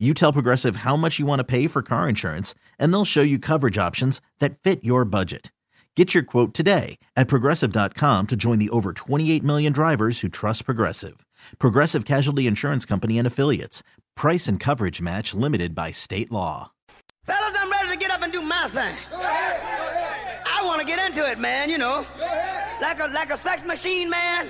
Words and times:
You 0.00 0.12
tell 0.12 0.32
Progressive 0.32 0.76
how 0.76 0.96
much 0.96 1.20
you 1.20 1.24
want 1.24 1.38
to 1.38 1.44
pay 1.44 1.68
for 1.68 1.80
car 1.80 2.08
insurance, 2.08 2.52
and 2.80 2.92
they'll 2.92 3.04
show 3.04 3.22
you 3.22 3.38
coverage 3.38 3.78
options 3.78 4.20
that 4.40 4.58
fit 4.58 4.82
your 4.82 5.04
budget. 5.04 5.52
Get 5.94 6.12
your 6.12 6.24
quote 6.24 6.52
today 6.52 6.98
at 7.14 7.28
progressive.com 7.28 8.26
to 8.26 8.34
join 8.36 8.58
the 8.58 8.70
over 8.70 8.92
28 8.92 9.44
million 9.44 9.72
drivers 9.72 10.20
who 10.20 10.28
trust 10.28 10.64
Progressive. 10.64 11.24
Progressive 11.60 12.04
Casualty 12.04 12.48
Insurance 12.48 12.84
Company 12.84 13.18
and 13.18 13.26
Affiliates. 13.26 13.84
Price 14.16 14.48
and 14.48 14.58
coverage 14.58 15.00
match 15.00 15.32
limited 15.32 15.72
by 15.76 15.92
state 15.92 16.32
law. 16.32 16.72
Fellas, 17.24 17.56
I'm 17.60 17.70
ready 17.70 17.92
to 17.92 17.96
get 17.98 18.10
up 18.10 18.22
and 18.22 18.32
do 18.32 18.42
my 18.42 18.68
thing. 18.70 18.96
I 19.12 20.62
want 20.64 20.80
to 20.80 20.86
get 20.86 20.98
into 21.06 21.24
it, 21.30 21.38
man, 21.38 21.70
you 21.70 21.78
know. 21.78 22.04
Like 22.82 22.98
a 22.98 23.06
like 23.14 23.30
a 23.30 23.36
sex 23.36 23.64
machine, 23.64 24.10
man. 24.10 24.48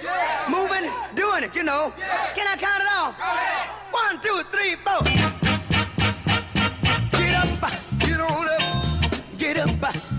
Moving, 0.48 0.91
doing 1.14 1.45
it, 1.45 1.55
you 1.55 1.62
know. 1.62 1.92
Can 2.34 2.47
I 2.48 2.56
count 2.56 2.80
it 2.80 2.88
off? 2.91 3.14
One, 3.92 4.20
two, 4.20 4.42
three, 4.50 4.77
four. 4.77 5.34
Up, 9.64 9.70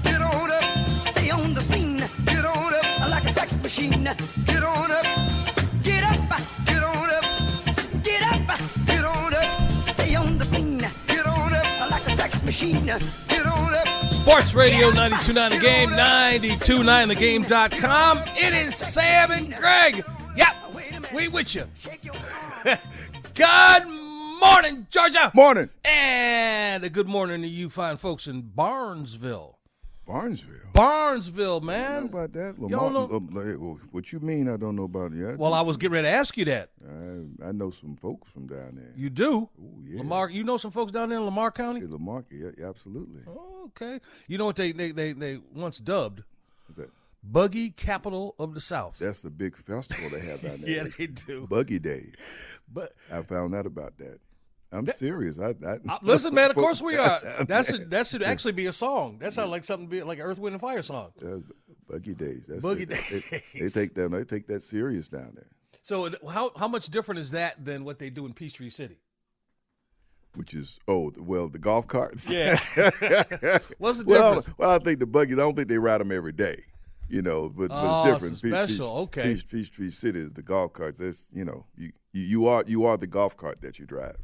get 0.04 0.22
on 0.22 0.52
up. 0.52 0.64
Stay 1.12 1.30
on 1.30 1.54
the 1.54 1.62
scene, 1.62 1.98
get 2.26 2.44
on 2.46 2.74
up. 2.74 3.10
Like 3.10 3.26
a 3.26 3.30
sex 3.30 3.58
machine, 3.62 4.04
get 4.46 4.64
on 4.64 4.92
up, 4.92 5.06
get 5.84 6.04
up, 6.04 6.30
get 6.66 6.84
on 6.84 7.10
up, 7.10 7.24
get 8.04 8.22
up, 8.24 8.60
get 8.88 9.04
on 9.04 9.34
up. 9.34 9.72
Stay 9.94 10.16
on 10.16 10.38
the 10.38 10.46
scene, 10.46 10.80
get 11.08 11.26
on 11.26 11.54
up. 11.54 11.90
Like 11.92 12.08
a 12.08 12.12
sex 12.16 12.42
machine, 12.44 12.86
get 12.86 13.46
on 13.46 13.74
up. 13.74 13.88
Sports 14.12 14.54
Radio 14.54 14.92
92.9 14.92 15.50
The 15.50 15.60
Game, 15.60 15.90
92.9thegame.com. 15.90 18.20
It 18.36 18.54
is 18.54 18.76
Sam 18.76 19.32
and 19.32 19.54
Greg. 19.56 20.04
Yep, 20.36 20.56
we 21.14 21.28
with 21.28 21.56
you. 21.56 21.66
good 23.36 23.84
morning, 24.40 24.88
Georgia. 24.90 25.32
Morning. 25.34 25.70
And 25.84 26.84
a 26.84 26.90
good 26.90 27.08
morning 27.08 27.42
to 27.42 27.48
you 27.48 27.70
fine 27.70 27.98
folks 27.98 28.28
in 28.28 28.42
Barnesville. 28.42 29.58
Barnesville. 30.06 30.70
Barnesville, 30.72 31.62
man. 31.62 32.04
about 32.06 32.32
that. 32.34 32.60
Lamar, 32.60 32.92
know- 32.92 33.80
what 33.92 34.14
you 34.14 34.20
mean? 34.20 34.48
I 34.48 34.56
don't 34.56 34.76
know 34.76 34.84
about 34.84 35.14
it 35.14 35.18
yet. 35.20 35.38
Well, 35.40 35.54
I 35.54 35.62
was 35.62 35.78
getting 35.78 35.94
ready 35.96 36.08
to 36.08 36.12
ask 36.12 36.38
you 36.38 36.46
that. 36.46 36.70
I, 36.88 37.48
I 37.48 37.52
know 37.52 37.72
some 37.72 37.96
folks 37.96 38.30
from 38.30 38.46
down 38.46 38.74
there. 38.76 38.94
You 38.96 39.10
do? 39.10 39.50
Ooh, 39.60 39.84
yeah. 39.84 39.98
Lamar, 40.00 40.30
you 40.30 40.44
know 40.44 40.58
some 40.58 40.70
folks 40.70 40.92
down 40.92 41.10
there 41.10 41.18
in 41.18 41.26
Lamar 41.26 41.52
County? 41.52 41.80
Yeah, 41.80 41.88
Lamar, 41.90 42.24
yeah, 42.30 42.50
yeah, 42.56 42.68
absolutely. 42.70 43.22
Oh, 43.28 43.64
okay. 43.70 44.00
You 44.28 44.38
know 44.38 44.46
what 44.46 44.58
they, 44.58 44.72
they, 44.74 44.92
they, 44.92 45.14
they 45.14 45.40
once 45.56 45.80
dubbed? 45.80 46.22
What's 46.68 46.78
that? 46.78 46.92
Buggy 47.24 47.72
Capital 47.72 48.36
of 48.38 48.54
the 48.54 48.62
South. 48.62 49.00
That's 49.00 49.22
the 49.22 49.32
big 49.32 49.56
festival 49.58 50.08
they 50.12 50.20
have 50.28 50.42
down 50.42 50.58
there. 50.62 50.70
yeah, 50.70 50.84
they 51.00 51.08
do. 51.08 51.48
Buggy 51.50 51.80
Day. 51.80 52.12
But 52.72 52.94
I 53.12 53.24
found 53.24 53.56
out 53.56 53.66
about 53.66 53.98
that. 53.98 54.20
I'm 54.76 54.88
serious. 54.94 55.40
I, 55.40 55.56
I 55.66 55.80
Uh, 55.90 55.98
listen, 56.02 56.34
man. 56.34 56.50
Of 56.50 56.56
course 56.66 56.82
we 56.82 56.98
are. 56.98 57.22
That's 57.48 57.72
a, 57.74 57.80
that 57.86 58.08
should 58.08 58.24
actually 58.32 58.54
be 58.54 58.66
a 58.68 58.74
song. 58.74 59.20
That 59.20 59.34
sounds 59.34 59.50
like 59.52 59.64
something 59.64 59.88
be 59.88 60.04
like 60.04 60.20
an 60.20 60.26
Earth, 60.26 60.38
Wind, 60.40 60.54
and 60.54 60.62
Fire 60.62 60.82
song. 60.82 61.12
That's 61.20 61.42
Buggy 61.90 62.14
Days. 62.16 62.46
That's 62.48 62.62
Buggy 62.62 62.84
it. 62.84 62.90
They- 62.90 63.60
They, 63.60 63.68
take 63.68 63.94
that. 63.96 64.12
They 64.12 64.24
take 64.24 64.48
that 64.48 64.62
serious 64.62 65.08
down 65.08 65.32
there, 65.36 65.48
So 65.84 66.10
how 66.30 66.52
how 66.58 66.68
much 66.68 66.90
different 66.90 67.20
is 67.20 67.32
that 67.32 67.64
than 67.64 67.84
what 67.86 68.00
they 68.00 68.10
do 68.10 68.26
in 68.26 68.34
Peachtree 68.34 68.70
City? 68.70 69.00
which 70.36 70.54
is 70.54 70.80
oh 70.90 71.14
well 71.18 71.48
the 71.48 71.58
golf 71.60 71.88
carts. 71.88 72.30
Yeah. 72.30 72.60
What's 73.78 74.00
the 74.00 74.06
difference? 74.06 74.52
well, 74.58 74.72
I 74.72 74.80
think 74.80 75.00
the 75.00 75.06
buggies. 75.06 75.38
I 75.38 75.42
don't 75.42 75.56
think 75.56 75.70
they 75.70 75.78
ride 75.78 76.02
them 76.02 76.12
every 76.12 76.34
day. 76.34 76.58
You 77.08 77.22
know, 77.22 77.50
but, 77.50 77.70
but 77.70 77.76
Oh, 77.78 78.00
it's 78.00 78.14
different. 78.42 78.44
it's 78.44 78.74
special, 78.74 78.98
okay. 79.04 79.24
Peach, 79.36 79.48
Peachtree 79.48 79.90
City 79.90 80.20
is 80.22 80.34
the 80.34 80.42
golf 80.42 80.74
carts. 80.74 80.98
That's 81.00 81.32
you 81.34 81.46
know, 81.46 81.68
you 81.78 81.92
you 82.12 82.48
are 82.48 82.64
you 82.68 82.84
are 82.86 82.98
the 82.98 83.08
golf 83.08 83.38
cart 83.38 83.62
that 83.62 83.78
you 83.80 83.86
drive. 83.86 84.18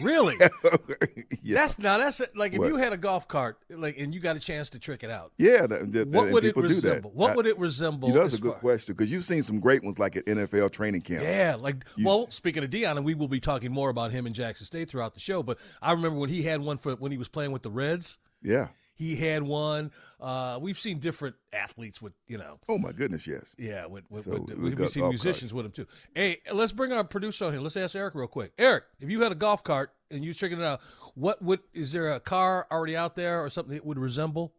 Really? 0.00 0.36
yeah. 1.42 1.54
That's 1.56 1.78
now 1.78 1.98
that's 1.98 2.22
like 2.34 2.52
if 2.54 2.58
What? 2.60 2.68
you 2.68 2.76
had 2.76 2.92
a 2.92 2.96
golf 2.96 3.28
cart 3.28 3.58
like 3.68 3.98
and 3.98 4.14
you 4.14 4.20
got 4.20 4.36
a 4.36 4.40
chance 4.40 4.70
to 4.70 4.78
trick 4.78 5.02
it 5.04 5.10
out. 5.10 5.32
yeah. 5.36 5.66
That, 5.66 5.92
that, 5.92 6.08
What 6.08 6.30
would 6.30 6.44
it 6.44 6.48
people 6.54 6.62
do 6.62 6.68
that. 6.68 6.74
resemble? 6.74 7.10
What 7.10 7.32
I- 7.32 7.36
would 7.36 7.46
it 7.46 7.58
resemble? 7.58 8.08
You 8.08 8.14
know, 8.14 8.22
that's 8.22 8.34
a 8.34 8.40
good 8.40 8.52
far- 8.52 8.60
question 8.60 8.94
because 8.94 9.12
you've 9.12 9.24
seen 9.24 9.42
some 9.42 9.60
great 9.60 9.84
ones 9.84 9.98
like 9.98 10.16
at 10.16 10.24
NFL 10.26 10.72
training 10.72 11.02
camp. 11.02 11.22
Yeah, 11.22 11.56
like 11.60 11.84
You- 11.96 12.06
well, 12.06 12.30
speaking 12.30 12.64
of 12.64 12.70
Deion, 12.70 12.96
and 12.96 13.04
we 13.04 13.14
will 13.14 13.28
be 13.28 13.40
talking 13.40 13.70
more 13.70 13.90
about 13.90 14.12
him 14.12 14.26
in 14.26 14.32
Jackson 14.32 14.64
State 14.66 14.88
throughout 14.90 15.14
the 15.14 15.20
show. 15.20 15.42
But 15.42 15.58
I 15.82 15.92
remember 15.92 16.18
when 16.18 16.30
he 16.30 16.42
had 16.42 16.60
one 16.62 16.78
for 16.78 16.94
when 16.96 17.12
he 17.12 17.18
was 17.18 17.28
playing 17.28 17.52
with 17.52 17.62
the 17.62 17.70
Reds. 17.70 18.18
Yeah. 18.42 18.68
He 18.94 19.16
had 19.16 19.42
one. 19.42 19.90
Uh, 20.20 20.58
we've 20.60 20.78
seen 20.78 20.98
different 20.98 21.36
athletes 21.52 22.00
with 22.00 22.12
you 22.26 22.38
know 22.38 22.58
Oh 22.68 22.78
my 22.78 22.92
goodness, 22.92 23.26
yes. 23.26 23.54
Yeah, 23.58 23.86
with, 23.86 24.10
with, 24.10 24.24
So 24.24 24.32
with, 24.32 24.50
we 24.50 24.70
we, 24.70 24.70
got 24.72 24.90
see 24.90 25.00
golf 25.00 25.10
musicians 25.10 25.52
with 25.54 25.66
him 25.66 25.72
too. 25.72 25.86
Hey, 26.14 26.38
let's 26.52 26.72
bring 26.72 26.92
our 26.92 27.04
producer 27.04 27.46
on 27.46 27.52
here. 27.52 27.60
Let's 27.60 27.76
ask 27.76 27.96
Eric 27.96 28.14
real 28.14 28.26
quick. 28.26 28.52
Eric, 28.58 28.84
if 29.00 29.10
you 29.10 29.20
had 29.22 29.32
a 29.32 29.36
golf 29.36 29.64
cart 29.64 29.92
and 30.10 30.22
you 30.22 30.28
was 30.28 30.36
checking 30.36 30.60
it 30.60 30.64
out, 30.64 30.80
what 31.14 31.42
would 31.42 31.60
is 31.72 31.92
there 31.92 32.12
a 32.12 32.20
car 32.20 32.66
already 32.70 32.96
out 32.96 33.16
there 33.16 33.42
or 33.44 33.50
something 33.50 33.74
that 33.74 33.84
would 33.84 33.98
resemble? 33.98 34.52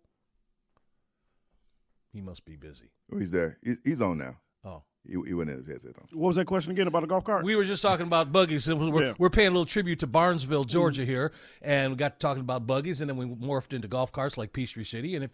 He 2.12 2.22
must 2.22 2.46
be 2.46 2.56
busy. 2.56 2.92
Oh, 3.12 3.18
he's 3.18 3.32
there. 3.32 3.58
He's, 3.64 3.78
he's 3.84 4.02
on 4.02 4.20
now. 4.20 4.38
He, 5.06 5.18
he 5.28 5.34
went 5.34 5.50
in 5.50 5.58
his 5.58 5.68
headset 5.68 5.96
on. 5.97 6.06
What 6.18 6.28
was 6.28 6.36
that 6.38 6.46
question 6.46 6.72
again 6.72 6.88
about 6.88 7.03
a 7.03 7.08
golf 7.08 7.25
cart? 7.25 7.44
we 7.44 7.56
were 7.56 7.66
just 7.66 7.81
talking 7.81 8.08
about 8.08 8.31
buggies. 8.31 8.68
and 8.69 8.91
We're, 8.94 9.08
Yeah. 9.08 9.14
we're 9.18 9.30
paying 9.30 9.50
a 9.50 9.52
little 9.52 9.66
tribute 9.66 10.00
to 10.00 10.08
Barnesville, 10.08 10.62
mm-hmm. 10.64 10.69
Georgia 10.69 11.06
here, 11.06 11.34
and 11.62 11.91
we 11.91 11.97
got 11.97 12.14
to 12.14 12.19
talking 12.19 12.41
about 12.44 12.66
buggies, 12.66 13.02
and 13.02 13.09
then 13.09 13.18
we 13.18 13.25
morphed 13.25 13.74
into 13.74 13.88
golf 13.88 14.12
carts 14.14 14.38
like 14.38 14.53
Peachtree 14.53 14.86
City. 14.86 15.16
And 15.16 15.25
if 15.25 15.31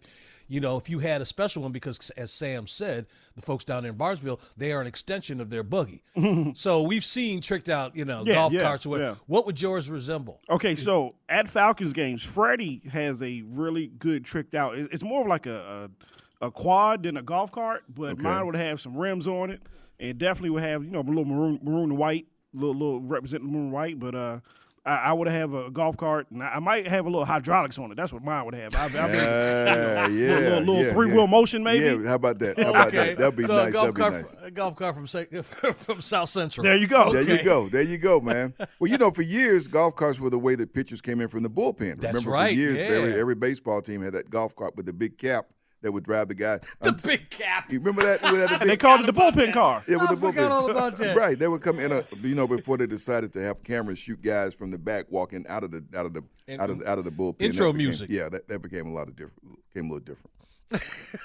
you 0.48 0.58
know, 0.58 0.76
if 0.78 0.90
you 0.90 0.98
had 0.98 1.20
a 1.20 1.24
special 1.24 1.62
one, 1.62 1.70
because 1.70 2.10
as 2.16 2.32
Sam 2.32 2.66
said, 2.66 3.06
the 3.36 3.40
folks 3.42 3.64
down 3.64 3.84
there 3.84 3.92
in 3.92 3.96
Barnesville, 3.96 4.40
they 4.56 4.72
are 4.72 4.80
an 4.80 4.88
extension 4.88 5.40
of 5.40 5.48
their 5.48 5.62
buggy. 5.62 6.02
so 6.56 6.82
we've 6.82 7.04
seen 7.04 7.40
tricked 7.40 7.68
out, 7.68 7.94
you 7.94 8.04
know, 8.04 8.24
Yeah, 8.26 8.34
golf 8.34 8.52
yeah, 8.52 8.62
carts 8.62 8.84
or 8.84 8.88
whatever. 8.88 9.10
yeah. 9.12 9.24
What 9.28 9.46
would 9.46 9.62
yours 9.62 9.88
resemble? 9.88 10.40
Okay, 10.50 10.74
so 10.74 11.14
at 11.28 11.46
Falcons 11.48 11.92
games, 11.92 12.24
Freddie 12.24 12.82
has 12.90 13.22
a 13.22 13.42
really 13.46 13.86
good 13.86 14.24
tricked 14.24 14.56
out. 14.56 14.74
It's 14.76 15.04
more 15.04 15.20
of 15.22 15.28
like 15.28 15.46
a 15.46 15.60
a, 15.84 15.90
a 16.40 16.50
quad 16.50 17.02
than 17.02 17.16
a 17.16 17.22
golf 17.22 17.52
cart, 17.52 17.82
but 17.88 18.12
Okay. 18.12 18.22
mine 18.22 18.46
would 18.46 18.56
have 18.56 18.80
some 18.80 18.96
rims 18.96 19.28
on 19.28 19.50
it, 19.50 19.60
and 19.98 20.18
definitely 20.18 20.50
would 20.50 20.62
have 20.62 20.84
you 20.84 20.90
know 20.90 21.00
a 21.00 21.02
little 21.02 21.24
maroon 21.24 21.60
maroon 21.62 21.90
and 21.90 21.98
white, 21.98 22.26
little 22.54 22.74
little 22.74 23.00
representing 23.00 23.48
maroon 23.50 23.64
and 23.64 23.72
white. 23.72 23.98
But 23.98 24.14
uh, 24.14 24.40
I, 24.86 24.96
I 24.96 25.12
would 25.12 25.28
have 25.28 25.52
a 25.52 25.70
golf 25.70 25.98
cart, 25.98 26.30
and 26.30 26.42
I, 26.42 26.52
I 26.54 26.58
might 26.58 26.88
have 26.88 27.04
a 27.04 27.10
little 27.10 27.26
hydraulics 27.26 27.78
on 27.78 27.92
it. 27.92 27.96
That's 27.96 28.10
what 28.14 28.24
mine 28.24 28.46
would 28.46 28.54
have. 28.54 28.74
I, 28.74 28.84
I, 28.84 28.88
Yeah, 28.88 30.06
yeah, 30.06 30.06
little, 30.06 30.08
little, 30.08 30.58
little 30.60 30.82
yeah, 30.84 30.92
three 30.92 31.08
yeah. 31.08 31.14
wheel 31.14 31.26
motion 31.26 31.62
maybe. 31.62 31.84
Yeah, 31.84 32.08
how 32.08 32.14
about 32.14 32.38
that? 32.38 32.58
How 32.58 32.70
about 32.70 32.86
okay, 32.88 32.96
that? 33.08 33.18
That'd 33.18 33.36
be 33.36 33.44
so 33.44 33.58
a 33.58 33.64
nice. 33.64 33.72
golf 33.74 33.84
That'd 33.84 33.94
be 33.94 34.00
cart, 34.00 34.12
nice. 34.14 34.36
a 34.42 34.50
golf 34.50 34.76
cart 34.76 34.94
from 34.94 35.72
from 35.74 36.00
South 36.00 36.30
Central. 36.30 36.64
There 36.64 36.76
you 36.76 36.86
go. 36.86 37.12
There 37.12 37.22
you 37.22 37.44
go. 37.44 37.68
There 37.68 37.82
you 37.82 37.98
go, 37.98 38.20
man. 38.20 38.54
Well, 38.78 38.90
you 38.90 38.96
know, 38.96 39.10
for 39.10 39.20
years, 39.20 39.66
golf 39.66 39.94
carts 39.94 40.18
were 40.18 40.30
the 40.30 40.38
way 40.38 40.54
that 40.54 40.72
pitchers 40.72 41.02
came 41.02 41.20
in 41.20 41.28
from 41.28 41.42
the 41.42 41.50
bullpen. 41.50 42.00
That's 42.00 42.14
Remember, 42.14 42.30
right, 42.30 42.54
for 42.54 42.58
years, 42.58 42.78
yeah. 42.78 42.84
every, 42.84 43.20
every 43.20 43.34
baseball 43.34 43.82
team 43.82 44.00
had 44.00 44.14
that 44.14 44.30
golf 44.30 44.56
cart 44.56 44.74
with 44.74 44.86
the 44.86 44.94
big 44.94 45.18
cap 45.18 45.52
that 45.82 45.92
would 45.92 46.04
drive 46.04 46.28
the 46.28 46.34
guy. 46.34 46.60
The 46.82 46.90
Um, 46.90 46.96
big 47.04 47.30
cap. 47.30 47.70
You 47.72 47.78
remember 47.78 48.02
that? 48.02 48.22
With 48.32 48.48
that 48.48 48.60
they 48.66 48.76
called 48.76 49.00
it 49.00 49.06
the 49.06 49.12
bullpen 49.12 49.52
car. 49.52 49.82
Yeah, 49.88 49.96
with 49.96 50.10
I 50.10 50.14
the 50.14 50.20
forgot 50.20 50.50
bullpen. 50.50 50.54
all 50.54 50.70
about 50.70 50.96
that. 50.98 51.16
Right, 51.16 51.38
they 51.38 51.48
would 51.48 51.62
come 51.62 51.78
in 51.80 51.92
a 51.92 52.04
you 52.22 52.34
know 52.34 52.46
before 52.46 52.76
they 52.78 52.86
decided 52.86 53.32
to 53.34 53.42
have 53.42 53.62
cameras 53.64 53.98
shoot 53.98 54.20
guys 54.22 54.54
from 54.54 54.70
the 54.70 54.78
back 54.78 55.06
walking 55.10 55.46
out 55.48 55.64
of 55.64 55.70
the 55.70 55.84
out 55.96 56.06
of 56.06 56.12
the 56.14 56.22
And- 56.48 56.60
out 56.60 56.70
of 56.70 56.78
the, 56.80 56.90
out 56.90 56.98
of 56.98 57.04
the 57.04 57.10
bullpen. 57.10 57.36
Intro 57.40 57.66
That 57.66 57.72
became- 57.74 57.76
music. 57.88 58.10
Yeah, 58.10 58.28
that, 58.28 58.48
that 58.48 58.60
became 58.60 58.86
a 58.88 58.92
lot 58.92 59.08
of 59.08 59.16
different. 59.16 59.40
Became 59.72 59.90
a 59.90 59.94
little 59.94 60.00
different. 60.00 60.30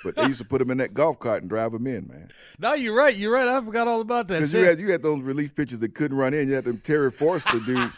but 0.04 0.16
they 0.16 0.24
used 0.26 0.40
to 0.40 0.46
put 0.46 0.58
them 0.58 0.72
in 0.72 0.78
that 0.80 0.92
golf 0.96 1.20
cart 1.20 1.42
and 1.42 1.50
drive 1.50 1.72
them 1.72 1.86
in, 1.86 2.08
man. 2.08 2.32
No, 2.58 2.74
you're 2.74 2.96
right. 2.96 3.16
You're 3.16 3.32
right. 3.32 3.48
I 3.48 3.62
forgot 3.64 3.88
all 3.88 4.02
about 4.02 4.28
that. 4.30 4.36
Because 4.40 4.54
you 4.56 4.62
had 4.66 4.80
you 4.80 4.92
had 4.92 5.04
those 5.04 5.22
relief 5.22 5.54
pitchers 5.54 5.78
that 5.80 5.94
couldn't 5.94 6.18
run 6.18 6.34
in. 6.34 6.48
You 6.48 6.56
had 6.56 6.64
them 6.64 6.80
Terry 6.80 7.12
Forster 7.12 7.60
dudes. 7.60 7.96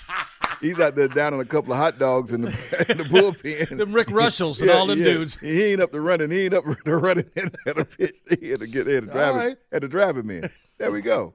He's 0.61 0.79
out 0.79 0.95
there 0.95 1.07
down 1.07 1.33
on 1.33 1.39
a 1.39 1.45
couple 1.45 1.71
of 1.73 1.77
hot 1.79 1.99
dogs 1.99 2.33
in 2.33 2.41
the, 2.41 2.47
in 2.89 2.97
the 2.97 3.03
bullpen. 3.03 3.77
Them 3.77 3.93
Rick 3.93 4.09
Russells 4.11 4.59
and 4.61 4.69
all 4.71 4.87
them 4.87 4.99
dudes. 4.99 5.37
He 5.39 5.63
ain't 5.65 5.81
up 5.81 5.91
to 5.91 6.01
running. 6.01 6.31
He 6.31 6.45
ain't 6.45 6.53
up 6.53 6.63
to 6.85 6.97
running 6.97 7.29
at 7.35 7.77
a 7.77 7.85
pitch. 7.85 8.15
He 8.39 8.49
had 8.49 8.61
to 8.61 8.67
get 8.67 8.87
had 8.87 9.03
to 9.03 9.09
drive 9.11 9.33
All 9.35 9.39
right. 9.39 9.57
had 9.71 9.81
to 9.83 9.87
drive 9.87 10.17
him 10.17 10.29
in. 10.31 10.49
There 10.77 10.91
we 10.91 11.01
go. 11.01 11.33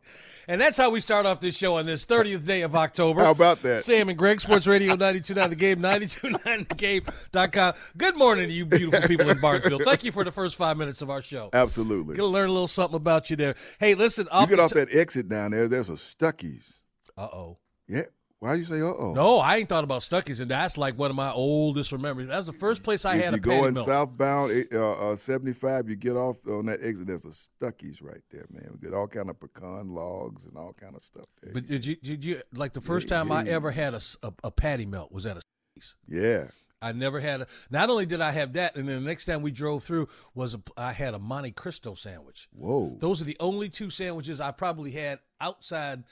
And 0.49 0.61
that's 0.61 0.77
how 0.77 0.91
we 0.91 1.01
start 1.01 1.25
off 1.25 1.39
this 1.41 1.57
show 1.57 1.77
on 1.79 1.87
this 1.87 2.05
30th 2.05 2.45
day 2.45 2.63
of 2.63 2.75
October. 2.75 3.23
How 3.25 3.31
about 3.31 3.63
that? 3.63 3.85
Sam 3.85 4.09
and 4.09 4.19
Greg, 4.19 4.41
Sports 4.41 4.67
Radio 4.67 4.95
929 4.97 5.51
The 5.51 5.57
Game, 5.57 5.79
929thegame.com. 5.81 7.75
Good 7.97 8.17
morning 8.17 8.49
to 8.49 8.53
you 8.55 8.67
beautiful 8.67 9.07
people 9.09 9.31
in 9.31 9.41
Barnesville. 9.41 9.79
Thank 9.85 10.03
you 10.05 10.11
for 10.11 10.25
the 10.25 10.33
first 10.33 10.57
five 10.57 10.77
minutes 10.77 11.01
of 11.01 11.11
our 11.11 11.23
show. 11.23 11.51
Absolutely. 11.53 12.17
Gonna 12.17 12.29
learn 12.29 12.49
a 12.49 12.53
little 12.53 12.67
something 12.69 12.97
about 12.97 13.31
you 13.31 13.37
there. 13.37 13.55
Hey, 13.79 13.95
listen. 13.95 14.27
You 14.33 14.47
get 14.49 14.59
off 14.59 14.73
that 14.73 14.93
exit 14.93 15.29
down 15.29 15.53
there. 15.53 15.69
There's 15.69 15.89
a 15.89 15.93
Stuckey's. 15.93 16.83
Uh 17.17 17.29
oh. 17.33 17.59
Yeah. 17.89 18.03
Why 18.43 18.55
you 18.55 18.65
say 18.65 18.81
uh 18.81 18.87
oh? 18.87 19.13
No, 19.15 19.39
I 19.39 19.59
ain't 19.59 19.69
thought 19.69 19.85
about 19.85 20.01
Stuckey's, 20.01 20.41
and 20.41 20.51
that's 20.51 20.77
like 20.77 20.99
one 20.99 21.11
of 21.11 21.15
my 21.15 21.31
oldest 21.31 21.97
memories. 21.97 22.27
That's 22.27 22.47
the 22.49 22.53
first 22.53 22.83
place 22.83 23.05
I 23.05 23.15
if 23.15 23.25
had 23.25 23.35
you 23.35 23.39
a 23.39 23.41
patty 23.41 23.61
going 23.61 23.75
melt. 23.75 23.87
southbound 23.87 24.67
uh, 24.73 25.13
uh, 25.13 25.15
75, 25.15 25.89
you 25.89 25.95
get 25.95 26.17
off 26.17 26.45
on 26.49 26.67
that 26.67 26.81
exit. 26.83 27.07
There's 27.07 27.25
a 27.25 27.29
Stuckey's 27.29 28.03
right 28.03 28.21
there, 28.33 28.45
man. 28.51 28.69
We 28.73 28.79
get 28.85 28.97
all 28.97 29.07
kind 29.07 29.31
of 29.31 29.39
pecan 29.39 29.95
logs 29.95 30.47
and 30.47 30.57
all 30.57 30.73
kind 30.73 30.97
of 30.97 31.03
stuff 31.03 31.27
there. 31.41 31.53
But 31.53 31.69
did 31.69 31.87
you 31.87 31.95
did 31.95 32.25
you 32.25 32.43
like 32.53 32.73
the 32.73 32.81
first 32.81 33.07
time 33.07 33.31
I 33.31 33.45
ever 33.45 33.71
had 33.71 33.95
a 33.95 34.01
a 34.43 34.51
patty 34.51 34.87
melt 34.87 35.13
was 35.13 35.25
at 35.25 35.37
a 35.37 35.41
Stuckey's. 35.41 35.95
yeah, 36.09 36.47
I 36.83 36.91
never 36.91 37.21
had 37.21 37.43
a. 37.43 37.47
Not 37.71 37.91
only 37.91 38.07
did 38.07 38.21
I 38.21 38.33
have 38.33 38.55
that, 38.55 38.75
and 38.75 38.89
then 38.89 39.05
the 39.05 39.09
next 39.09 39.27
time 39.27 39.43
we 39.43 39.53
drove 39.53 39.85
through 39.85 40.09
was 40.35 40.55
a, 40.55 40.63
I 40.77 40.91
had 40.91 41.15
a 41.15 41.21
Monte 41.21 41.53
Cristo 41.53 41.95
sandwich. 41.95 42.49
whoa. 42.53 42.97
Those 42.99 43.23
are 43.23 43.25
the 43.25 43.37
only 43.39 43.69
two 43.69 43.89
sandwiches 43.89 44.41
I 44.41 44.51
probably 44.51 44.91
had 44.91 45.21
outside, 45.41 46.03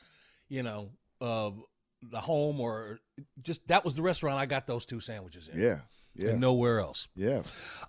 you 0.49 0.63
know, 0.63 0.91
uh, 1.21 1.51
the 2.03 2.21
home 2.21 2.61
or 2.61 2.99
just 3.43 3.67
that 3.69 3.85
was 3.85 3.95
the 3.95 4.03
restaurant 4.03 4.39
I 4.39 4.47
got 4.47 4.67
those 4.67 4.87
two 4.87 5.01
sandwiches 5.01 5.49
in. 5.49 5.61
yeah, 5.61 5.79
yeah, 6.15 6.31
And 6.31 6.41
nowhere 6.41 6.81
else. 6.81 7.09
yeah. 7.15 7.43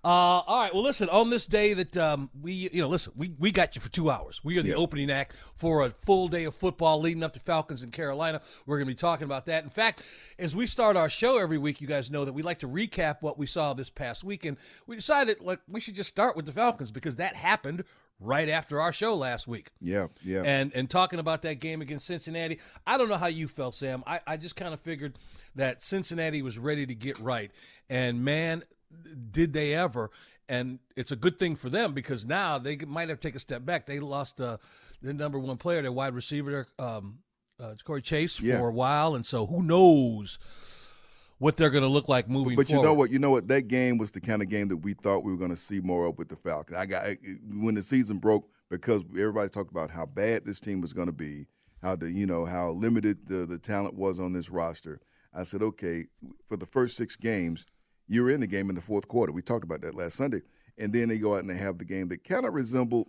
Uh, 0.04 0.08
all 0.08 0.60
right. 0.62 0.74
Well, 0.74 0.84
listen. 0.84 1.08
On 1.10 1.30
this 1.30 1.48
day 1.48 1.74
that 1.74 1.96
um, 1.98 2.30
we, 2.40 2.70
you 2.74 2.82
know, 2.82 2.88
listen, 2.90 3.14
we, 3.16 3.34
we 3.40 3.52
got 3.52 3.76
you 3.76 3.82
for 3.82 3.90
two 3.90 4.10
hours. 4.12 4.42
We 4.44 4.58
are 4.58 4.62
the 4.62 4.70
Yeah. 4.70 4.76
opening 4.76 5.10
act 5.10 5.36
for 5.56 5.84
a 5.86 5.90
full 5.90 6.28
day 6.28 6.44
of 6.44 6.54
football 6.56 7.00
leading 7.00 7.24
up 7.24 7.34
to 7.34 7.40
Falcons 7.40 7.84
in 7.84 7.92
Carolina. 7.92 8.42
We're 8.66 8.78
going 8.78 8.88
to 8.88 8.92
be 8.92 8.96
talking 8.98 9.26
about 9.26 9.46
that. 9.48 9.64
In 9.64 9.70
fact, 9.70 10.04
as 10.38 10.56
we 10.56 10.68
start 10.68 10.98
our 10.98 11.10
show 11.10 11.38
every 11.38 11.58
week, 11.58 11.80
you 11.82 11.88
guys 11.88 12.12
know 12.12 12.26
that 12.26 12.34
we 12.34 12.42
like 12.44 12.60
to 12.60 12.68
recap 12.68 13.18
what 13.22 13.38
we 13.38 13.46
saw 13.48 13.74
this 13.74 13.90
past 13.90 14.24
week, 14.24 14.44
and 14.46 14.58
we 14.88 14.96
decided 14.96 15.40
like 15.42 15.60
we 15.68 15.80
should 15.80 15.96
just 15.96 16.10
start 16.10 16.36
with 16.36 16.46
the 16.46 16.52
Falcons 16.52 16.92
because 16.92 17.16
that 17.16 17.36
happened 17.36 17.84
right 18.22 18.48
after 18.48 18.80
our 18.80 18.94
show 18.94 19.16
last 19.16 19.48
week. 19.48 19.72
Yeah, 19.82 20.08
yeah. 20.24 20.44
And 20.46 20.72
and 20.74 20.90
talking 20.90 21.20
about 21.20 21.42
that 21.42 21.56
game 21.60 21.82
against 21.82 22.06
Cincinnati, 22.06 22.60
I 22.88 22.98
don't 22.98 23.10
know 23.10 23.18
how 23.18 23.28
you 23.28 23.48
felt, 23.50 23.76
Sam. 23.76 24.04
I, 24.08 24.22
I 24.26 24.38
just 24.38 24.56
kind 24.56 24.74
of 24.74 24.80
figured 24.80 25.18
that 25.56 25.82
Cincinnati 25.82 26.42
was 26.42 26.58
ready 26.58 26.86
to 26.86 26.96
get 26.96 27.20
right. 27.20 27.52
And 27.90 28.24
man, 28.24 28.64
did 29.32 29.52
they 29.54 29.74
ever. 29.74 30.12
And 30.48 30.80
it's 30.98 31.12
a 31.12 31.16
good 31.16 31.40
thing 31.40 31.56
for 31.56 31.70
them 31.70 31.94
because 31.94 32.26
now 32.26 32.58
they 32.58 32.76
might 32.78 33.08
have 33.10 33.20
to 33.22 33.28
take 33.28 33.36
a 33.36 33.40
step 33.40 33.66
back. 33.66 33.86
They 33.86 34.00
lost 34.02 34.40
uh, 34.42 34.58
their 35.02 35.14
number 35.14 35.40
one 35.40 35.56
player, 35.58 35.82
their 35.82 35.92
wide 35.94 36.14
receiver, 36.14 36.68
um, 36.78 37.20
uh, 37.58 37.76
Corey 37.86 38.02
Chase, 38.02 38.40
Yeah. 38.42 38.58
for 38.60 38.68
a 38.68 38.74
while. 38.74 39.16
And 39.16 39.26
so 39.26 39.46
who 39.46 39.64
knows 39.64 40.40
what 41.42 41.58
they're 41.58 41.72
going 41.72 41.82
to 41.82 41.90
look 41.90 42.08
like 42.08 42.30
moving 42.30 42.56
forward. 42.56 42.68
But 42.68 42.70
you 42.70 42.84
know 42.84 42.94
what? 42.94 43.10
You 43.10 43.18
know 43.18 43.32
what? 43.32 43.48
That 43.48 43.68
game 43.68 43.98
was 43.98 44.12
the 44.12 44.22
kind 44.22 44.44
of 44.44 44.50
game 44.50 44.68
that 44.68 44.78
we 44.78 44.94
thought 44.94 45.24
we 45.24 45.32
were 45.32 45.40
going 45.40 45.50
to 45.50 45.58
see 45.58 45.80
more 45.80 46.06
of 46.06 46.20
with 46.20 46.30
the 46.30 46.36
Falcons. 46.36 46.78
I 46.78 46.86
got 46.86 47.04
when 47.52 47.74
the 47.74 47.82
season 47.82 48.20
broke 48.20 48.48
because 48.70 49.02
everybody 49.10 49.50
talked 49.50 49.72
about 49.72 49.90
how 49.90 50.06
bad 50.06 50.46
this 50.46 50.60
team 50.60 50.82
was 50.82 50.94
going 50.94 51.08
to 51.08 51.12
be, 51.12 51.48
how 51.82 51.96
the 51.96 52.12
you 52.12 52.28
know 52.28 52.46
how 52.46 52.72
limited 52.72 53.26
the 53.26 53.48
the 53.48 53.58
talent 53.58 53.96
was 53.96 54.20
on 54.20 54.34
this 54.34 54.52
roster. 54.52 55.02
I 55.34 55.42
said, 55.42 55.64
okay, 55.64 56.06
for 56.48 56.58
the 56.58 56.68
first 56.68 56.96
six 56.96 57.16
games, 57.16 57.66
you're 58.08 58.30
in 58.30 58.42
the 58.42 58.48
game 58.48 58.70
in 58.70 58.76
the 58.76 58.82
fourth 58.82 59.08
quarter. 59.08 59.32
We 59.32 59.42
talked 59.42 59.64
about 59.64 59.82
that 59.82 59.96
last 59.96 60.18
Sunday, 60.18 60.44
and 60.78 60.94
then 60.94 61.10
they 61.10 61.18
go 61.18 61.34
out 61.34 61.40
and 61.40 61.50
they 61.50 61.58
have 61.58 61.80
the 61.80 61.86
game 61.86 62.10
that 62.10 62.24
kind 62.24 62.46
of 62.46 62.54
resembled 62.54 63.08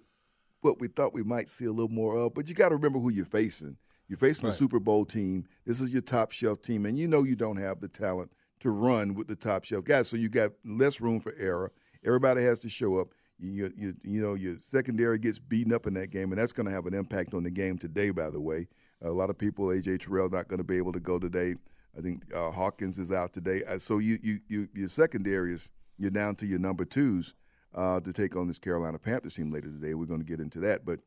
what 0.63 0.81
we 0.81 0.89
thought 0.89 1.13
we 1.13 1.23
might 1.23 1.51
see 1.51 1.67
a 1.67 1.71
little 1.71 1.89
more 1.89 2.17
of. 2.17 2.33
But 2.33 2.49
you 2.49 2.55
got 2.55 2.71
to 2.71 2.77
remember 2.77 2.99
who 2.99 3.11
you're 3.11 3.27
facing. 3.27 3.77
You're 4.13 4.19
facing 4.19 4.51
a 4.51 4.53
Super 4.53 4.79
Bowl 4.79 5.07
team. 5.07 5.47
This 5.65 5.81
is 5.81 5.91
your 5.91 6.03
top 6.03 6.33
shelf 6.33 6.61
team, 6.61 6.85
and 6.85 6.99
you 6.99 7.09
know 7.09 7.23
you 7.23 7.35
don't 7.35 7.57
have 7.57 7.81
the 7.81 7.89
talent 7.89 8.31
to 8.61 8.69
run 8.69 9.15
with 9.15 9.27
the 9.27 9.35
top 9.35 9.65
shelf 9.65 9.87
guys. 9.87 10.07
So 10.07 10.19
you 10.19 10.29
got 10.29 10.51
less 10.67 11.01
room 11.01 11.19
for 11.19 11.35
error. 11.39 11.73
Everybody 12.05 12.43
has 12.43 12.59
to 12.61 12.69
show 12.69 12.99
up. 12.99 13.15
You, 13.39 13.73
you, 13.75 13.95
you 14.03 14.21
know 14.21 14.35
your 14.35 14.59
secondary 14.59 15.19
gets 15.19 15.39
beaten 15.39 15.73
up 15.73 15.87
in 15.87 15.95
that 15.95 16.11
game, 16.11 16.31
and 16.31 16.39
that's 16.39 16.53
going 16.53 16.67
to 16.67 16.73
have 16.73 16.85
an 16.85 16.93
impact 16.93 17.33
on 17.33 17.43
the 17.43 17.51
game 17.51 17.79
today. 17.79 18.11
By 18.11 18.29
the 18.29 18.39
way, 18.39 18.69
a 19.01 19.09
lot 19.09 19.31
of 19.31 19.39
people, 19.39 19.69
AJ 19.69 20.01
Terrell, 20.01 20.29
not 20.29 20.47
going 20.47 20.59
to 20.59 20.65
be 20.65 20.77
able 20.77 20.93
to 20.93 21.01
go 21.01 21.19
today. 21.19 21.55
I 21.97 22.03
think 22.03 22.25
uh, 22.35 22.51
Hawkins 22.51 22.99
is 22.99 23.13
out 23.13 23.33
today. 23.33 23.63
Uh, 23.67 23.79
so 23.79 23.97
you, 23.97 24.19
you, 24.23 24.41
you, 24.47 24.69
your 24.75 24.89
secondary 24.89 25.55
is 25.55 25.71
you're 25.97 26.11
down 26.11 26.35
to 26.37 26.47
your 26.47 26.59
number 26.59 26.85
twos 26.85 27.33
uh, 27.75 27.99
to 28.01 28.13
take 28.13 28.37
on 28.37 28.47
this 28.47 28.59
Carolina 28.59 28.99
Panthers 28.99 29.37
team 29.37 29.51
later 29.51 29.69
today. 29.69 29.95
We're 29.95 30.05
going 30.05 30.21
to 30.21 30.27
get 30.27 30.39
into 30.39 30.61
that, 30.61 30.85
but 30.85 31.01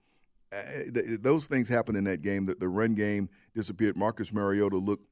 uh, 0.51 0.61
th- 0.93 1.21
those 1.21 1.47
things 1.47 1.69
happened 1.69 1.97
in 1.97 2.03
that 2.05 2.21
game. 2.21 2.45
That 2.45 2.59
the 2.59 2.67
run 2.69 2.95
game 2.95 3.29
disappeared. 3.53 3.97
Marcus 3.97 4.31
Mariota 4.33 4.77
looked. 4.77 5.05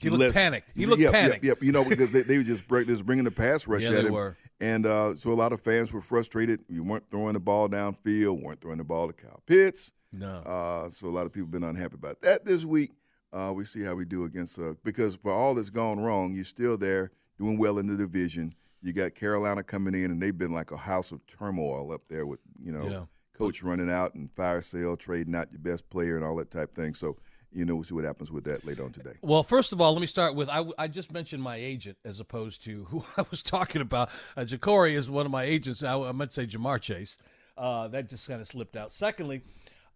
He 0.00 0.08
looked 0.08 0.20
less- 0.20 0.32
panicked. 0.32 0.72
He 0.74 0.86
looked 0.86 1.02
yep, 1.02 1.12
panicked. 1.12 1.44
Yep, 1.44 1.58
yep. 1.58 1.62
You 1.62 1.72
know 1.72 1.84
because 1.88 2.12
they, 2.12 2.22
they 2.22 2.38
were 2.38 2.42
just 2.44 2.66
break, 2.66 2.86
just 2.86 3.04
bringing 3.04 3.24
the 3.24 3.30
pass 3.30 3.66
rush 3.68 3.82
Yeah, 3.82 3.88
at 3.90 3.94
they 4.02 4.06
him, 4.08 4.12
were. 4.14 4.36
and 4.60 4.86
uh, 4.86 5.14
so 5.14 5.30
a 5.32 5.34
lot 5.34 5.52
of 5.52 5.60
fans 5.60 5.92
were 5.92 6.00
frustrated. 6.00 6.60
You 6.68 6.82
weren't 6.82 7.04
throwing 7.10 7.34
the 7.34 7.40
ball 7.40 7.68
downfield, 7.68 8.42
weren't 8.42 8.60
throwing 8.60 8.78
the 8.78 8.84
ball 8.84 9.08
to 9.08 9.12
Kyle 9.12 9.42
Pitts. 9.46 9.92
No. 10.12 10.26
Uh, 10.38 10.88
so 10.88 11.08
a 11.08 11.10
lot 11.10 11.26
of 11.26 11.32
people 11.32 11.48
been 11.48 11.62
unhappy 11.64 11.94
about 11.94 12.20
that 12.22 12.44
this 12.44 12.64
week. 12.64 12.92
Uh, 13.32 13.52
we 13.54 13.64
see 13.64 13.82
how 13.84 13.94
we 13.94 14.04
do 14.04 14.24
against 14.24 14.58
uh, 14.58 14.72
because 14.82 15.14
for 15.14 15.30
all 15.32 15.54
that's 15.54 15.70
gone 15.70 16.00
wrong, 16.00 16.32
you're 16.32 16.44
still 16.44 16.76
there 16.76 17.12
doing 17.38 17.58
well 17.58 17.78
in 17.78 17.86
the 17.86 17.96
division. 17.96 18.54
You 18.82 18.92
got 18.94 19.14
Carolina 19.14 19.62
coming 19.62 19.94
in, 19.94 20.10
and 20.10 20.20
they've 20.20 20.36
been 20.36 20.52
like 20.52 20.70
a 20.72 20.76
house 20.78 21.12
of 21.12 21.24
turmoil 21.26 21.92
up 21.92 22.00
there 22.08 22.26
with 22.26 22.40
you 22.60 22.72
know 22.72 22.88
Yeah. 22.88 23.04
Coach 23.40 23.62
running 23.62 23.90
out 23.90 24.14
and 24.14 24.30
fire 24.32 24.60
sale, 24.60 24.96
trading 24.96 25.34
out 25.34 25.48
your 25.50 25.60
best 25.60 25.88
player, 25.90 26.16
and 26.16 26.24
all 26.24 26.36
that 26.36 26.50
type 26.50 26.74
thing. 26.74 26.94
So 26.94 27.16
you 27.52 27.64
know 27.64 27.74
we'll 27.74 27.84
see 27.84 27.94
what 27.94 28.04
happens 28.04 28.30
with 28.30 28.44
that 28.44 28.64
later 28.64 28.84
on 28.84 28.92
today. 28.92 29.14
Well, 29.22 29.42
first 29.42 29.72
of 29.72 29.80
all, 29.80 29.92
let 29.92 30.00
me 30.00 30.06
start 30.06 30.34
with 30.34 30.48
I, 30.48 30.64
I 30.78 30.88
just 30.88 31.12
mentioned 31.12 31.42
my 31.42 31.56
agent 31.56 31.98
as 32.04 32.20
opposed 32.20 32.62
to 32.64 32.84
who 32.84 33.04
I 33.16 33.24
was 33.30 33.42
talking 33.42 33.82
about. 33.82 34.10
Uh, 34.36 34.42
Ja'Cory 34.42 34.94
is 34.94 35.10
one 35.10 35.26
of 35.26 35.32
my 35.32 35.44
agents. 35.44 35.82
I, 35.82 35.98
I 35.98 36.12
to 36.12 36.30
say 36.30 36.46
Ja'Marr 36.46 36.80
Chase. 36.80 37.18
Uh, 37.58 37.88
that 37.88 38.08
just 38.08 38.26
kind 38.26 38.40
of 38.40 38.46
slipped 38.46 38.76
out. 38.76 38.90
Secondly, 38.90 39.42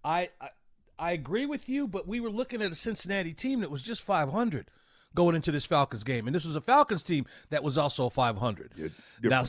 I, 0.04 0.28
I 0.40 0.50
I 0.98 1.12
agree 1.12 1.46
with 1.46 1.68
you, 1.68 1.88
but 1.88 2.06
we 2.06 2.20
were 2.20 2.30
looking 2.30 2.62
at 2.62 2.70
a 2.70 2.74
Cincinnati 2.74 3.32
team 3.32 3.60
that 3.60 3.70
was 3.70 3.82
just 3.82 4.02
500 4.02 4.70
going 5.14 5.36
into 5.36 5.52
this 5.52 5.64
Falcons 5.64 6.04
game, 6.04 6.26
and 6.26 6.34
this 6.34 6.44
was 6.44 6.56
a 6.56 6.60
Falcons 6.60 7.02
team 7.02 7.26
that 7.50 7.62
was 7.62 7.78
also 7.78 8.08
500. 8.08 8.72
Yeah, 8.76 8.88
now, 9.22 9.44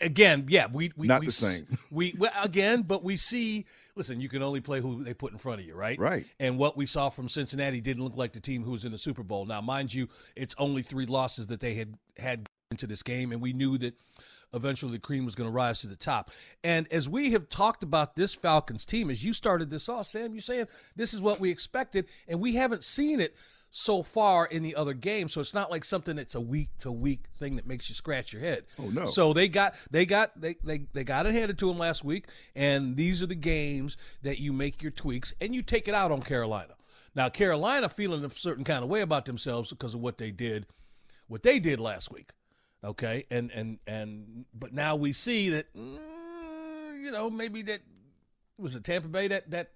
again, 0.00 0.46
yeah, 0.48 0.66
we 0.72 0.92
we 0.96 1.06
Not 1.06 1.20
we, 1.20 1.26
the 1.26 1.32
same. 1.32 1.66
We 1.90 2.14
well, 2.16 2.32
again, 2.42 2.82
but 2.82 3.02
we 3.02 3.16
see. 3.16 3.66
Listen, 3.94 4.20
you 4.20 4.28
can 4.28 4.42
only 4.42 4.60
play 4.60 4.80
who 4.80 5.04
they 5.04 5.14
put 5.14 5.32
in 5.32 5.38
front 5.38 5.60
of 5.60 5.66
you, 5.66 5.74
right? 5.74 5.98
Right. 5.98 6.24
And 6.40 6.58
what 6.58 6.76
we 6.76 6.86
saw 6.86 7.10
from 7.10 7.28
Cincinnati 7.28 7.80
didn't 7.80 8.02
look 8.02 8.16
like 8.16 8.32
the 8.32 8.40
team 8.40 8.64
who 8.64 8.70
was 8.70 8.84
in 8.84 8.92
the 8.92 8.98
Super 8.98 9.22
Bowl. 9.22 9.44
Now, 9.44 9.60
mind 9.60 9.92
you, 9.92 10.08
it's 10.34 10.54
only 10.58 10.82
three 10.82 11.06
losses 11.06 11.48
that 11.48 11.60
they 11.60 11.74
had 11.74 11.98
had 12.16 12.46
into 12.70 12.86
this 12.86 13.02
game, 13.02 13.32
and 13.32 13.42
we 13.42 13.52
knew 13.52 13.76
that 13.78 13.94
eventually 14.54 14.92
the 14.92 14.98
cream 14.98 15.24
was 15.24 15.34
going 15.34 15.48
to 15.48 15.52
rise 15.52 15.80
to 15.80 15.86
the 15.86 15.96
top. 15.96 16.30
And 16.62 16.90
as 16.92 17.08
we 17.08 17.32
have 17.32 17.48
talked 17.48 17.82
about 17.82 18.16
this 18.16 18.34
Falcons 18.34 18.84
team, 18.84 19.10
as 19.10 19.24
you 19.24 19.32
started 19.32 19.70
this 19.70 19.88
off, 19.88 20.06
Sam, 20.06 20.32
you're 20.32 20.40
saying 20.40 20.68
this 20.96 21.14
is 21.14 21.20
what 21.20 21.40
we 21.40 21.50
expected, 21.50 22.06
and 22.28 22.40
we 22.40 22.54
haven't 22.54 22.84
seen 22.84 23.20
it 23.20 23.34
so 23.74 24.02
far 24.02 24.44
in 24.44 24.62
the 24.62 24.76
other 24.76 24.92
games. 24.92 25.32
So 25.32 25.40
it's 25.40 25.54
not 25.54 25.70
like 25.70 25.82
something 25.82 26.16
that's 26.16 26.34
a 26.34 26.40
week 26.40 26.68
to 26.80 26.92
week 26.92 27.24
thing 27.38 27.56
that 27.56 27.66
makes 27.66 27.88
you 27.88 27.94
scratch 27.94 28.32
your 28.32 28.42
head. 28.42 28.64
Oh, 28.78 28.90
no. 28.90 29.06
So 29.06 29.32
they 29.32 29.48
got 29.48 29.74
they 29.90 30.06
got 30.06 30.38
they, 30.40 30.56
they 30.62 30.86
they 30.92 31.02
got 31.02 31.26
it 31.26 31.32
handed 31.32 31.58
to 31.58 31.66
them 31.66 31.78
last 31.78 32.04
week, 32.04 32.28
and 32.54 32.96
these 32.96 33.22
are 33.22 33.26
the 33.26 33.34
games 33.34 33.96
that 34.22 34.38
you 34.38 34.52
make 34.52 34.82
your 34.82 34.92
tweaks 34.92 35.34
and 35.40 35.54
you 35.54 35.62
take 35.62 35.88
it 35.88 35.94
out 35.94 36.12
on 36.12 36.20
Carolina. 36.20 36.74
Now 37.14 37.30
Carolina 37.30 37.88
feeling 37.88 38.24
a 38.24 38.30
certain 38.30 38.62
kind 38.62 38.84
of 38.84 38.90
way 38.90 39.00
about 39.00 39.24
themselves 39.24 39.70
because 39.70 39.94
of 39.94 40.00
what 40.00 40.18
they 40.18 40.30
did, 40.30 40.66
what 41.26 41.42
they 41.42 41.58
did 41.58 41.80
last 41.80 42.12
week. 42.12 42.30
Okay, 42.84 43.24
and 43.30 43.50
and 43.52 43.78
and 43.86 44.44
but 44.52 44.74
now 44.74 44.96
we 44.96 45.14
see 45.14 45.48
that 45.48 45.74
mm, 45.74 47.02
you 47.02 47.10
know 47.10 47.30
maybe 47.30 47.62
that 47.62 47.80
was 48.58 48.76
it 48.76 48.84
Tampa 48.84 49.08
Bay 49.08 49.28
that 49.28 49.50
that 49.50 49.70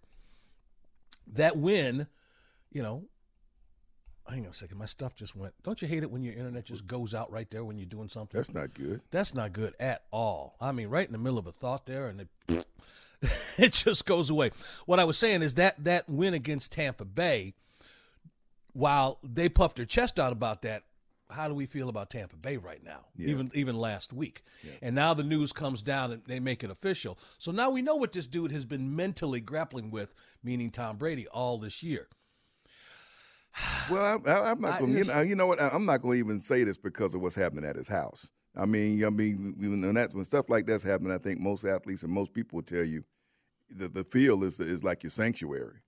that 1.32 1.56
win, 1.56 2.08
you 2.70 2.82
know. 2.82 3.04
Hang 4.28 4.44
on 4.44 4.50
a 4.50 4.52
second, 4.52 4.78
my 4.78 4.86
stuff 4.86 5.14
just 5.14 5.36
went. 5.36 5.54
Don't 5.62 5.80
you 5.80 5.88
hate 5.88 6.02
it 6.02 6.10
when 6.10 6.22
your 6.22 6.34
internet 6.34 6.64
just 6.64 6.86
goes 6.86 7.14
out 7.14 7.30
right 7.30 7.50
there 7.50 7.64
when 7.64 7.78
you're 7.78 7.86
doing 7.86 8.08
something? 8.08 8.36
That's 8.36 8.52
not 8.52 8.74
good. 8.74 9.00
That's 9.10 9.34
not 9.34 9.52
good 9.52 9.74
at 9.78 10.02
all. 10.10 10.56
I 10.60 10.72
mean, 10.72 10.88
right 10.88 11.06
in 11.06 11.12
the 11.12 11.18
middle 11.18 11.38
of 11.38 11.46
a 11.46 11.52
thought 11.52 11.86
there, 11.86 12.08
and 12.08 12.22
it, 12.48 12.66
it 13.58 13.72
just 13.72 14.04
goes 14.06 14.28
away. 14.30 14.50
What 14.84 14.98
I 14.98 15.04
was 15.04 15.16
saying 15.16 15.42
is 15.42 15.54
that 15.54 15.82
that 15.84 16.08
win 16.08 16.34
against 16.34 16.72
Tampa 16.72 17.04
Bay, 17.04 17.54
while 18.72 19.18
they 19.22 19.48
puffed 19.48 19.76
their 19.76 19.86
chest 19.86 20.18
out 20.18 20.32
about 20.32 20.62
that, 20.62 20.82
how 21.30 21.48
do 21.48 21.54
we 21.54 21.66
feel 21.66 21.88
about 21.88 22.10
Tampa 22.10 22.36
Bay 22.36 22.56
right 22.56 22.82
now? 22.84 23.06
Even 23.18 23.50
even 23.54 23.76
last 23.76 24.12
week, 24.12 24.42
and 24.80 24.94
now 24.94 25.12
the 25.14 25.24
news 25.24 25.52
comes 25.52 25.82
down 25.82 26.12
and 26.12 26.22
they 26.26 26.38
make 26.40 26.62
it 26.62 26.70
official. 26.70 27.18
So 27.38 27.50
now 27.50 27.70
we 27.70 27.82
know 27.82 27.96
what 27.96 28.12
this 28.12 28.26
dude 28.26 28.52
has 28.52 28.64
been 28.64 28.94
mentally 28.94 29.40
grappling 29.40 29.90
with, 29.90 30.14
meaning 30.44 30.70
Tom 30.70 30.96
Brady, 30.96 31.26
all 31.26 31.58
this 31.58 31.82
year. 31.82 32.08
Well, 33.90 34.20
I, 34.26 34.30
I, 34.30 34.50
I'm 34.50 34.60
not 34.60 34.80
going. 34.80 34.96
You 34.96 35.04
know, 35.04 35.20
you 35.20 35.34
know 35.34 35.46
what? 35.46 35.60
I, 35.60 35.68
I'm 35.68 35.86
not 35.86 36.02
going 36.02 36.18
to 36.18 36.24
even 36.24 36.38
say 36.38 36.64
this 36.64 36.76
because 36.76 37.14
of 37.14 37.20
what's 37.20 37.34
happening 37.34 37.64
at 37.64 37.76
his 37.76 37.88
house. 37.88 38.30
I 38.56 38.64
mean, 38.66 39.04
I 39.04 39.10
mean, 39.10 39.54
when, 39.58 39.82
when 39.82 39.94
that 39.94 40.14
when 40.14 40.24
stuff 40.24 40.48
like 40.48 40.66
that's 40.66 40.84
happening, 40.84 41.12
I 41.12 41.18
think 41.18 41.40
most 41.40 41.64
athletes 41.64 42.02
and 42.02 42.12
most 42.12 42.32
people 42.32 42.56
will 42.56 42.64
tell 42.64 42.84
you 42.84 43.04
that 43.76 43.94
the 43.94 44.04
field 44.04 44.44
is 44.44 44.60
is 44.60 44.82
like 44.82 45.02
your 45.02 45.10
sanctuary. 45.10 45.80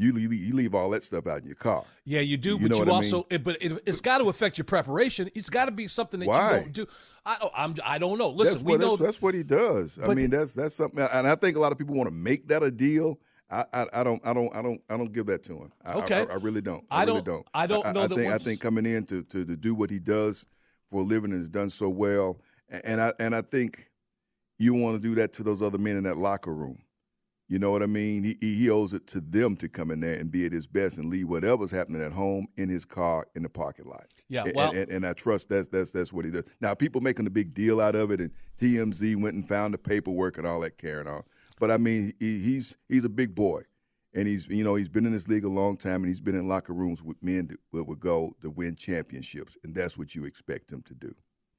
You 0.00 0.12
leave, 0.12 0.32
you 0.32 0.54
leave 0.54 0.76
all 0.76 0.90
that 0.90 1.02
stuff 1.02 1.26
out 1.26 1.40
in 1.40 1.46
your 1.46 1.56
car. 1.56 1.82
Yeah, 2.04 2.20
you 2.20 2.36
do, 2.36 2.50
You 2.50 2.58
but 2.60 2.70
know 2.70 2.76
you 2.76 2.80
what 2.82 2.88
I 2.88 2.94
also, 2.94 3.16
mean? 3.16 3.24
it, 3.30 3.44
but 3.44 3.56
it, 3.60 3.82
it's 3.84 4.00
got 4.00 4.18
to 4.18 4.28
affect 4.28 4.56
your 4.56 4.64
preparation. 4.64 5.28
It's 5.34 5.50
got 5.50 5.64
to 5.64 5.72
be 5.72 5.88
something 5.88 6.20
that 6.20 6.28
Why? 6.28 6.54
you 6.54 6.60
don't 6.60 6.72
do. 6.72 6.86
I 7.26 7.38
don't, 7.38 7.52
I'm, 7.56 7.74
I 7.84 7.98
don't 7.98 8.16
know. 8.16 8.28
Listen, 8.28 8.54
that's 8.54 8.64
we 8.64 8.72
what 8.74 8.80
know. 8.80 8.90
that's, 8.90 9.02
that's 9.02 9.22
what 9.22 9.34
he 9.34 9.42
does. 9.42 9.98
I 10.00 10.14
mean, 10.14 10.30
that's 10.30 10.54
that's 10.54 10.76
something, 10.76 11.00
and 11.00 11.26
I 11.26 11.34
think 11.34 11.56
a 11.56 11.60
lot 11.60 11.72
of 11.72 11.78
people 11.78 11.96
want 11.96 12.08
to 12.08 12.14
make 12.14 12.46
that 12.46 12.62
a 12.62 12.70
deal. 12.70 13.18
I, 13.50 13.64
I, 13.72 13.86
I 13.94 14.04
don't 14.04 14.20
I 14.26 14.32
don't 14.34 14.54
I 14.54 14.62
don't 14.62 14.80
I 14.90 14.96
don't 14.96 15.12
give 15.12 15.26
that 15.26 15.42
to 15.44 15.54
him. 15.54 15.72
I, 15.84 15.92
Okay. 15.94 16.20
I, 16.28 16.32
I 16.32 16.36
really 16.36 16.60
don't. 16.60 16.84
I 16.90 17.04
really 17.04 17.22
don't- 17.22 17.24
don't. 17.24 17.46
I 17.54 17.66
don't 17.66 17.94
know 17.94 18.02
I, 18.02 18.06
that 18.06 18.14
think 18.16 18.32
I 18.32 18.38
think 18.38 18.60
coming 18.60 18.86
in 18.86 19.04
to, 19.06 19.22
to 19.24 19.44
to 19.44 19.56
do 19.56 19.74
what 19.74 19.90
he 19.90 19.98
does 19.98 20.46
for 20.90 21.00
a 21.00 21.04
living 21.04 21.32
and 21.32 21.40
has 21.40 21.48
done 21.48 21.70
so 21.70 21.88
well, 21.88 22.40
and 22.68 23.00
I 23.00 23.12
and 23.18 23.34
I 23.34 23.42
think 23.42 23.88
you 24.58 24.74
want 24.74 25.00
to 25.00 25.08
do 25.08 25.14
that 25.16 25.32
to 25.34 25.42
those 25.42 25.62
other 25.62 25.78
men 25.78 25.96
in 25.96 26.04
that 26.04 26.16
locker 26.18 26.52
room. 26.52 26.78
You 27.50 27.58
know 27.58 27.70
what 27.70 27.82
I 27.82 27.86
mean? 27.86 28.24
He 28.24 28.36
he 28.40 28.54
he 28.56 28.70
owes 28.70 28.92
it 28.92 29.06
to 29.08 29.20
them 29.22 29.56
to 29.56 29.68
come 29.70 29.90
in 29.90 30.00
there 30.00 30.12
and 30.12 30.30
be 30.30 30.44
at 30.44 30.52
his 30.52 30.66
best 30.66 30.98
and 30.98 31.08
leave 31.08 31.28
whatever's 31.30 31.70
happening 31.70 32.02
at 32.02 32.12
home 32.12 32.46
in 32.58 32.68
his 32.68 32.84
car 32.84 33.26
in 33.34 33.42
the 33.42 33.48
parking 33.48 33.86
lot. 33.86 34.04
Yeah, 34.28 34.44
And- 34.44 34.54
well- 34.54 34.72
and, 34.72 34.90
and 34.90 35.06
I 35.06 35.14
trust 35.14 35.48
that's 35.48 35.68
that's 35.68 35.90
that's 35.90 36.12
what 36.12 36.26
he 36.26 36.30
does. 36.30 36.44
Now 36.60 36.74
people 36.74 37.00
making 37.00 37.26
a 37.26 37.30
big 37.30 37.54
deal 37.54 37.80
out 37.80 37.94
of 37.94 38.10
it, 38.10 38.20
and 38.20 38.30
TMZ 38.60 39.16
went 39.22 39.34
and 39.36 39.48
found 39.48 39.72
the 39.72 39.78
paperwork 39.78 40.36
and 40.36 40.46
all 40.46 40.60
that 40.60 40.76
carrying 40.76 41.08
on. 41.08 41.22
But 41.58 41.70
I 41.70 41.76
mean, 41.76 42.14
he, 42.18 42.38
he's 42.38 42.76
he's 42.88 43.04
a 43.04 43.08
big 43.08 43.34
boy, 43.34 43.62
and 44.14 44.26
he's 44.28 44.46
you 44.48 44.64
know 44.64 44.74
he's 44.74 44.88
been 44.88 45.06
in 45.06 45.12
this 45.12 45.28
league 45.28 45.44
a 45.44 45.48
long 45.48 45.76
time, 45.76 46.02
and 46.02 46.06
he's 46.06 46.20
been 46.20 46.34
in 46.34 46.48
locker 46.48 46.72
rooms 46.72 47.02
with 47.02 47.22
men 47.22 47.48
that 47.72 47.84
would 47.84 48.00
go 48.00 48.34
to 48.42 48.50
win 48.50 48.76
championships, 48.76 49.56
and 49.64 49.74
that's 49.74 49.98
what 49.98 50.14
you 50.14 50.24
expect 50.24 50.72
him 50.72 50.82
to 50.82 50.94
do. 50.94 51.14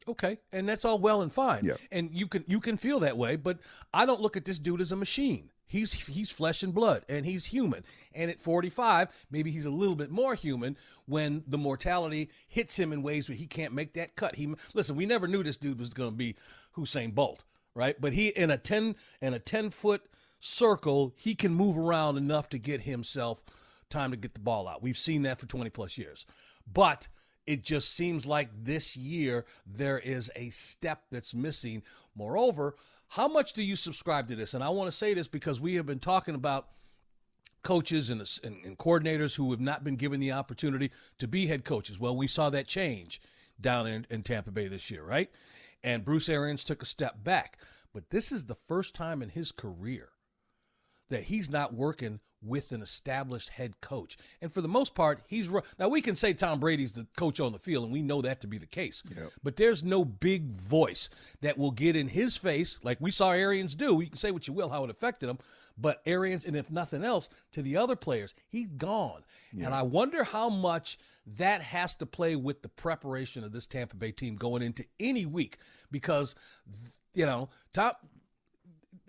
Okay, 0.07 0.39
and 0.51 0.67
that's 0.67 0.85
all 0.85 0.97
well 0.97 1.21
and 1.21 1.31
fine. 1.31 1.63
Yeah. 1.63 1.75
And 1.91 2.09
you 2.13 2.27
can 2.27 2.43
you 2.47 2.59
can 2.59 2.77
feel 2.77 2.99
that 3.01 3.17
way, 3.17 3.35
but 3.35 3.59
I 3.93 4.05
don't 4.05 4.21
look 4.21 4.37
at 4.37 4.45
this 4.45 4.59
dude 4.59 4.81
as 4.81 4.91
a 4.91 4.95
machine. 4.95 5.51
He's 5.67 5.93
he's 5.93 6.31
flesh 6.31 6.63
and 6.63 6.73
blood, 6.73 7.05
and 7.07 7.27
he's 7.27 7.45
human. 7.45 7.83
And 8.15 8.31
at 8.31 8.41
45, 8.41 9.27
maybe 9.29 9.51
he's 9.51 9.67
a 9.67 9.69
little 9.69 9.95
bit 9.95 10.09
more 10.09 10.33
human 10.33 10.77
when 11.05 11.43
the 11.45 11.59
mortality 11.59 12.29
hits 12.47 12.77
him 12.79 12.91
in 12.91 13.03
ways 13.03 13.29
where 13.29 13.37
he 13.37 13.45
can't 13.45 13.73
make 13.73 13.93
that 13.93 14.15
cut. 14.15 14.35
He 14.35 14.51
listen, 14.73 14.95
we 14.95 15.05
never 15.05 15.27
knew 15.27 15.43
this 15.43 15.57
dude 15.57 15.79
was 15.79 15.93
going 15.93 16.09
to 16.09 16.15
be 16.15 16.35
Usain 16.75 17.13
Bolt, 17.13 17.43
right? 17.79 17.99
But 17.99 18.11
he 18.11 18.27
in 18.27 18.51
a 18.51 18.57
10 18.57 18.97
in 19.21 19.33
a 19.33 19.39
10 19.39 19.69
foot 19.69 20.01
circle, 20.41 21.13
he 21.15 21.33
can 21.33 21.53
move 21.55 21.77
around 21.77 22.17
enough 22.17 22.49
to 22.49 22.59
get 22.59 22.81
himself 22.81 23.41
time 23.89 24.11
to 24.11 24.17
get 24.17 24.33
the 24.33 24.41
ball 24.41 24.67
out. 24.67 24.83
We've 24.83 24.97
seen 24.97 25.21
that 25.21 25.39
for 25.39 25.45
20 25.45 25.69
plus 25.69 25.97
years. 25.97 26.25
But 26.71 27.07
it 27.47 27.63
just 27.63 27.95
seems 27.95 28.25
like 28.25 28.49
this 28.53 28.97
year 28.97 29.45
there 29.65 29.97
is 29.97 30.29
a 30.35 30.49
step 30.49 31.03
that's 31.09 31.33
missing. 31.33 31.81
Moreover, 32.15 32.75
how 33.07 33.29
much 33.29 33.53
do 33.53 33.63
you 33.63 33.77
subscribe 33.77 34.27
to 34.27 34.35
this? 34.35 34.53
And 34.53 34.61
I 34.63 34.69
want 34.69 34.91
to 34.91 34.95
say 34.95 35.13
this 35.13 35.29
because 35.29 35.59
we 35.59 35.75
have 35.75 35.85
been 35.85 35.99
talking 35.99 36.35
about 36.35 36.67
coaches 37.63 38.09
and, 38.09 38.21
and, 38.43 38.57
and 38.65 38.77
coordinators 38.77 39.35
who 39.37 39.49
have 39.51 39.61
not 39.61 39.85
been 39.85 39.95
given 39.95 40.19
the 40.19 40.33
opportunity 40.33 40.91
to 41.17 41.27
be 41.27 41.47
head 41.47 41.63
coaches. 41.63 41.97
Well, 41.97 42.15
we 42.15 42.27
saw 42.27 42.49
that 42.49 42.67
change 42.67 43.21
down 43.59 43.87
in, 43.87 44.05
in 44.09 44.21
Tampa 44.21 44.51
Bay 44.51 44.67
this 44.67 44.91
year, 44.91 45.03
right? 45.03 45.31
And 45.83 46.05
Bruce 46.05 46.29
Arians 46.29 46.63
took 46.63 46.81
a 46.81 46.85
step 46.85 47.23
back. 47.23 47.57
But 47.93 48.09
this 48.09 48.31
is 48.31 48.45
the 48.45 48.57
first 48.67 48.93
time 48.93 49.21
in 49.21 49.29
his 49.29 49.51
career 49.51 50.09
that 51.09 51.23
he's 51.23 51.49
not 51.49 51.73
working 51.73 52.19
with 52.41 52.71
an 52.71 52.81
established 52.81 53.49
head 53.49 53.81
coach. 53.81 54.17
And 54.41 54.53
for 54.53 54.61
the 54.61 54.67
most 54.69 54.95
part, 54.95 55.21
he's 55.27 55.51
now 55.77 55.89
we 55.89 56.01
can 56.01 56.15
say 56.15 56.33
Tom 56.33 56.59
Brady's 56.59 56.93
the 56.93 57.05
coach 57.17 57.41
on 57.41 57.51
the 57.51 57.59
field, 57.59 57.83
and 57.83 57.91
we 57.91 58.01
know 58.01 58.21
that 58.21 58.39
to 58.41 58.47
be 58.47 58.57
the 58.57 58.65
case. 58.65 59.03
But 59.43 59.57
there's 59.57 59.83
no 59.83 60.05
big 60.05 60.49
voice 60.49 61.09
that 61.41 61.57
will 61.57 61.71
get 61.71 61.97
in 61.97 62.07
his 62.07 62.37
face, 62.37 62.79
like 62.81 62.97
we 63.01 63.11
saw 63.11 63.31
Arians 63.31 63.75
do. 63.75 63.99
You 63.99 64.07
can 64.07 64.15
say 64.15 64.31
what 64.31 64.47
you 64.47 64.53
will 64.53 64.69
how 64.69 64.85
it 64.85 64.89
affected 64.89 65.29
him, 65.29 65.39
but 65.77 66.01
Arians, 66.05 66.45
and 66.45 66.55
if 66.55 66.71
nothing 66.71 67.03
else, 67.03 67.27
to 67.51 67.61
the 67.61 67.75
other 67.75 67.97
players, 67.97 68.33
he's 68.47 68.67
gone. 68.67 69.23
And 69.61 69.73
I 69.73 69.81
wonder 69.81 70.23
how 70.23 70.49
much 70.49 70.97
that 71.25 71.61
has 71.61 71.95
to 71.97 72.05
play 72.05 72.37
with 72.37 72.61
the 72.61 72.69
preparation 72.69 73.43
of 73.43 73.51
this 73.51 73.67
Tampa 73.67 73.97
Bay 73.97 74.13
team 74.13 74.35
going 74.35 74.61
into 74.61 74.85
any 74.97 75.25
week, 75.25 75.57
because 75.91 76.35
you 77.13 77.25
know 77.25 77.49
Tom 77.73 77.91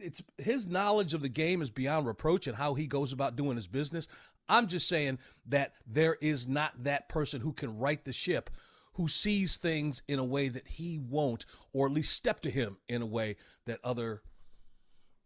it's 0.02 0.22
his 0.38 0.66
knowledge 0.66 1.14
of 1.14 1.22
the 1.22 1.28
game 1.28 1.62
is 1.62 1.70
beyond 1.70 2.06
reproach 2.06 2.46
and 2.46 2.56
how 2.56 2.74
he 2.74 2.86
goes 2.86 3.12
about 3.12 3.36
doing 3.36 3.56
his 3.56 3.66
business. 3.66 4.08
I'm 4.48 4.66
just 4.66 4.88
saying 4.88 5.18
that 5.46 5.74
there 5.86 6.16
is 6.20 6.48
not 6.48 6.82
that 6.82 7.08
person 7.08 7.40
who 7.40 7.52
can 7.52 7.78
right 7.78 8.04
the 8.04 8.12
ship 8.12 8.50
who 8.94 9.08
sees 9.08 9.56
things 9.56 10.02
in 10.08 10.18
a 10.18 10.24
way 10.24 10.48
that 10.48 10.66
he 10.66 10.98
won't 10.98 11.46
or 11.72 11.86
at 11.86 11.92
least 11.92 12.12
step 12.12 12.40
to 12.40 12.50
him 12.50 12.76
in 12.88 13.02
a 13.02 13.06
way 13.06 13.36
that 13.66 13.78
other 13.84 14.22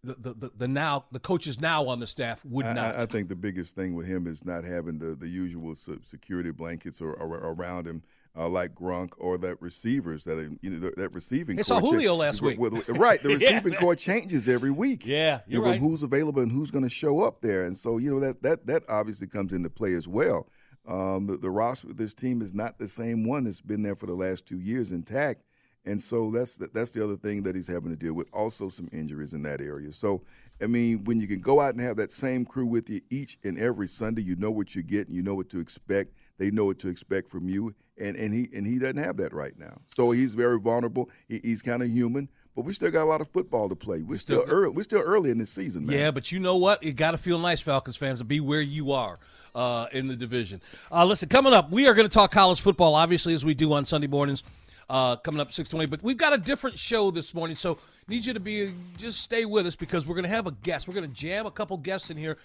the 0.03 0.15
the, 0.15 0.35
the, 0.35 0.51
the 0.57 0.69
now 0.69 1.07
the 1.11 1.19
coaches 1.19 1.61
now 1.61 1.87
on 1.89 1.99
the 1.99 2.07
staff 2.07 2.45
would 2.45 2.67
I, 2.67 2.73
not. 2.75 2.97
I, 2.97 3.03
I 3.03 3.07
think 3.07 3.29
the 3.29 3.37
biggest 3.37 3.75
thing 3.75 3.95
with 3.95 4.07
him 4.07 4.27
is 4.27 4.45
not 4.45 4.65
having 4.65 4.99
the, 4.99 5.15
the 5.15 5.29
usual 5.29 5.75
security 5.75 6.51
blankets 6.51 7.01
or, 7.01 7.15
or 7.15 7.53
around 7.53 7.87
him. 7.87 8.03
Uh, 8.37 8.49
like 8.49 8.75
Gronk 8.75 9.13
or 9.19 9.39
that 9.39 9.63
receivers 9.63 10.25
that 10.25 10.37
are, 10.37 10.51
you 10.61 10.71
know 10.71 10.91
that 10.97 11.15
receiving. 11.15 11.63
Saw 11.63 11.79
core 11.79 11.93
Julio 11.93 12.17
last 12.17 12.43
week. 12.43 12.59
right, 12.59 13.23
the 13.23 13.29
Yeah. 13.39 13.55
receiving 13.59 13.75
corps 13.75 13.95
changes 13.95 14.49
every 14.49 14.73
week. 14.73 15.07
Yeah, 15.07 15.37
you 15.47 15.53
you're 15.59 15.63
know, 15.63 15.71
right. 15.71 15.81
Who's 15.81 16.03
available 16.03 16.43
and 16.43 16.51
who's 16.51 16.73
going 16.73 16.83
to 16.83 16.91
show 16.91 17.23
up 17.23 17.43
there, 17.43 17.63
and 17.65 17.77
so 17.77 17.99
you 17.99 18.11
know 18.13 18.19
that 18.19 18.43
that 18.43 18.67
that 18.67 18.83
obviously 18.89 19.29
comes 19.29 19.53
into 19.53 19.71
play 19.71 19.93
as 19.95 20.09
well. 20.09 20.49
Um, 20.87 21.29
the, 21.29 21.37
the 21.37 21.51
roster 21.51 21.91
of 21.91 21.97
this 21.97 22.13
team 22.13 22.43
is 22.43 22.53
not 22.53 22.79
the 22.79 22.89
same 22.89 23.25
one 23.25 23.45
that's 23.45 23.61
been 23.61 23.83
there 23.85 23.95
for 23.95 24.07
the 24.07 24.15
last 24.15 24.47
two 24.47 24.59
years 24.59 24.91
intact, 24.91 25.45
and 25.85 26.03
so 26.03 26.33
that's 26.33 26.57
the, 26.57 26.69
that's 26.75 26.91
the 26.91 27.05
other 27.05 27.17
thing 27.17 27.45
that 27.45 27.55
he's 27.55 27.69
having 27.69 27.91
to 27.91 27.97
deal 27.97 28.15
with. 28.15 28.29
Also, 28.33 28.69
some 28.69 28.89
injuries 28.93 29.33
in 29.33 29.43
that 29.43 29.61
area. 29.61 29.93
So, 29.93 30.23
I 30.61 30.67
mean, 30.67 31.05
when 31.05 31.21
you 31.21 31.29
can 31.29 31.41
go 31.41 31.61
out 31.61 31.75
and 31.75 31.81
have 31.83 31.97
that 31.99 32.11
same 32.11 32.45
crew 32.45 32.67
with 32.67 32.91
you 32.91 33.01
each 33.11 33.39
and 33.45 33.59
every 33.61 33.87
Sunday, 33.87 34.23
you 34.23 34.35
know 34.35 34.51
what 34.51 34.75
you're 34.75 34.83
getting, 34.83 35.15
you 35.15 35.23
know 35.23 35.37
what 35.37 35.49
to 35.51 35.61
expect. 35.61 36.13
They 36.39 36.51
know 36.51 36.65
what 36.67 36.79
to 36.81 36.89
expect 36.89 37.29
from 37.29 37.49
you, 37.49 37.75
and, 37.99 38.17
and 38.17 38.35
he 38.35 38.49
and 38.55 38.67
he 38.67 38.79
doesn't 38.79 38.97
have 38.97 39.17
that 39.19 39.33
right 39.33 39.57
now. 39.59 39.81
So 39.87 40.11
he's 40.11 40.35
very 40.35 40.59
vulnerable. 40.59 41.11
He, 41.29 41.41
he's 41.43 41.63
kind 41.63 41.83
of 41.83 41.89
human, 41.89 42.29
but 42.57 42.65
we 42.65 42.73
still 42.73 42.91
got 42.91 43.05
a 43.05 43.07
lot 43.07 43.21
of 43.21 43.29
football 43.29 43.69
to 43.69 43.77
play. 43.77 44.03
We're 44.03 44.19
still, 44.19 44.43
still- 44.43 44.53
early. 44.53 44.71
We're 44.71 44.83
still 44.83 45.03
early 45.03 45.31
in 45.31 45.39
this 45.39 45.51
season, 45.51 45.87
man. 45.87 45.99
Yeah, 45.99 46.11
but 46.11 46.33
you 46.33 46.41
know 46.41 46.57
what? 46.57 46.83
It 46.83 46.93
got 46.93 47.13
to 47.13 47.19
feel 47.19 47.39
nice, 47.39 47.61
Falcons 47.61 47.97
fans, 47.97 48.19
to 48.19 48.25
be 48.25 48.41
where 48.41 48.61
you 48.61 48.93
are 48.93 49.19
uh, 49.55 49.87
in 49.93 50.09
the 50.09 50.17
division. 50.17 50.61
Uh, 50.91 51.05
listen, 51.05 51.29
coming 51.29 51.53
up, 51.53 51.71
we 51.71 51.89
are 51.89 51.95
going 51.95 52.09
to 52.09 52.13
talk 52.13 52.33
college 52.33 52.61
football, 52.61 52.95
obviously, 52.95 53.35
as 53.35 53.45
we 53.45 53.55
do 53.55 53.73
on 53.73 53.87
Sunday 53.87 54.09
mornings. 54.09 54.43
Uh, 54.87 55.17
coming 55.17 55.41
up 55.41 55.51
620 55.51 55.87
but 55.87 56.03
we've 56.05 56.19
got 56.19 56.35
a 56.35 56.37
different 56.37 56.79
show 56.79 57.11
this 57.11 57.33
morning 57.33 57.57
so 57.57 57.79
need 58.07 58.27
you 58.27 58.35
to 58.35 58.39
be 58.39 58.75
just 58.99 59.23
stay 59.23 59.47
with 59.47 59.67
us 59.67 59.75
because 59.75 60.07
we're 60.07 60.15
going 60.15 60.25
to 60.25 60.29
have 60.29 60.47
a 60.47 60.51
guest 60.51 60.87
we're 60.87 60.93
going 60.93 61.09
to 61.09 61.15
jam 61.15 61.47
a 61.47 61.51
couple 61.51 61.75
guests 61.79 62.11
in 62.11 62.19
here 62.19 62.37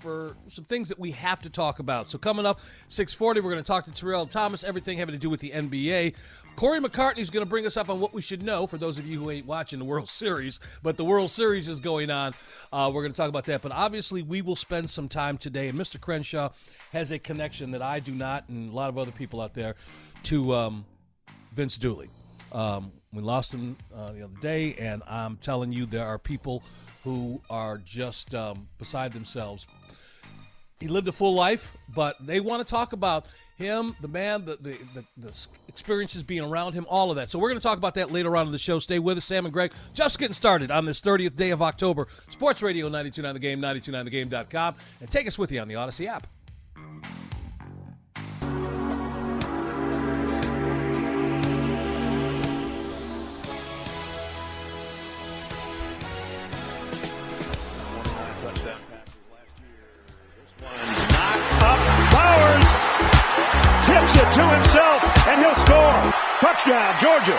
for 0.00 0.36
some 0.48 0.64
things 0.64 0.88
that 0.88 0.98
we 0.98 1.12
have 1.12 1.40
to 1.42 1.50
talk 1.50 1.78
about. 1.78 2.08
So 2.08 2.18
coming 2.18 2.46
up 2.46 2.60
640 2.88 3.40
we're 3.40 3.50
going 3.50 3.62
to 3.62 3.66
talk 3.66 3.84
to 3.84 3.90
terrell 3.92 4.26
thomas 4.26 4.64
everything 4.64 4.98
having 4.98 5.12
to 5.12 5.18
do 5.18 5.30
with 5.30 5.40
the 5.40 5.50
nba 5.50 6.14
corey 6.56 6.80
mccartney's 6.80 7.30
going 7.30 7.44
to 7.44 7.48
bring 7.48 7.66
us 7.66 7.76
up 7.76 7.88
on 7.88 8.00
what 8.00 8.12
we 8.12 8.20
should 8.20 8.42
know 8.42 8.66
for 8.66 8.78
those 8.78 8.98
of 8.98 9.06
you 9.06 9.18
who 9.18 9.30
ain't 9.30 9.46
watching 9.46 9.78
the 9.78 9.84
world 9.84 10.08
series 10.08 10.60
but 10.82 10.96
the 10.96 11.04
world 11.04 11.30
series 11.30 11.68
is 11.68 11.80
going 11.80 12.10
on. 12.10 12.34
Uh, 12.72 12.90
we're 12.92 13.02
going 13.02 13.12
to 13.12 13.16
talk 13.16 13.28
about 13.28 13.46
that 13.46 13.62
but 13.62 13.72
obviously 13.72 14.22
we 14.22 14.42
will 14.42 14.56
spend 14.56 14.88
some 14.88 15.08
time 15.08 15.38
today 15.38 15.68
and 15.68 15.78
mr 15.78 16.00
crenshaw 16.00 16.50
has 16.92 17.10
a 17.10 17.18
connection 17.18 17.70
that 17.70 17.82
i 17.82 18.00
do 18.00 18.12
not 18.12 18.48
and 18.48 18.70
a 18.70 18.74
lot 18.74 18.88
of 18.88 18.98
other 18.98 19.12
people 19.12 19.40
out 19.40 19.54
there 19.54 19.74
to 20.22 20.54
um, 20.54 20.84
Vince 21.52 21.78
Dooley. 21.78 22.10
Um, 22.52 22.92
we 23.12 23.22
lost 23.22 23.52
him 23.52 23.76
uh, 23.94 24.12
the 24.12 24.22
other 24.22 24.36
day, 24.40 24.74
and 24.74 25.02
I'm 25.06 25.36
telling 25.36 25.72
you, 25.72 25.86
there 25.86 26.06
are 26.06 26.18
people 26.18 26.62
who 27.04 27.40
are 27.48 27.78
just 27.78 28.34
um, 28.34 28.68
beside 28.78 29.12
themselves. 29.12 29.66
He 30.78 30.88
lived 30.88 31.08
a 31.08 31.12
full 31.12 31.34
life, 31.34 31.76
but 31.94 32.16
they 32.24 32.40
want 32.40 32.66
to 32.66 32.70
talk 32.70 32.92
about 32.94 33.26
him, 33.56 33.94
the 34.00 34.08
man, 34.08 34.46
the, 34.46 34.56
the, 34.56 34.78
the, 34.94 35.04
the 35.18 35.46
experiences 35.68 36.22
being 36.22 36.42
around 36.42 36.72
him, 36.72 36.86
all 36.88 37.10
of 37.10 37.16
that. 37.16 37.28
So 37.28 37.38
we're 37.38 37.50
going 37.50 37.60
to 37.60 37.62
talk 37.62 37.76
about 37.76 37.94
that 37.94 38.10
later 38.10 38.34
on 38.36 38.46
in 38.46 38.52
the 38.52 38.58
show. 38.58 38.78
Stay 38.78 38.98
with 38.98 39.18
us, 39.18 39.26
Sam 39.26 39.44
and 39.44 39.52
Greg. 39.52 39.74
Just 39.92 40.18
getting 40.18 40.32
started 40.32 40.70
on 40.70 40.86
this 40.86 41.02
30th 41.02 41.36
day 41.36 41.50
of 41.50 41.60
October. 41.60 42.08
Sports 42.28 42.62
Radio 42.62 42.86
929 42.86 43.34
The 43.34 43.40
Game, 43.40 43.60
929thegame.com, 43.60 44.74
and 45.02 45.10
take 45.10 45.26
us 45.26 45.38
with 45.38 45.52
you 45.52 45.60
on 45.60 45.68
the 45.68 45.74
Audacy 45.74 46.06
app. 46.06 46.26
To 64.40 64.48
himself, 64.56 65.28
and 65.28 65.40
he'll 65.42 65.54
score. 65.54 66.12
Touchdown, 66.40 66.94
Georgia. 66.98 67.38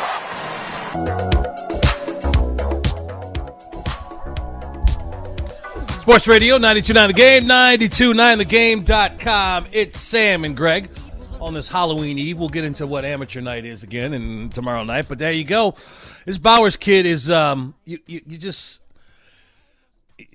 Sports 6.02 6.28
Radio 6.28 6.58
929 6.58 7.08
The 7.08 7.14
Game, 7.14 7.46
929thegame.com. 7.46 9.68
It's 9.72 10.00
Sam 10.00 10.46
and 10.46 10.56
Greg 10.58 10.90
on 11.40 11.54
this 11.56 11.70
Halloween 11.70 12.20
Eve. 12.20 12.40
We'll 12.40 12.50
get 12.50 12.64
into 12.64 12.86
what 12.86 13.04
amateur 13.06 13.42
night 13.42 13.66
is 13.66 13.82
again 13.84 14.14
and 14.14 14.54
tomorrow 14.54 14.84
night, 14.84 15.08
but 15.08 15.18
there 15.18 15.32
you 15.32 15.44
go. 15.44 15.72
This 16.26 16.38
Bowers 16.38 16.76
kid 16.76 17.08
is, 17.08 17.32
um, 17.32 17.74
you, 17.86 17.98
you, 18.06 18.22
you 18.28 18.38
just, 18.38 18.81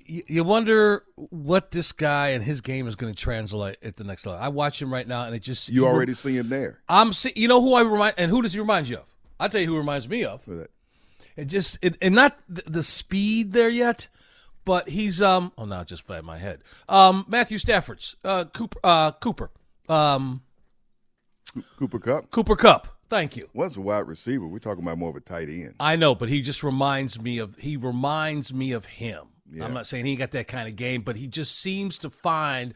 you, 0.05 0.45
wonder 0.45 1.05
what 1.14 1.71
this 1.71 1.93
guy 1.93 2.28
and 2.28 2.43
his 2.43 2.61
game 2.61 2.87
is 2.87 2.97
going 2.97 3.12
to 3.12 3.21
translate 3.21 3.76
at 3.83 3.97
the 3.97 4.05
next 4.05 4.26
level. 4.26 4.43
I 4.43 4.49
watch 4.49 4.81
him 4.81 4.93
right 4.93 5.07
now, 5.07 5.25
and 5.25 5.35
it 5.35 5.40
just 5.40 5.69
You 5.69 5.87
already 5.87 6.14
see 6.14 6.37
him 6.37 6.49
there. 6.49 6.81
I'm 6.88 7.12
see, 7.12 7.33
you 7.35 7.49
know 7.49 7.61
who 7.61 7.75
I 7.75 7.83
remind, 7.83 8.14
and 8.19 8.31
who 8.31 8.43
does 8.43 8.52
he 8.52 8.61
remind 8.61 8.88
you 8.88 8.99
of? 8.99 9.14
I'll 9.38 9.49
tell 9.49 9.61
you 9.61 9.66
who 9.66 9.76
reminds 9.76 10.09
me 10.09 10.25
of. 10.25 10.49
It 11.37 11.45
just, 11.47 11.78
it, 11.83 11.97
and 12.00 12.14
not 12.14 12.38
the, 12.49 12.62
the 12.66 12.83
speed 12.83 13.52
there 13.52 13.69
yet, 13.69 14.09
but 14.64 14.88
he's 14.88 15.21
um. 15.21 15.52
Oh, 15.59 15.64
no, 15.64 15.81
it 15.81 15.88
just 15.88 16.02
flat 16.02 16.25
my 16.25 16.38
head. 16.38 16.61
Um, 16.88 17.25
Matthew 17.28 17.59
Stafford's 17.59 18.16
uh 18.25 18.45
Cooper 18.45 18.78
uh 18.83 19.12
Cooper 19.12 19.50
um 19.88 20.43
Cooper 21.78 21.99
Kupp 21.99 22.31
Cooper 22.31 22.57
Kupp. 22.57 22.88
Thank 23.09 23.37
you. 23.37 23.49
was 23.55 23.76
a 23.76 23.81
wide 23.81 24.09
receiver. 24.09 24.47
We're 24.47 24.59
talking 24.59 24.83
about 24.83 24.99
more 24.99 25.11
of 25.11 25.16
a 25.16 25.21
tight 25.21 25.49
end. 25.49 25.75
I 25.78 25.95
know, 25.95 26.14
but 26.14 26.28
he 26.28 26.43
just 26.43 26.62
reminds 26.62 27.21
me 27.21 27.38
of 27.38 27.57
he 27.57 27.76
reminds 27.76 28.52
me 28.52 28.73
of 28.73 28.85
him. 28.85 29.26
Yeah. 29.53 29.65
I'm 29.65 29.75
not 29.75 29.87
saying 29.87 30.07
he 30.07 30.17
got 30.17 30.33
that 30.33 30.49
kind 30.49 30.69
of 30.69 30.76
game, 30.76 31.03
but 31.03 31.17
he 31.17 31.26
just 31.26 31.59
seems 31.61 31.99
to 31.99 32.11
find 32.11 32.75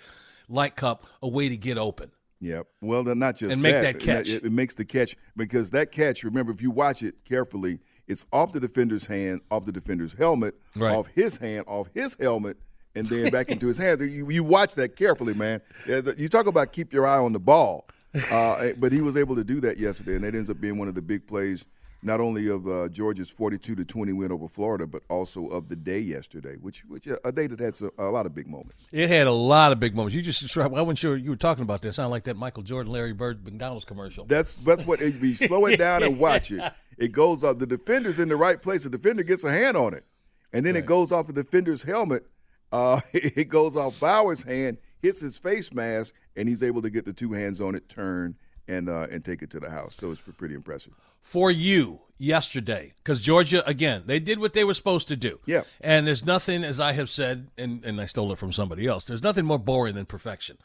Light 0.48 0.76
Cup 0.76 1.06
a 1.22 1.28
way 1.28 1.48
to 1.48 1.56
get 1.56 1.78
open. 1.78 2.10
Yeah. 2.40 2.62
Well, 2.80 3.02
not 3.04 3.36
just 3.36 3.52
And 3.52 3.62
make 3.62 3.82
that 3.82 4.00
catch. 4.00 4.30
It, 4.30 4.44
it 4.44 4.52
makes 4.52 4.74
the 4.74 4.84
catch 4.84 5.16
because 5.36 5.70
that 5.72 5.92
catch. 5.92 6.24
Remember, 6.24 6.52
if 6.52 6.62
you 6.62 6.70
watch 6.70 7.02
it 7.02 7.24
carefully, 7.24 7.80
it's 8.08 8.24
off 8.32 8.52
the 8.52 8.60
defender's 8.60 9.06
hand, 9.06 9.40
off 9.50 9.66
the 9.66 9.72
defender's 9.72 10.14
helmet, 10.14 10.54
Right. 10.74 10.94
off 10.94 11.08
his 11.08 11.36
hand, 11.36 11.64
off 11.68 11.88
his 11.92 12.16
helmet, 12.18 12.56
and 12.94 13.06
then 13.06 13.30
back 13.30 13.48
into 13.50 13.66
his 13.66 13.78
hands. 13.78 14.00
You, 14.00 14.30
you 14.30 14.42
watch 14.42 14.74
that 14.76 14.96
carefully, 14.96 15.34
man. 15.34 15.60
You 15.86 16.28
talk 16.28 16.46
about 16.46 16.72
keep 16.72 16.92
your 16.92 17.06
eye 17.06 17.18
on 17.18 17.32
the 17.32 17.38
ball. 17.40 17.86
Uh, 18.32 18.70
but 18.78 18.90
he 18.90 19.02
was 19.02 19.16
able 19.16 19.36
to 19.36 19.44
do 19.44 19.60
that 19.60 19.78
yesterday, 19.78 20.14
and 20.16 20.24
that 20.24 20.34
ends 20.34 20.50
up 20.50 20.60
being 20.60 20.78
one 20.78 20.88
of 20.88 20.94
the 20.94 21.02
big 21.02 21.26
plays, 21.26 21.66
not 22.02 22.20
only 22.20 22.48
of 22.48 22.66
uh, 22.66 22.88
Georgia's 22.88 23.28
42 23.30 23.74
to 23.74 23.84
20 23.84 24.12
win 24.12 24.32
over 24.32 24.48
Florida, 24.48 24.86
but 24.86 25.02
also 25.08 25.46
of 25.48 25.68
the 25.68 25.76
day 25.76 25.98
yesterday, 25.98 26.56
which 26.56 26.84
which 26.86 27.06
uh, 27.08 27.16
a 27.24 27.32
day 27.32 27.46
that 27.46 27.60
had 27.60 27.76
some, 27.76 27.90
a 27.98 28.04
lot 28.04 28.26
of 28.26 28.34
big 28.34 28.48
moments. 28.48 28.86
It 28.92 29.08
had 29.08 29.26
a 29.26 29.32
lot 29.32 29.72
of 29.72 29.80
big 29.80 29.94
moments. 29.94 30.14
You 30.14 30.22
just 30.22 30.40
described. 30.40 30.74
I 30.74 30.82
wasn't 30.82 30.98
sure 30.98 31.16
you 31.16 31.30
were 31.30 31.36
talking 31.36 31.62
about 31.62 31.82
this. 31.82 31.96
Sound 31.96 32.10
like 32.10 32.24
that 32.24 32.36
Michael 32.36 32.62
Jordan, 32.62 32.92
Larry 32.92 33.12
Bird, 33.12 33.44
McDonald's 33.44 33.84
commercial. 33.84 34.24
That's 34.24 34.56
that's 34.56 34.84
what 34.86 35.00
if 35.02 35.22
you 35.22 35.34
slow 35.34 35.66
it 35.66 35.76
down 35.78 36.02
and 36.02 36.18
watch 36.18 36.50
it. 36.50 36.60
It 36.98 37.12
goes 37.12 37.42
up. 37.42 37.58
The 37.58 37.66
defender's 37.66 38.18
in 38.18 38.28
the 38.28 38.36
right 38.36 38.60
place. 38.60 38.84
The 38.84 38.90
defender 38.90 39.22
gets 39.22 39.42
a 39.42 39.50
hand 39.50 39.74
on 39.74 39.94
it, 39.94 40.04
and 40.52 40.66
then 40.66 40.76
it 40.76 40.84
goes 40.84 41.10
off 41.10 41.26
the 41.26 41.32
defender's 41.32 41.82
helmet. 41.82 42.26
Uh, 42.70 43.00
it 43.14 43.48
goes 43.48 43.74
off 43.74 43.98
Bowers' 43.98 44.42
hand, 44.42 44.76
hits 45.00 45.18
his 45.18 45.38
face 45.38 45.72
mask, 45.72 46.14
and 46.36 46.46
he's 46.46 46.62
able 46.62 46.82
to 46.82 46.90
get 46.90 47.06
the 47.06 47.14
two 47.14 47.32
hands 47.32 47.58
on 47.58 47.74
it, 47.74 47.88
turn, 47.88 48.36
and 48.68 48.90
uh, 48.90 49.06
and 49.10 49.24
take 49.24 49.40
it 49.40 49.48
to 49.50 49.60
the 49.60 49.70
house. 49.70 49.96
So 49.96 50.10
it's 50.10 50.20
pretty 50.20 50.54
impressive. 50.54 50.92
For 51.22 51.50
you 51.50 52.00
yesterday 52.18 52.92
because 52.98 53.20
Georgia 53.20 53.66
again 53.66 54.02
they 54.04 54.18
did 54.18 54.38
what 54.38 54.52
they 54.52 54.62
were 54.64 54.74
supposed 54.74 55.08
to 55.08 55.16
do. 55.16 55.40
Yeah. 55.46 55.62
and 55.80 56.06
there's 56.06 56.24
nothing 56.24 56.64
as 56.64 56.78
I 56.78 56.92
have 56.92 57.08
said, 57.08 57.48
and 57.56 57.84
and 57.84 58.00
I 58.00 58.06
stole 58.06 58.30
it 58.32 58.38
from 58.38 58.52
somebody 58.52 58.86
else. 58.86 59.04
There's 59.04 59.22
nothing 59.22 59.44
more 59.46 59.58
boring 59.58 59.94
than 59.94 60.06
perfection. 60.06 60.58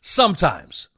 Sometimes, 0.00 0.88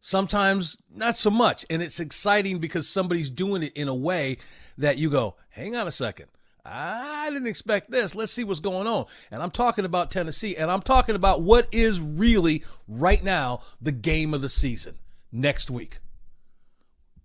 sometimes 0.00 0.78
not 0.90 1.16
so 1.16 1.30
much, 1.30 1.64
and 1.70 1.82
it's 1.82 2.00
exciting 2.00 2.58
because 2.58 2.88
somebody's 2.88 3.30
doing 3.30 3.62
it 3.62 3.72
in 3.74 3.88
a 3.88 3.94
way 3.94 4.38
that 4.76 4.98
you 4.98 5.10
go, 5.10 5.36
hang 5.50 5.76
on 5.76 5.86
a 5.86 5.92
second. 5.92 6.26
I 6.64 7.30
didn't 7.30 7.46
expect 7.46 7.90
this. 7.90 8.14
Let's 8.14 8.32
see 8.32 8.44
what's 8.44 8.60
going 8.60 8.86
on. 8.86 9.06
And 9.30 9.42
I'm 9.42 9.50
talking 9.50 9.84
about 9.84 10.10
Tennessee, 10.10 10.56
and 10.56 10.70
I'm 10.70 10.82
talking 10.82 11.14
about 11.14 11.42
what 11.42 11.66
is 11.72 12.00
really 12.00 12.62
right 12.86 13.22
now 13.22 13.60
the 13.80 13.92
game 13.92 14.34
of 14.34 14.42
the 14.42 14.48
season 14.48 14.96
next 15.32 15.70
week. 15.70 15.98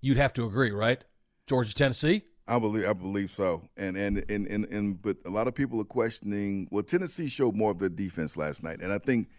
You'd 0.03 0.17
have 0.17 0.33
to 0.33 0.45
agree, 0.45 0.71
right? 0.71 1.01
Georgia, 1.47 1.73
Tennessee. 1.73 2.23
I 2.45 2.59
believe 2.59 2.85
I 2.85 2.91
believe 2.91 3.31
so. 3.31 3.69
And 3.77 3.95
and, 3.95 4.25
and 4.29 4.45
and 4.47 4.65
and 4.65 5.01
but 5.01 5.15
a 5.25 5.29
lot 5.29 5.47
of 5.47 5.55
people 5.55 5.79
are 5.79 5.85
questioning 5.85 6.67
well 6.71 6.83
Tennessee 6.83 7.29
showed 7.29 7.55
more 7.55 7.71
of 7.71 7.79
their 7.79 7.87
defense 7.87 8.35
last 8.35 8.63
night. 8.63 8.81
And 8.81 8.91
I 8.91 8.97
think 8.97 9.29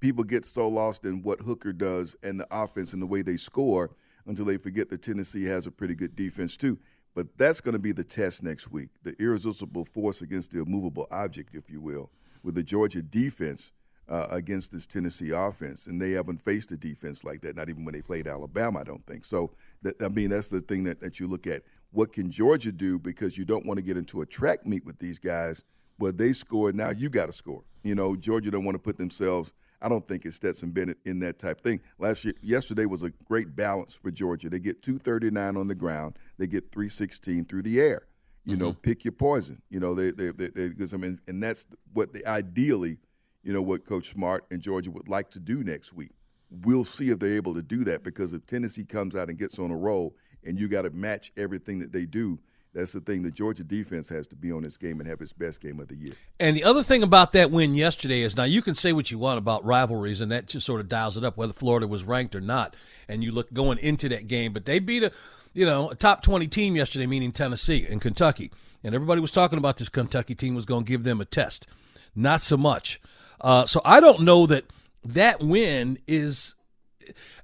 people 0.00 0.24
get 0.24 0.46
so 0.46 0.68
lost 0.68 1.04
in 1.04 1.22
what 1.22 1.40
Hooker 1.40 1.74
does 1.74 2.16
and 2.22 2.40
the 2.40 2.46
offense 2.50 2.94
and 2.94 3.02
the 3.02 3.06
way 3.06 3.20
they 3.20 3.36
score 3.36 3.90
until 4.24 4.46
they 4.46 4.56
forget 4.56 4.88
that 4.88 5.02
Tennessee 5.02 5.44
has 5.44 5.66
a 5.66 5.70
pretty 5.70 5.94
good 5.94 6.16
defense 6.16 6.56
too. 6.56 6.78
But 7.14 7.36
that's 7.36 7.60
going 7.60 7.74
to 7.74 7.78
be 7.78 7.92
the 7.92 8.04
test 8.04 8.42
next 8.42 8.72
week. 8.72 8.88
The 9.02 9.14
irresistible 9.22 9.84
force 9.84 10.22
against 10.22 10.50
the 10.50 10.60
immovable 10.60 11.08
object, 11.10 11.54
if 11.54 11.68
you 11.68 11.82
will, 11.82 12.10
with 12.42 12.54
the 12.54 12.62
Georgia 12.62 13.02
defense 13.02 13.72
uh, 14.08 14.26
against 14.30 14.72
this 14.72 14.86
Tennessee 14.86 15.30
offense, 15.30 15.86
and 15.86 16.00
they 16.00 16.12
haven't 16.12 16.38
faced 16.38 16.72
a 16.72 16.76
defense 16.76 17.24
like 17.24 17.40
that. 17.42 17.56
Not 17.56 17.68
even 17.68 17.84
when 17.84 17.94
they 17.94 18.02
played 18.02 18.26
Alabama, 18.26 18.80
I 18.80 18.84
don't 18.84 19.04
think. 19.06 19.24
So, 19.24 19.52
that, 19.82 20.02
I 20.02 20.08
mean, 20.08 20.30
that's 20.30 20.48
the 20.48 20.60
thing 20.60 20.84
that, 20.84 21.00
that 21.00 21.20
you 21.20 21.26
look 21.26 21.46
at. 21.46 21.62
What 21.90 22.12
can 22.12 22.30
Georgia 22.30 22.72
do? 22.72 22.98
Because 22.98 23.38
you 23.38 23.44
don't 23.44 23.66
want 23.66 23.78
to 23.78 23.82
get 23.82 23.96
into 23.96 24.20
a 24.20 24.26
track 24.26 24.66
meet 24.66 24.84
with 24.84 24.98
these 24.98 25.18
guys 25.18 25.62
where 25.98 26.12
they 26.12 26.32
score. 26.32 26.72
Now 26.72 26.90
you 26.90 27.08
got 27.08 27.26
to 27.26 27.32
score. 27.32 27.62
You 27.82 27.94
know, 27.94 28.16
Georgia 28.16 28.50
don't 28.50 28.64
want 28.64 28.74
to 28.74 28.80
put 28.80 28.98
themselves. 28.98 29.52
I 29.80 29.88
don't 29.88 30.06
think 30.06 30.24
it's 30.24 30.36
Stetson 30.36 30.70
Bennett 30.70 30.98
in 31.04 31.20
that 31.20 31.38
type 31.38 31.60
thing. 31.60 31.80
Last 31.98 32.24
year, 32.24 32.34
yesterday 32.42 32.86
was 32.86 33.02
a 33.02 33.10
great 33.24 33.54
balance 33.54 33.94
for 33.94 34.10
Georgia. 34.10 34.48
They 34.48 34.58
get 34.58 34.82
239 34.82 35.56
on 35.56 35.68
the 35.68 35.74
ground. 35.74 36.18
They 36.38 36.46
get 36.46 36.72
316 36.72 37.44
through 37.44 37.62
the 37.62 37.80
air. 37.80 38.06
You 38.44 38.56
know, 38.56 38.70
mm-hmm. 38.70 38.80
pick 38.80 39.04
your 39.04 39.12
poison. 39.12 39.60
You 39.70 39.80
know, 39.80 39.94
they 39.94 40.12
they 40.12 40.30
they, 40.30 40.48
they 40.48 40.68
because 40.68 40.94
I 40.94 40.98
mean, 40.98 41.20
and 41.26 41.42
that's 41.42 41.66
what 41.92 42.12
they 42.12 42.24
ideally 42.24 42.98
you 43.46 43.52
know, 43.52 43.62
what 43.62 43.86
Coach 43.86 44.08
Smart 44.08 44.44
and 44.50 44.60
Georgia 44.60 44.90
would 44.90 45.08
like 45.08 45.30
to 45.30 45.38
do 45.38 45.62
next 45.62 45.92
week. 45.92 46.10
We'll 46.50 46.84
see 46.84 47.10
if 47.10 47.18
they're 47.18 47.36
able 47.36 47.54
to 47.54 47.62
do 47.62 47.84
that 47.84 48.04
because 48.04 48.32
if 48.32 48.46
Tennessee 48.46 48.84
comes 48.84 49.16
out 49.16 49.28
and 49.28 49.38
gets 49.38 49.58
on 49.58 49.70
a 49.70 49.76
roll 49.76 50.14
and 50.44 50.58
you 50.58 50.68
got 50.68 50.82
to 50.82 50.90
match 50.90 51.32
everything 51.36 51.80
that 51.80 51.92
they 51.92 52.06
do, 52.06 52.38
that's 52.72 52.92
the 52.92 53.00
thing. 53.00 53.22
The 53.22 53.30
Georgia 53.30 53.64
defense 53.64 54.08
has 54.10 54.26
to 54.26 54.36
be 54.36 54.52
on 54.52 54.62
this 54.62 54.76
game 54.76 55.00
and 55.00 55.08
have 55.08 55.22
its 55.22 55.32
best 55.32 55.62
game 55.62 55.80
of 55.80 55.88
the 55.88 55.96
year. 55.96 56.12
And 56.38 56.54
the 56.54 56.62
other 56.62 56.82
thing 56.82 57.02
about 57.02 57.32
that 57.32 57.50
win 57.50 57.74
yesterday 57.74 58.20
is 58.20 58.36
now 58.36 58.44
you 58.44 58.60
can 58.60 58.74
say 58.74 58.92
what 58.92 59.10
you 59.10 59.18
want 59.18 59.38
about 59.38 59.64
rivalries, 59.64 60.20
and 60.20 60.30
that 60.30 60.46
just 60.46 60.66
sort 60.66 60.80
of 60.80 60.88
dials 60.88 61.16
it 61.16 61.24
up 61.24 61.38
whether 61.38 61.54
Florida 61.54 61.86
was 61.86 62.04
ranked 62.04 62.34
or 62.34 62.40
not. 62.40 62.76
And 63.08 63.24
you 63.24 63.32
look 63.32 63.50
going 63.52 63.78
into 63.78 64.10
that 64.10 64.26
game, 64.26 64.52
but 64.52 64.66
they 64.66 64.78
beat 64.78 65.02
a, 65.02 65.12
you 65.54 65.64
know, 65.64 65.88
a 65.90 65.94
top 65.94 66.22
twenty 66.22 66.46
team 66.46 66.76
yesterday, 66.76 67.06
meaning 67.06 67.32
Tennessee 67.32 67.86
and 67.88 68.00
Kentucky. 68.00 68.52
And 68.84 68.94
everybody 68.94 69.22
was 69.22 69.32
talking 69.32 69.58
about 69.58 69.78
this 69.78 69.88
Kentucky 69.88 70.34
team 70.34 70.54
was 70.54 70.66
going 70.66 70.84
to 70.84 70.88
give 70.88 71.02
them 71.02 71.20
a 71.20 71.24
test. 71.24 71.66
Not 72.14 72.42
so 72.42 72.58
much. 72.58 73.00
Uh, 73.40 73.64
so 73.64 73.80
I 73.84 74.00
don't 74.00 74.20
know 74.20 74.46
that 74.46 74.64
that 75.08 75.40
win 75.40 75.98
is. 76.06 76.54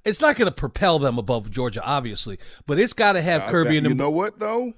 It's 0.03 0.19
not 0.19 0.35
going 0.35 0.47
to 0.47 0.51
propel 0.55 0.99
them 0.99 1.17
above 1.17 1.49
Georgia, 1.49 1.81
obviously, 1.81 2.37
but 2.67 2.77
it's 2.79 2.91
got 2.91 3.13
to 3.13 3.21
have 3.21 3.49
Kirby 3.49 3.69
I, 3.69 3.73
and 3.75 3.83
you 3.83 3.89
them. 3.89 3.97
know 3.97 4.09
what 4.09 4.37
though? 4.39 4.73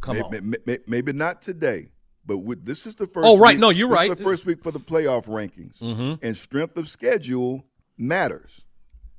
come 0.00 0.16
maybe, 0.16 0.38
on. 0.38 0.50
may- 0.50 0.56
may- 0.66 0.78
maybe 0.86 1.12
not 1.12 1.42
today, 1.42 1.88
but 2.24 2.38
with, 2.38 2.64
this 2.64 2.86
is 2.86 2.94
the 2.94 3.06
first. 3.06 3.26
Oh, 3.28 3.38
right. 3.38 3.50
week- 3.52 3.60
No, 3.60 3.68
you're 3.70 3.88
this 3.88 3.94
right. 3.96 4.10
Mm-hmm. 4.10 4.18
the 4.18 4.24
first 4.24 4.46
week 4.46 4.62
for 4.62 4.70
the 4.70 4.80
playoff 4.80 5.26
rankings, 5.26 5.82
and 6.22 6.36
strength 6.36 6.76
of 6.78 6.88
schedule 6.88 7.64
matters. 7.98 8.64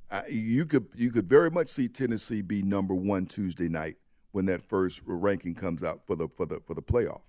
Uh, 0.09 0.21
you 0.29 0.65
could 0.65 0.87
you 0.95 1.11
could 1.11 1.27
very 1.29 1.49
much 1.51 1.69
see 1.69 1.87
Tennessee 1.87 2.41
be 2.41 2.61
number 2.63 2.93
one 2.95 3.25
Tuesday 3.25 3.67
night 3.69 3.95
when 4.31 4.45
that 4.47 4.61
first 4.61 5.01
ranking 5.05 5.53
comes 5.55 5.83
out 5.83 6.01
for 6.05 6.15
the 6.15 6.27
for 6.27 6.45
the 6.45 6.59
for 6.65 6.73
the 6.73 6.81
playoff. 6.81 7.21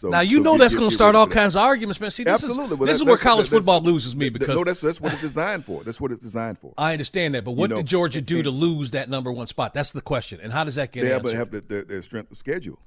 So 0.00 0.10
Now 0.10 0.20
you 0.20 0.36
so 0.38 0.42
know 0.44 0.58
that's 0.58 0.74
going 0.76 0.88
to 0.88 0.94
start 0.94 1.16
all 1.16 1.26
kinds 1.26 1.56
of 1.56 1.62
arguments, 1.62 2.00
man. 2.00 2.10
See, 2.12 2.22
this 2.22 2.34
Absolutely. 2.44 2.74
is 2.74 2.78
Well, 2.78 2.86
this 2.86 2.98
that- 2.98 3.02
is 3.02 3.08
where 3.08 3.16
college 3.16 3.46
that's- 3.46 3.58
football 3.58 3.80
loses 3.82 4.14
me 4.14 4.26
th- 4.26 4.32
th- 4.34 4.40
because 4.40 4.54
no, 4.56 4.62
that's 4.64 4.80
that's 4.80 5.00
what 5.00 5.12
it's 5.12 5.22
designed 5.22 5.64
for. 5.64 5.82
That's 5.82 6.00
what 6.00 6.12
it's 6.12 6.20
designed 6.20 6.58
for. 6.58 6.72
I 6.78 6.92
understand 6.92 7.34
that, 7.34 7.44
but 7.44 7.52
what 7.52 7.70
know, 7.70 7.76
did 7.78 7.86
Georgia 7.86 8.20
do 8.20 8.36
and- 8.36 8.44
to 8.44 8.50
lose 8.50 8.92
that 8.92 9.10
number 9.10 9.32
one 9.32 9.48
spot? 9.48 9.74
That's 9.74 9.90
the 9.90 10.00
question, 10.00 10.38
and 10.40 10.52
how 10.52 10.62
does 10.64 10.76
that 10.76 10.92
get 10.92 11.02
They 11.02 11.12
answered? 11.12 11.36
haven't 11.36 11.38
have 11.38 11.50
the, 11.68 11.74
their, 11.74 11.84
their 11.84 12.02
strength 12.02 12.30
of 12.30 12.36
schedule. 12.36 12.78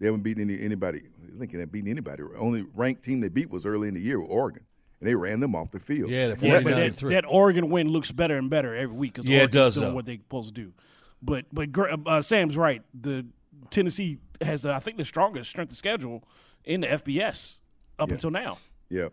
They 0.00 0.06
haven't 0.06 0.22
beaten 0.22 0.42
any, 0.50 0.60
anybody. 0.60 1.00
I 1.34 1.38
think 1.38 1.52
they 1.52 1.58
haven't 1.58 1.72
beaten 1.72 1.90
anybody. 1.90 2.22
Only 2.38 2.66
ranked 2.74 3.04
team 3.04 3.20
they 3.20 3.28
beat 3.30 3.48
was 3.48 3.64
early 3.64 3.88
in 3.88 3.94
the 3.94 4.00
year 4.00 4.18
Oregon, 4.18 4.64
and 5.00 5.08
they 5.08 5.14
ran 5.14 5.40
them 5.40 5.54
off 5.54 5.70
the 5.70 5.80
field. 5.80 6.10
Yeah, 6.10 6.24
they're 6.26 6.32
And 6.32 6.40
49 6.40 6.92
that- 6.92 7.08
that, 7.10 7.24
Oregon 7.26 7.70
win 7.70 7.88
looks 7.88 8.12
better 8.12 8.36
and 8.36 8.50
better 8.50 8.74
every 8.74 8.94
week 8.94 9.14
because 9.14 9.26
Yeah, 9.28 9.36
it 9.36 9.40
Oregon's 9.40 9.54
does, 9.54 9.74
doing 9.76 9.88
though. 9.88 9.94
what 9.94 10.04
they're 10.06 10.16
supposed 10.16 10.54
to 10.54 10.60
do. 10.62 10.72
But 11.22 11.46
but 11.52 11.68
uh, 12.06 12.20
Sam's 12.20 12.54
right. 12.56 12.82
The 13.00 13.24
Tennessee 13.70 14.18
has, 14.40 14.64
uh, 14.66 14.72
I 14.72 14.78
think, 14.80 14.96
the 14.96 15.04
strongest 15.04 15.50
strength 15.50 15.70
of 15.72 15.76
schedule 15.78 16.24
in 16.64 16.80
the 16.82 16.86
FBS 16.88 17.58
up 17.98 18.10
until 18.10 18.30
now. 18.30 18.58
Yeah, 18.88 19.08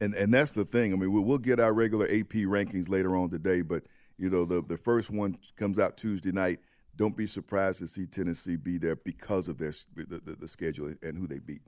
and 0.00 0.14
and 0.14 0.32
that's 0.32 0.52
the 0.52 0.64
thing. 0.64 0.92
I 0.92 0.96
mean, 0.96 1.12
we'll, 1.12 1.22
we'll 1.22 1.38
get 1.38 1.60
our 1.60 1.72
regular 1.72 2.06
AP 2.06 2.32
rankings 2.46 2.88
later 2.88 3.16
on 3.16 3.30
today, 3.30 3.62
but 3.62 3.84
you 4.18 4.30
know, 4.30 4.44
the 4.44 4.62
the 4.62 4.76
first 4.76 5.10
one 5.10 5.38
comes 5.56 5.78
out 5.78 5.96
Tuesday 5.96 6.32
night. 6.32 6.60
Don't 6.96 7.16
be 7.16 7.26
surprised 7.26 7.80
to 7.80 7.88
see 7.88 8.06
Tennessee 8.06 8.54
be 8.56 8.78
there 8.78 8.94
because 8.96 9.48
of 9.48 9.58
their 9.58 9.72
the, 9.96 10.20
the, 10.24 10.36
the 10.40 10.48
schedule 10.48 10.94
and 11.02 11.18
who 11.18 11.26
they 11.26 11.40
beat. 11.40 11.62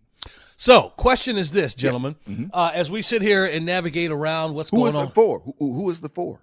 so, 0.56 0.90
question 0.96 1.36
is 1.36 1.50
this, 1.50 1.74
gentlemen, 1.74 2.14
uh, 2.52 2.70
as 2.72 2.90
we 2.92 3.02
sit 3.02 3.22
here 3.22 3.44
and 3.44 3.66
navigate 3.66 4.10
around 4.12 4.54
what's 4.54 4.70
Mm-hmm. 4.70 4.76
Who 4.76 4.82
going 4.82 4.88
is 4.88 4.94
the 4.94 5.06
on. 5.06 5.10
four? 5.10 5.40
Who, 5.40 5.54
who 5.58 5.72
who 5.74 5.90
is 5.90 6.00
the 6.00 6.08
four? 6.08 6.40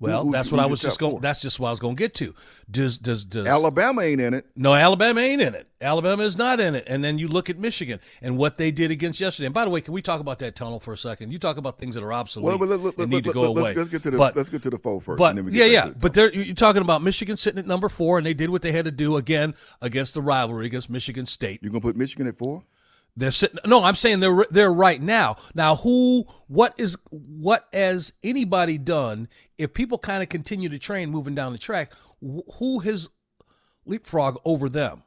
Well, 0.00 0.22
who's- 0.24 0.32
that's 0.32 0.50
what 0.50 0.60
I 0.60 0.66
was 0.66 0.80
just 0.80 0.98
going. 0.98 1.20
That's 1.20 1.40
just 1.40 1.60
what 1.60 1.68
I 1.68 1.70
was 1.70 1.80
going 1.80 1.94
to 1.94 2.00
get 2.02 2.14
to. 2.14 2.34
Does 2.70 2.98
does 2.98 3.24
does 3.24 3.46
Alabama 3.46 4.02
ain't 4.02 4.20
in 4.20 4.34
it. 4.34 4.46
No, 4.56 4.74
Alabama 4.74 5.20
ain't 5.20 5.42
in 5.42 5.54
it. 5.54 5.68
Alabama 5.82 6.22
is 6.24 6.36
not 6.36 6.60
in 6.60 6.74
it. 6.74 6.84
And 6.86 7.02
then 7.04 7.18
you 7.18 7.28
look 7.28 7.48
at 7.48 7.58
Michigan 7.58 8.00
and 8.20 8.36
what 8.36 8.56
they 8.56 8.70
did 8.70 8.90
against 8.90 9.20
yesterday. 9.20 9.46
And 9.46 9.54
by 9.54 9.64
the 9.64 9.70
way, 9.70 9.80
can 9.80 9.94
we 9.94 10.02
talk 10.02 10.20
about 10.20 10.38
that 10.40 10.54
tunnel 10.54 10.80
for 10.80 10.92
a 10.92 10.96
second? 10.96 11.32
You 11.32 11.38
talk 11.38 11.56
about 11.56 11.78
things 11.78 11.94
that 11.94 12.02
are 12.04 12.12
obsolete 12.12 12.46
Well, 12.46 12.58
but 12.58 12.68
let, 12.68 12.80
let, 12.80 12.98
let, 12.98 13.08
need 13.08 13.24
to 13.24 13.32
go 13.32 13.44
away. 13.44 13.62
Let's, 13.62 13.76
let's 13.76 13.88
get 13.88 14.02
to 14.02 14.10
the 14.10 14.18
But- 14.18 14.36
let's 14.36 14.48
get 14.48 14.62
to 14.64 14.70
the 14.70 14.78
four 14.78 15.00
first. 15.00 15.18
But 15.18 15.36
and 15.36 15.38
then 15.38 15.44
we 15.46 15.58
yeah, 15.58 15.66
yeah. 15.66 15.86
But 15.88 16.14
they're, 16.14 16.32
you're 16.32 16.54
talking 16.54 16.82
about 16.82 17.02
Michigan 17.02 17.36
sitting 17.36 17.58
at 17.58 17.66
number 17.66 17.88
four, 17.88 18.18
and 18.18 18.26
they 18.26 18.34
did 18.34 18.50
what 18.50 18.62
they 18.62 18.72
had 18.72 18.86
to 18.86 18.90
do 18.90 19.16
again 19.16 19.54
against 19.80 20.14
the 20.14 20.22
rivalry 20.22 20.66
against 20.66 20.90
Michigan 20.90 21.26
State. 21.26 21.60
You're 21.62 21.70
gonna 21.70 21.80
put 21.80 21.96
Michigan 21.96 22.26
at 22.26 22.36
four? 22.36 22.62
They're 23.16 23.30
sitting. 23.30 23.58
No, 23.66 23.84
I'm 23.84 23.94
saying 23.94 24.20
they're 24.20 24.46
they're 24.50 24.72
right 24.72 25.00
now. 25.00 25.36
Now, 25.54 25.76
who? 25.76 26.24
What 26.46 26.74
is? 26.78 26.96
What 27.10 27.68
has 27.72 28.12
anybody 28.22 28.78
done? 28.78 29.28
If 29.58 29.74
people 29.74 29.98
kind 29.98 30.22
of 30.22 30.28
continue 30.28 30.68
to 30.68 30.78
train 30.78 31.10
moving 31.10 31.34
down 31.34 31.52
the 31.52 31.58
track, 31.58 31.92
who 32.20 32.78
has 32.80 33.08
leapfrog 33.84 34.38
over 34.44 34.68
them? 34.68 35.02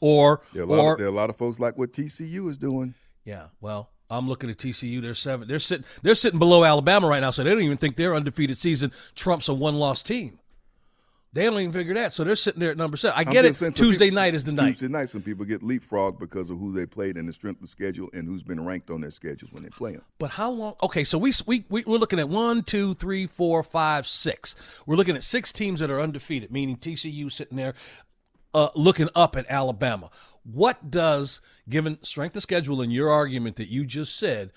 Or 0.00 0.40
There 0.52 0.62
are, 0.62 0.66
a 0.66 0.68
lot 0.68 0.78
or 0.80 0.92
of, 0.92 0.98
there 0.98 1.06
are 1.06 1.10
a 1.10 1.14
lot 1.14 1.30
of 1.30 1.36
folks 1.36 1.60
like 1.60 1.78
what 1.78 1.92
TCU 1.92 2.50
is 2.50 2.56
doing. 2.56 2.94
yeah, 3.24 3.46
well, 3.60 3.90
I'm 4.10 4.28
looking 4.28 4.50
at 4.50 4.58
TCU. 4.58 5.00
They're 5.00 5.14
seven. 5.14 5.46
They're 5.46 5.60
sitting. 5.60 5.86
They're 6.02 6.14
sitting 6.16 6.38
below 6.38 6.64
Alabama 6.64 7.06
right 7.06 7.20
now, 7.20 7.30
so 7.30 7.44
they 7.44 7.50
don't 7.50 7.62
even 7.62 7.76
think 7.76 7.96
their 7.96 8.14
undefeated 8.14 8.58
season 8.58 8.90
trumps 9.14 9.48
a 9.48 9.54
one-loss 9.54 10.02
team. 10.02 10.40
They 11.34 11.44
don't 11.44 11.58
even 11.58 11.72
figure 11.72 11.94
that, 11.94 12.12
so 12.12 12.22
they're 12.22 12.36
sitting 12.36 12.60
there 12.60 12.70
at 12.70 12.76
number 12.76 12.96
seven. 12.96 13.18
I 13.18 13.22
I'm 13.22 13.32
get 13.32 13.44
it. 13.44 13.48
just 13.48 13.58
saying 13.58 13.72
some 13.72 13.84
Tuesday 13.86 14.06
people- 14.06 14.14
night 14.22 14.34
is 14.36 14.44
the 14.44 14.52
night. 14.52 14.68
Tuesday 14.68 14.86
night, 14.88 15.08
some 15.08 15.20
people 15.20 15.44
get 15.44 15.62
leapfrogged 15.62 16.20
because 16.20 16.48
of 16.48 16.60
who 16.60 16.72
they 16.72 16.86
played 16.86 17.16
and 17.16 17.28
the 17.28 17.32
strength 17.32 17.56
of 17.56 17.62
the 17.62 17.66
schedule 17.66 18.08
and 18.14 18.28
who's 18.28 18.44
been 18.44 18.64
ranked 18.64 18.88
on 18.88 19.00
their 19.00 19.10
schedules 19.10 19.52
when 19.52 19.64
they 19.64 19.68
play 19.68 19.92
them. 19.92 20.02
But 20.20 20.30
how 20.30 20.50
long? 20.52 20.76
Okay, 20.82 21.02
so 21.02 21.18
we, 21.18 21.32
we 21.46 21.64
we 21.68 21.82
we're 21.84 21.98
looking 21.98 22.20
at 22.20 22.28
one, 22.28 22.62
two, 22.62 22.94
three, 22.94 23.26
four, 23.26 23.64
five, 23.64 24.06
six. 24.06 24.54
We're 24.86 24.94
looking 24.96 25.16
at 25.16 25.24
six 25.24 25.52
teams 25.52 25.80
that 25.80 25.90
are 25.90 26.00
undefeated, 26.00 26.52
meaning 26.52 26.76
TCU 26.76 27.32
sitting 27.32 27.56
there, 27.56 27.74
uh, 28.54 28.68
looking 28.76 29.08
up 29.16 29.34
at 29.36 29.44
Alabama. 29.50 30.10
What 30.44 30.88
does, 30.88 31.40
given 31.68 32.00
strength 32.04 32.36
of 32.36 32.42
schedule 32.42 32.80
and 32.80 32.92
your 32.92 33.10
argument 33.10 33.56
that 33.56 33.68
you 33.68 33.84
just 33.84 34.16
said, 34.16 34.52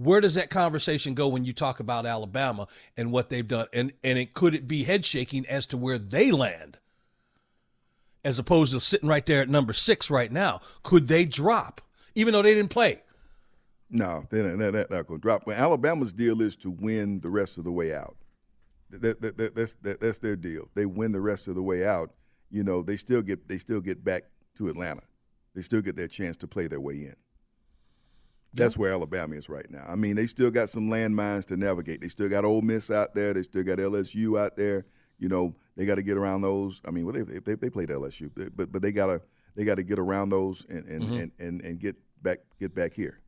where 0.00 0.22
does 0.22 0.34
that 0.34 0.48
conversation 0.48 1.14
go 1.14 1.28
when 1.28 1.44
you 1.44 1.52
talk 1.52 1.78
about 1.78 2.06
Alabama 2.06 2.66
and 2.96 3.12
what 3.12 3.28
they've 3.28 3.46
done? 3.46 3.66
And 3.72 3.92
and 4.02 4.18
it 4.18 4.32
could 4.32 4.54
it 4.54 4.66
be 4.66 4.84
head 4.84 5.04
shaking 5.04 5.46
as 5.46 5.66
to 5.66 5.76
where 5.76 5.98
they 5.98 6.30
land, 6.30 6.78
as 8.24 8.38
opposed 8.38 8.72
to 8.72 8.80
sitting 8.80 9.08
right 9.08 9.24
there 9.26 9.42
at 9.42 9.48
number 9.50 9.74
six 9.74 10.08
right 10.08 10.32
now? 10.32 10.60
Could 10.82 11.08
they 11.08 11.26
drop, 11.26 11.82
even 12.14 12.32
though 12.32 12.42
they 12.42 12.54
didn't 12.54 12.70
play? 12.70 13.02
No, 13.90 14.24
they're 14.30 14.56
not, 14.56 14.72
not 14.72 15.06
going 15.06 15.06
to 15.06 15.18
drop. 15.18 15.46
Alabama's 15.48 16.12
deal 16.12 16.40
is 16.40 16.56
to 16.58 16.70
win 16.70 17.20
the 17.20 17.28
rest 17.28 17.58
of 17.58 17.64
the 17.64 17.72
way 17.72 17.92
out. 17.94 18.16
That, 18.88 19.20
that, 19.20 19.36
that, 19.36 19.54
that's 19.54 19.74
that, 19.82 20.00
that's 20.00 20.20
their 20.20 20.36
deal. 20.36 20.68
They 20.74 20.86
win 20.86 21.12
the 21.12 21.20
rest 21.20 21.46
of 21.46 21.56
the 21.56 21.62
way 21.62 21.84
out. 21.84 22.14
You 22.50 22.64
know, 22.64 22.82
they 22.82 22.96
still 22.96 23.20
get 23.20 23.48
they 23.48 23.58
still 23.58 23.80
get 23.80 24.02
back 24.02 24.22
to 24.56 24.68
Atlanta. 24.68 25.02
They 25.54 25.60
still 25.60 25.82
get 25.82 25.96
their 25.96 26.08
chance 26.08 26.38
to 26.38 26.46
play 26.46 26.68
their 26.68 26.80
way 26.80 26.94
in. 26.94 27.16
That's 28.52 28.76
where 28.76 28.92
Alabama 28.92 29.36
is 29.36 29.48
right 29.48 29.70
now. 29.70 29.84
I 29.88 29.94
mean, 29.94 30.16
they 30.16 30.26
still 30.26 30.50
got 30.50 30.70
some 30.70 30.88
landmines 30.88 31.44
to 31.46 31.56
navigate. 31.56 32.00
They 32.00 32.08
still 32.08 32.28
got 32.28 32.44
Ole 32.44 32.62
Miss 32.62 32.90
out 32.90 33.14
there. 33.14 33.32
They 33.32 33.42
still 33.42 33.62
got 33.62 33.78
LSU 33.78 34.38
out 34.38 34.56
there. 34.56 34.86
You 35.18 35.28
know, 35.28 35.54
they 35.76 35.86
got 35.86 35.96
to 35.96 36.02
get 36.02 36.16
around 36.16 36.42
those. 36.42 36.80
I 36.84 36.90
mean, 36.90 37.04
well, 37.06 37.14
they 37.14 37.38
they, 37.38 37.54
they 37.54 37.70
played 37.70 37.90
LSU, 37.90 38.30
but 38.56 38.72
but 38.72 38.82
they 38.82 38.92
gotta 38.92 39.22
they 39.54 39.64
got 39.64 39.76
to 39.76 39.82
get 39.82 39.98
around 39.98 40.30
those 40.30 40.66
and 40.68 40.84
and, 40.86 41.02
mm-hmm. 41.02 41.14
and, 41.14 41.32
and 41.38 41.62
and 41.62 41.78
get 41.78 41.96
back 42.22 42.38
get 42.58 42.74
back 42.74 42.92
here. 42.94 43.20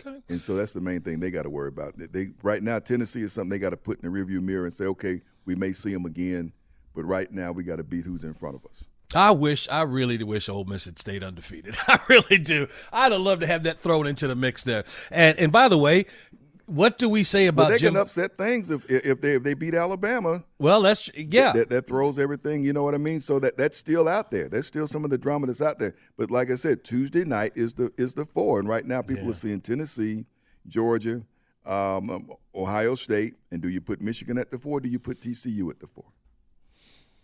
Okay. 0.00 0.20
And 0.28 0.40
so 0.40 0.56
that's 0.56 0.72
the 0.72 0.80
main 0.80 1.00
thing 1.02 1.20
they 1.20 1.30
got 1.30 1.42
to 1.42 1.50
worry 1.50 1.68
about. 1.68 1.94
They 1.96 2.30
right 2.42 2.62
now 2.62 2.78
Tennessee 2.78 3.22
is 3.22 3.32
something 3.32 3.50
they 3.50 3.58
got 3.58 3.70
to 3.70 3.76
put 3.76 4.00
in 4.02 4.10
the 4.10 4.18
rearview 4.18 4.42
mirror 4.42 4.64
and 4.64 4.72
say, 4.72 4.84
okay, 4.86 5.20
we 5.44 5.54
may 5.54 5.72
see 5.72 5.92
them 5.92 6.06
again, 6.06 6.52
but 6.94 7.04
right 7.04 7.30
now 7.30 7.52
we 7.52 7.64
got 7.64 7.76
to 7.76 7.84
beat 7.84 8.04
who's 8.04 8.24
in 8.24 8.34
front 8.34 8.56
of 8.56 8.64
us. 8.66 8.84
I 9.14 9.30
wish, 9.30 9.68
I 9.68 9.82
really 9.82 10.22
wish 10.22 10.48
Ole 10.48 10.64
Miss 10.64 10.84
had 10.84 10.98
stayed 10.98 11.22
undefeated. 11.22 11.76
I 11.88 11.98
really 12.08 12.38
do. 12.38 12.68
I'd 12.92 13.12
have 13.12 13.20
loved 13.20 13.40
to 13.42 13.46
have 13.46 13.62
that 13.64 13.78
thrown 13.78 14.06
into 14.06 14.26
the 14.28 14.34
mix 14.34 14.64
there. 14.64 14.84
And 15.10 15.38
and 15.38 15.50
by 15.52 15.68
the 15.68 15.78
way, 15.78 16.06
what 16.66 16.96
do 16.96 17.10
we 17.10 17.24
say 17.24 17.46
about 17.46 17.68
they 17.68 17.76
Jim? 17.76 17.92
can 17.92 18.00
upset 18.00 18.36
things 18.38 18.70
if 18.70 18.88
if 18.90 19.20
they 19.20 19.34
if 19.34 19.42
they 19.42 19.52
beat 19.54 19.74
Alabama. 19.74 20.44
well, 20.58 20.80
that's 20.80 21.10
yeah. 21.14 21.52
That, 21.52 21.68
that 21.68 21.86
throws 21.86 22.18
everything. 22.18 22.64
You 22.64 22.72
know 22.72 22.82
what 22.82 22.94
I 22.94 22.98
mean? 22.98 23.20
So 23.20 23.38
that 23.40 23.58
that's 23.58 23.76
still 23.76 24.08
out 24.08 24.30
there. 24.30 24.48
That's 24.48 24.66
still 24.66 24.86
some 24.86 25.04
of 25.04 25.10
the 25.10 25.18
drama 25.18 25.46
that's 25.46 25.60
out 25.62 25.78
there. 25.78 25.94
But 26.16 26.30
like 26.30 26.50
I 26.50 26.54
said, 26.54 26.82
Tuesday 26.82 27.24
night 27.24 27.52
is 27.54 27.74
the 27.74 27.92
is 27.98 28.14
the 28.14 28.24
four, 28.24 28.58
and 28.60 28.68
right 28.68 28.84
now 28.86 29.02
people 29.02 29.24
Yeah. 29.24 29.30
are 29.30 29.34
seeing 29.34 29.60
Tennessee, 29.60 30.24
Georgia, 30.66 31.22
um, 31.66 32.08
um, 32.10 32.30
Ohio 32.54 32.94
State, 32.94 33.34
and 33.50 33.60
do 33.60 33.68
you 33.68 33.82
put 33.82 34.00
Michigan 34.00 34.38
at 34.38 34.50
the 34.50 34.56
four? 34.58 34.80
Do 34.80 34.88
you 34.88 34.98
put 34.98 35.20
TCU 35.20 35.68
at 35.70 35.80
the 35.80 35.86
four? 35.86 36.06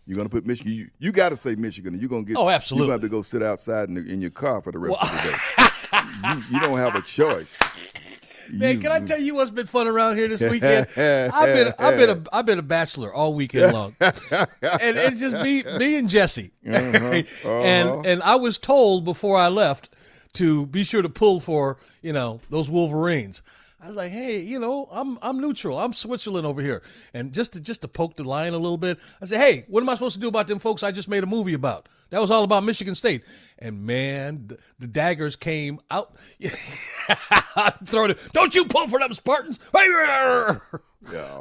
You're 0.05 0.17
gonna 0.17 0.29
put 0.29 0.45
Michigan. 0.45 0.73
You, 0.73 0.87
you 0.99 1.11
got 1.11 1.29
to 1.29 1.35
say 1.35 1.55
Michigan. 1.55 1.99
You're 1.99 2.09
gonna 2.09 2.23
get. 2.23 2.37
Oh, 2.37 2.49
absolutely. 2.49 2.87
You're 2.87 2.97
gonna 2.97 3.03
have 3.03 3.09
to 3.09 3.15
go 3.15 3.21
sit 3.21 3.43
outside 3.43 3.89
in, 3.89 3.95
the, 3.95 4.01
in 4.11 4.21
your 4.21 4.31
car 4.31 4.61
for 4.61 4.71
the 4.71 4.79
rest 4.79 5.01
of 5.01 5.09
the 5.09 5.29
day. 5.29 6.29
you, 6.29 6.43
you 6.55 6.59
don't 6.59 6.77
have 6.77 6.95
a 6.95 7.01
choice. 7.01 7.57
Man, 8.51 8.75
You- 8.75 8.81
can 8.81 8.91
I 8.91 8.99
tell 8.99 9.19
you 9.19 9.35
what's 9.35 9.51
been 9.51 9.67
fun 9.67 9.87
around 9.87 10.17
here 10.17 10.27
this 10.27 10.41
weekend? 10.41 10.87
I've 10.97 11.53
been 11.53 11.73
I've 11.79 11.97
been 11.97 12.09
a 12.09 12.23
I've 12.33 12.45
been 12.45 12.59
a 12.59 12.63
bachelor 12.63 13.13
all 13.13 13.33
weekend 13.33 13.73
long, 13.73 13.95
and 14.01 14.17
it's 14.61 15.19
just 15.19 15.35
me 15.37 15.63
me 15.63 15.97
and 15.97 16.09
Jesse, 16.09 16.51
uh-huh, 16.67 17.23
and 17.45 17.89
uh-huh. 17.89 18.01
and 18.03 18.23
I 18.23 18.35
was 18.35 18.57
told 18.57 19.05
before 19.05 19.37
I 19.37 19.47
left 19.47 19.89
to 20.33 20.65
be 20.65 20.83
sure 20.83 21.01
to 21.01 21.09
pull 21.09 21.39
for 21.39 21.77
you 22.01 22.13
know 22.13 22.39
those 22.49 22.69
Wolverines. 22.69 23.41
I 23.81 23.87
was 23.87 23.95
like, 23.95 24.11
hey, 24.11 24.39
you 24.39 24.59
know, 24.59 24.87
I'm 24.91 25.17
I'm 25.21 25.39
neutral. 25.39 25.79
I'm 25.79 25.93
Switzerland 25.93 26.45
over 26.45 26.61
here, 26.61 26.83
and 27.13 27.33
just 27.33 27.53
to 27.53 27.59
just 27.59 27.81
to 27.81 27.87
poke 27.87 28.15
the 28.15 28.23
lion 28.23 28.53
a 28.53 28.59
little 28.59 28.77
bit, 28.77 28.99
I 29.21 29.25
said, 29.25 29.39
hey, 29.39 29.65
what 29.67 29.81
am 29.81 29.89
I 29.89 29.95
supposed 29.95 30.15
to 30.15 30.21
do 30.21 30.27
about 30.27 30.47
them 30.47 30.59
folks 30.59 30.83
I 30.83 30.91
just 30.91 31.07
made 31.07 31.23
a 31.23 31.27
movie 31.27 31.53
about? 31.53 31.89
That 32.11 32.21
was 32.21 32.29
all 32.29 32.43
about 32.43 32.63
Michigan 32.63 32.93
State, 32.93 33.23
and 33.57 33.85
man, 33.85 34.47
the, 34.47 34.57
the 34.79 34.87
daggers 34.87 35.35
came 35.35 35.79
out. 35.89 36.15
Throwing 37.85 38.11
it. 38.11 38.19
Don't 38.33 38.53
you 38.53 38.65
pull 38.65 38.87
for 38.87 38.99
them 38.99 39.13
Spartans? 39.13 39.59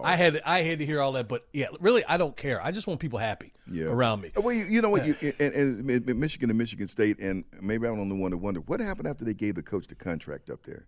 I 0.02 0.16
had 0.16 0.40
I 0.46 0.62
had 0.62 0.78
to 0.78 0.86
hear 0.86 1.00
all 1.00 1.12
that, 1.12 1.28
but 1.28 1.46
yeah, 1.52 1.66
really, 1.80 2.04
I 2.06 2.16
don't 2.16 2.36
care. 2.36 2.64
I 2.64 2.70
just 2.70 2.86
want 2.86 3.00
people 3.00 3.18
happy 3.18 3.52
yeah. 3.70 3.84
around 3.84 4.22
me. 4.22 4.32
Well, 4.34 4.54
you, 4.54 4.64
you 4.64 4.80
know 4.80 4.88
what? 4.88 5.06
You, 5.06 5.14
and, 5.38 5.52
and 5.52 5.90
it's 5.90 6.06
Michigan 6.06 6.50
and 6.50 6.58
Michigan 6.58 6.88
State, 6.88 7.18
and 7.18 7.44
maybe 7.60 7.86
I'm 7.86 7.96
the 7.96 8.00
only 8.00 8.18
one 8.18 8.30
to 8.30 8.38
wonder 8.38 8.60
what 8.60 8.80
happened 8.80 9.08
after 9.08 9.24
they 9.24 9.34
gave 9.34 9.56
the 9.56 9.62
coach 9.62 9.86
the 9.88 9.94
contract 9.94 10.48
up 10.48 10.62
there. 10.62 10.86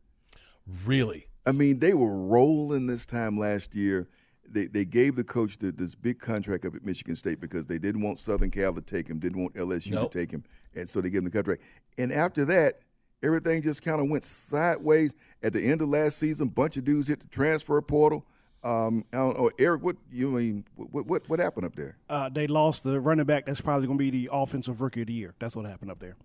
Really, 0.87 1.27
I 1.47 1.53
mean, 1.53 1.79
they 1.81 1.95
were 1.95 2.17
rolling 2.17 2.87
this 2.87 3.05
time 3.07 3.39
last 3.39 3.75
year. 3.75 4.09
They 4.49 4.67
they 4.67 4.85
gave 4.85 5.17
the 5.17 5.25
coach 5.25 5.59
the, 5.59 5.73
this 5.73 5.95
big 5.95 6.19
contract 6.21 6.65
up 6.65 6.75
at 6.75 6.85
Michigan 6.85 7.17
State 7.17 7.41
because 7.41 7.67
they 7.67 7.79
didn't 7.79 8.03
want 8.03 8.19
Southern 8.19 8.51
Cal 8.51 8.73
to 8.75 8.81
take 8.81 9.09
him, 9.09 9.19
didn't 9.19 9.41
want 9.41 9.55
LSU 9.55 9.93
Nope. 9.93 10.11
to 10.11 10.19
take 10.19 10.31
him, 10.31 10.45
and 10.75 10.89
so 10.89 11.01
they 11.01 11.11
gave 11.11 11.19
him 11.19 11.25
the 11.25 11.31
contract. 11.31 11.63
And 11.99 12.13
after 12.13 12.45
that, 12.47 12.81
everything 13.23 13.63
just 13.63 13.83
kind 13.83 14.01
of 14.01 14.09
went 14.09 14.25
sideways. 14.25 15.15
At 15.43 15.53
the 15.53 15.63
end 15.63 15.81
of 15.83 15.89
last 15.89 16.19
season, 16.19 16.49
bunch 16.49 16.77
of 16.77 16.85
dudes 16.85 17.09
hit 17.09 17.21
the 17.21 17.29
transfer 17.29 17.81
portal. 17.81 18.27
Um, 18.63 19.05
I 19.13 19.17
don't 19.17 19.37
know, 19.39 19.51
Eric. 19.59 19.83
What 19.83 19.97
you 20.11 20.31
mean? 20.31 20.65
What 20.77 21.07
what 21.07 21.29
what 21.29 21.41
happened 21.41 21.67
up 21.67 21.75
there? 21.75 21.97
Uh, 22.09 22.29
they 22.29 22.47
lost 22.47 22.85
the 22.85 23.01
running 23.01 23.25
back. 23.25 23.47
That's 23.47 23.61
probably 23.61 23.87
going 23.87 23.99
to 23.99 24.05
be 24.05 24.11
the 24.11 24.29
offensive 24.33 24.81
rookie 24.81 25.01
of 25.01 25.07
the 25.09 25.15
year. 25.15 25.35
That's 25.41 25.57
what 25.57 25.65
happened 25.67 25.91
up 25.91 25.99
there. 25.99 26.17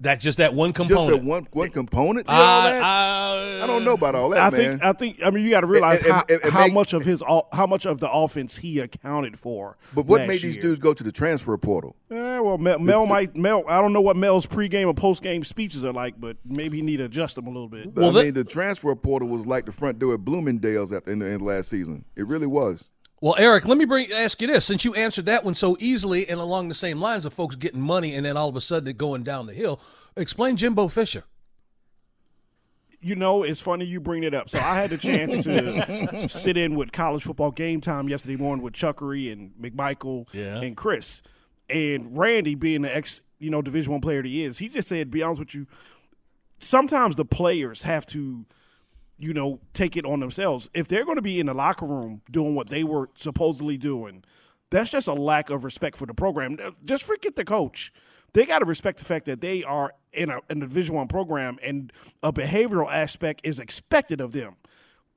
That's 0.00 0.22
just 0.22 0.38
that 0.38 0.54
one 0.54 0.72
component. 0.72 1.08
Just 1.10 1.22
that 1.22 1.28
one 1.28 1.46
one 1.52 1.70
component. 1.70 2.26
did 2.26 2.32
all 2.32 2.40
Uh, 2.42 2.70
that? 2.70 2.82
uh, 2.82 3.64
I 3.64 3.66
don't 3.66 3.84
know 3.84 3.94
about 3.94 4.14
all 4.14 4.30
that, 4.30 4.38
I 4.38 4.50
man. 4.56 4.70
think. 4.78 4.84
I 4.84 4.92
think. 4.92 5.20
I 5.24 5.30
mean, 5.30 5.44
you 5.44 5.50
got 5.50 5.62
to 5.62 5.66
realize 5.66 6.02
And- 6.02 6.12
how, 6.12 6.24
and- 6.28 6.40
and 6.42 6.52
how 6.52 6.64
make- 6.64 6.74
much 6.74 6.92
of 6.92 7.04
his 7.04 7.22
o- 7.28 7.46
how 7.52 7.66
much 7.66 7.86
of 7.86 8.00
the 8.00 8.10
offense 8.10 8.56
he 8.56 8.78
accounted 8.78 9.38
for. 9.38 9.76
but 9.94 10.06
what 10.06 10.20
last 10.20 10.28
made 10.28 10.40
these 10.42 10.54
year. 10.56 10.62
dudes 10.62 10.78
go 10.78 10.94
to 10.94 11.02
the 11.02 11.12
transfer 11.12 11.56
portal? 11.58 11.96
Eh, 12.10 12.38
well, 12.38 12.58
Mel, 12.58 12.78
Mel 12.78 13.06
might 13.06 13.36
Mel. 13.36 13.64
I 13.68 13.80
don't 13.80 13.92
know 13.92 14.00
what 14.00 14.16
Mel's 14.16 14.46
pregame 14.46 14.86
or 14.86 14.94
postgame 14.94 15.44
speeches 15.44 15.84
are 15.84 15.92
like, 15.92 16.20
but 16.20 16.36
maybe 16.44 16.76
he 16.78 16.82
need 16.82 16.98
to 16.98 17.04
adjust 17.04 17.34
them 17.36 17.46
a 17.46 17.50
little 17.50 17.68
bit. 17.68 17.94
Well, 17.94 18.10
I 18.10 18.12
that- 18.12 18.24
mean, 18.24 18.34
the 18.34 18.44
transfer 18.44 18.94
portal 18.94 19.28
was 19.28 19.46
like 19.46 19.66
the 19.66 19.72
front 19.72 19.98
door 19.98 20.14
at 20.14 20.24
Bloomingdale's 20.24 20.92
at 20.92 21.04
the 21.04 21.12
end 21.12 21.22
of 21.22 21.38
the 21.38 21.44
last 21.44 21.68
season. 21.68 22.04
It 22.16 22.26
really 22.26 22.46
was. 22.46 22.88
Well, 23.20 23.34
Eric, 23.36 23.66
let 23.66 23.76
me 23.78 23.84
bring 23.84 24.12
ask 24.12 24.40
you 24.40 24.46
this: 24.46 24.64
since 24.64 24.84
you 24.84 24.94
answered 24.94 25.26
that 25.26 25.44
one 25.44 25.54
so 25.54 25.76
easily 25.80 26.28
and 26.28 26.38
along 26.40 26.68
the 26.68 26.74
same 26.74 27.00
lines 27.00 27.24
of 27.24 27.32
folks 27.34 27.56
getting 27.56 27.80
money 27.80 28.14
and 28.14 28.24
then 28.24 28.36
all 28.36 28.48
of 28.48 28.54
a 28.56 28.60
sudden 28.60 28.88
it 28.88 28.96
going 28.96 29.24
down 29.24 29.46
the 29.46 29.54
hill, 29.54 29.80
explain 30.16 30.56
Jimbo 30.56 30.88
Fisher. 30.88 31.24
You 33.00 33.14
know, 33.14 33.44
it's 33.44 33.60
funny 33.60 33.84
you 33.84 34.00
bring 34.00 34.24
it 34.24 34.34
up. 34.34 34.50
So 34.50 34.58
I 34.58 34.74
had 34.74 34.90
the 34.90 34.98
chance 34.98 35.44
to 35.44 36.28
sit 36.28 36.56
in 36.56 36.74
with 36.74 36.90
college 36.90 37.22
football 37.22 37.52
game 37.52 37.80
time 37.80 38.08
yesterday 38.08 38.34
morning 38.36 38.62
with 38.64 38.74
Chuckery 38.74 39.32
and 39.32 39.52
McMichael 39.60 40.26
Yeah. 40.32 40.60
and 40.60 40.76
Chris. 40.76 41.22
And 41.70 42.16
Randy, 42.18 42.56
being 42.56 42.82
the 42.82 42.94
ex, 42.94 43.20
you 43.38 43.50
know, 43.50 43.62
Division 43.62 43.92
One 43.92 44.00
player 44.00 44.22
he 44.22 44.42
is, 44.42 44.58
he 44.58 44.68
just 44.68 44.88
said, 44.88 45.10
"Be 45.12 45.22
honest 45.22 45.38
with 45.40 45.54
you, 45.54 45.66
sometimes 46.58 47.14
the 47.16 47.24
players 47.24 47.82
have 47.82 48.04
to, 48.06 48.46
you 49.18 49.34
know, 49.34 49.60
take 49.74 49.96
it 49.96 50.06
on 50.06 50.20
themselves. 50.20 50.70
If 50.74 50.88
they're 50.88 51.04
going 51.04 51.16
to 51.16 51.22
be 51.22 51.40
in 51.40 51.46
the 51.46 51.54
locker 51.54 51.86
room 51.86 52.22
doing 52.30 52.54
what 52.54 52.68
they 52.68 52.84
were 52.84 53.10
supposedly 53.16 53.76
doing, 53.76 54.24
that's 54.70 54.90
just 54.90 55.08
a 55.08 55.14
lack 55.14 55.50
of 55.50 55.64
respect 55.64 55.96
for 55.96 56.06
the 56.06 56.14
program. 56.14 56.56
Just 56.84 57.02
forget 57.02 57.36
the 57.36 57.44
coach. 57.44 57.92
They 58.34 58.44
got 58.44 58.60
to 58.60 58.64
respect 58.64 58.98
the 58.98 59.04
fact 59.04 59.24
that 59.24 59.40
they 59.40 59.64
are 59.64 59.94
in 60.12 60.30
a, 60.30 60.38
in 60.50 60.58
a 60.58 60.66
Division 60.66 60.94
One 60.94 61.08
program, 61.08 61.58
and 61.62 61.92
a 62.22 62.32
behavioral 62.32 62.90
aspect 62.90 63.40
is 63.44 63.58
expected 63.58 64.20
of 64.20 64.32
them. 64.32 64.56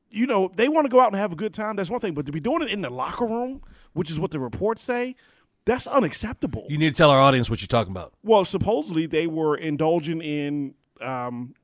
You 0.09 0.25
know, 0.25 0.51
they 0.55 0.67
want 0.67 0.85
to 0.85 0.89
go 0.89 0.99
out 0.99 1.07
and 1.07 1.15
have 1.15 1.33
a 1.33 1.35
good 1.35 1.53
time. 1.53 1.75
That's 1.75 1.89
one 1.89 1.99
thing, 1.99 2.13
but 2.13 2.25
to 2.25 2.31
be 2.31 2.39
doing 2.39 2.61
it 2.61 2.69
in 2.69 2.81
the 2.81 2.89
locker 2.89 3.25
room, 3.25 3.61
which 3.93 4.09
is 4.09 4.19
what 4.19 4.31
the 4.31 4.39
reports 4.39 4.81
say, 4.81 5.15
that's 5.65 5.87
unacceptable. 5.87 6.65
You 6.69 6.77
need 6.77 6.89
to 6.89 6.97
tell 6.97 7.11
our 7.11 7.19
audience 7.19 7.49
what 7.49 7.61
you're 7.61 7.67
talking 7.67 7.91
about. 7.91 8.13
Well, 8.23 8.45
supposedly 8.45 9.05
they 9.05 9.27
were 9.27 9.55
indulging 9.55 10.21
in. 10.21 10.73
Um, 11.01 11.55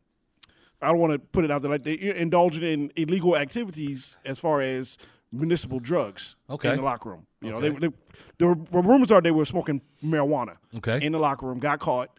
I 0.82 0.88
don't 0.88 1.00
want 1.00 1.14
to 1.14 1.20
put 1.20 1.44
it 1.44 1.52
out 1.52 1.62
there 1.62 1.72
like 1.72 1.84
they're 1.84 1.96
indulging 1.96 2.64
in 2.64 2.92
illegal 2.96 3.36
activities 3.36 4.18
as 4.26 4.38
far 4.40 4.62
as 4.62 4.98
municipal 5.32 5.80
drugs 5.80 6.36
Okay. 6.50 6.70
in 6.70 6.78
the 6.78 6.82
locker 6.84 7.10
room. 7.10 7.26
You 7.42 7.52
know, 7.52 7.58
Okay. 7.58 7.70
they, 7.70 7.88
they, 7.88 7.94
the 8.38 8.48
rumors 8.72 9.12
are 9.12 9.22
they 9.22 9.32
were 9.32 9.46
smoking 9.46 9.82
marijuana 10.04 10.58
Okay. 10.78 11.04
in 11.06 11.12
the 11.14 11.20
locker 11.20 11.46
room. 11.48 11.60
Got 11.60 11.80
caught. 11.80 12.18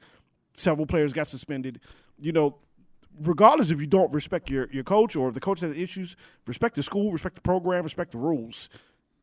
Several 0.57 0.87
players 0.87 1.12
got 1.12 1.29
suspended. 1.29 1.81
You 2.18 2.33
know, 2.33 2.57
regardless 3.21 3.71
if 3.71 3.81
you 3.81 3.87
don't 3.87 4.12
respect 4.12 4.51
your, 4.51 4.68
your 4.73 4.85
coach 4.85 5.14
or 5.16 5.29
if 5.29 5.35
the 5.35 5.40
coach 5.40 5.61
has 5.61 5.77
issues, 5.77 6.16
respect 6.47 6.75
the 6.75 6.83
school, 6.83 7.12
respect 7.12 7.37
the 7.37 7.40
program, 7.40 7.85
respect 7.85 8.11
the 8.12 8.18
rules. 8.18 8.68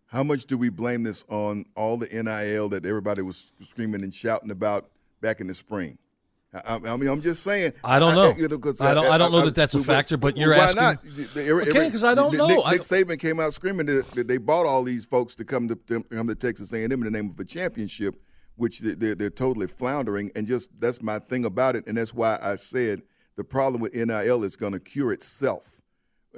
How 0.08 0.24
much 0.24 0.46
do 0.46 0.58
we 0.58 0.70
blame 0.70 1.04
this 1.04 1.26
on 1.30 1.66
all 1.76 1.98
the 1.98 2.08
NIL 2.08 2.70
that 2.70 2.86
everybody 2.86 3.22
was 3.22 3.54
screaming 3.60 4.02
and 4.04 4.14
shouting 4.16 4.50
about 4.52 4.90
back 5.20 5.42
in 5.42 5.48
the 5.48 5.54
spring? 5.54 5.98
I, 6.66 6.76
I 6.76 6.96
mean, 6.98 7.10
I'm 7.10 7.22
just 7.22 7.44
saying. 7.44 7.74
I 7.84 8.00
don't 8.00 8.16
know. 8.16 8.34
you 8.38 8.48
'cause 8.60 8.80
I 8.82 8.94
don't- 8.94 9.06
I 9.08 9.18
don't 9.18 9.32
know 9.32 9.44
that 9.46 9.56
that's 9.56 9.74
a 9.76 9.84
factor, 9.84 10.18
but 10.18 10.38
you're 10.38 10.52
why 10.52 10.58
asking- 10.66 10.82
Not? 10.84 11.04
Okay, 11.70 11.90
'cause 11.92 12.04
I 12.04 12.14
don't 12.16 12.32
Nick- 12.32 12.38
know. 12.40 12.48
Nick, 12.48 12.66
Nick 12.72 12.82
Saban 12.82 13.20
came 13.20 13.40
out 13.40 13.54
screaming 13.54 13.86
that, 13.88 14.10
that 14.12 14.28
they 14.28 14.38
bought 14.38 14.66
all 14.66 14.84
these 14.84 15.06
folks 15.06 15.36
to 15.36 15.46
come 15.46 15.68
to, 15.68 15.76
to 15.88 16.04
come 16.04 16.28
to 16.28 16.36
Texas 16.36 16.74
A&M 16.74 16.92
in 16.92 17.00
the 17.02 17.12
name 17.12 17.30
of 17.30 17.40
a 17.40 17.46
championship, 17.46 18.16
which 18.56 18.80
they- 18.80 18.94
they're, 18.94 19.16
they're 19.16 19.30
totally 19.30 19.68
floundering. 19.68 20.32
And 20.36 20.48
just 20.48 20.70
that's 20.80 21.02
my 21.02 21.20
thing 21.20 21.46
about 21.46 21.76
it, 21.76 21.86
and 21.88 21.98
that's 21.98 22.14
why 22.14 22.40
I 22.42 22.56
said 22.56 23.02
the 23.36 23.44
problem 23.44 23.82
with 23.82 23.94
NIL 23.94 24.44
is 24.44 24.56
going 24.56 24.74
to 24.74 24.80
cure 24.80 25.12
itself. 25.12 25.82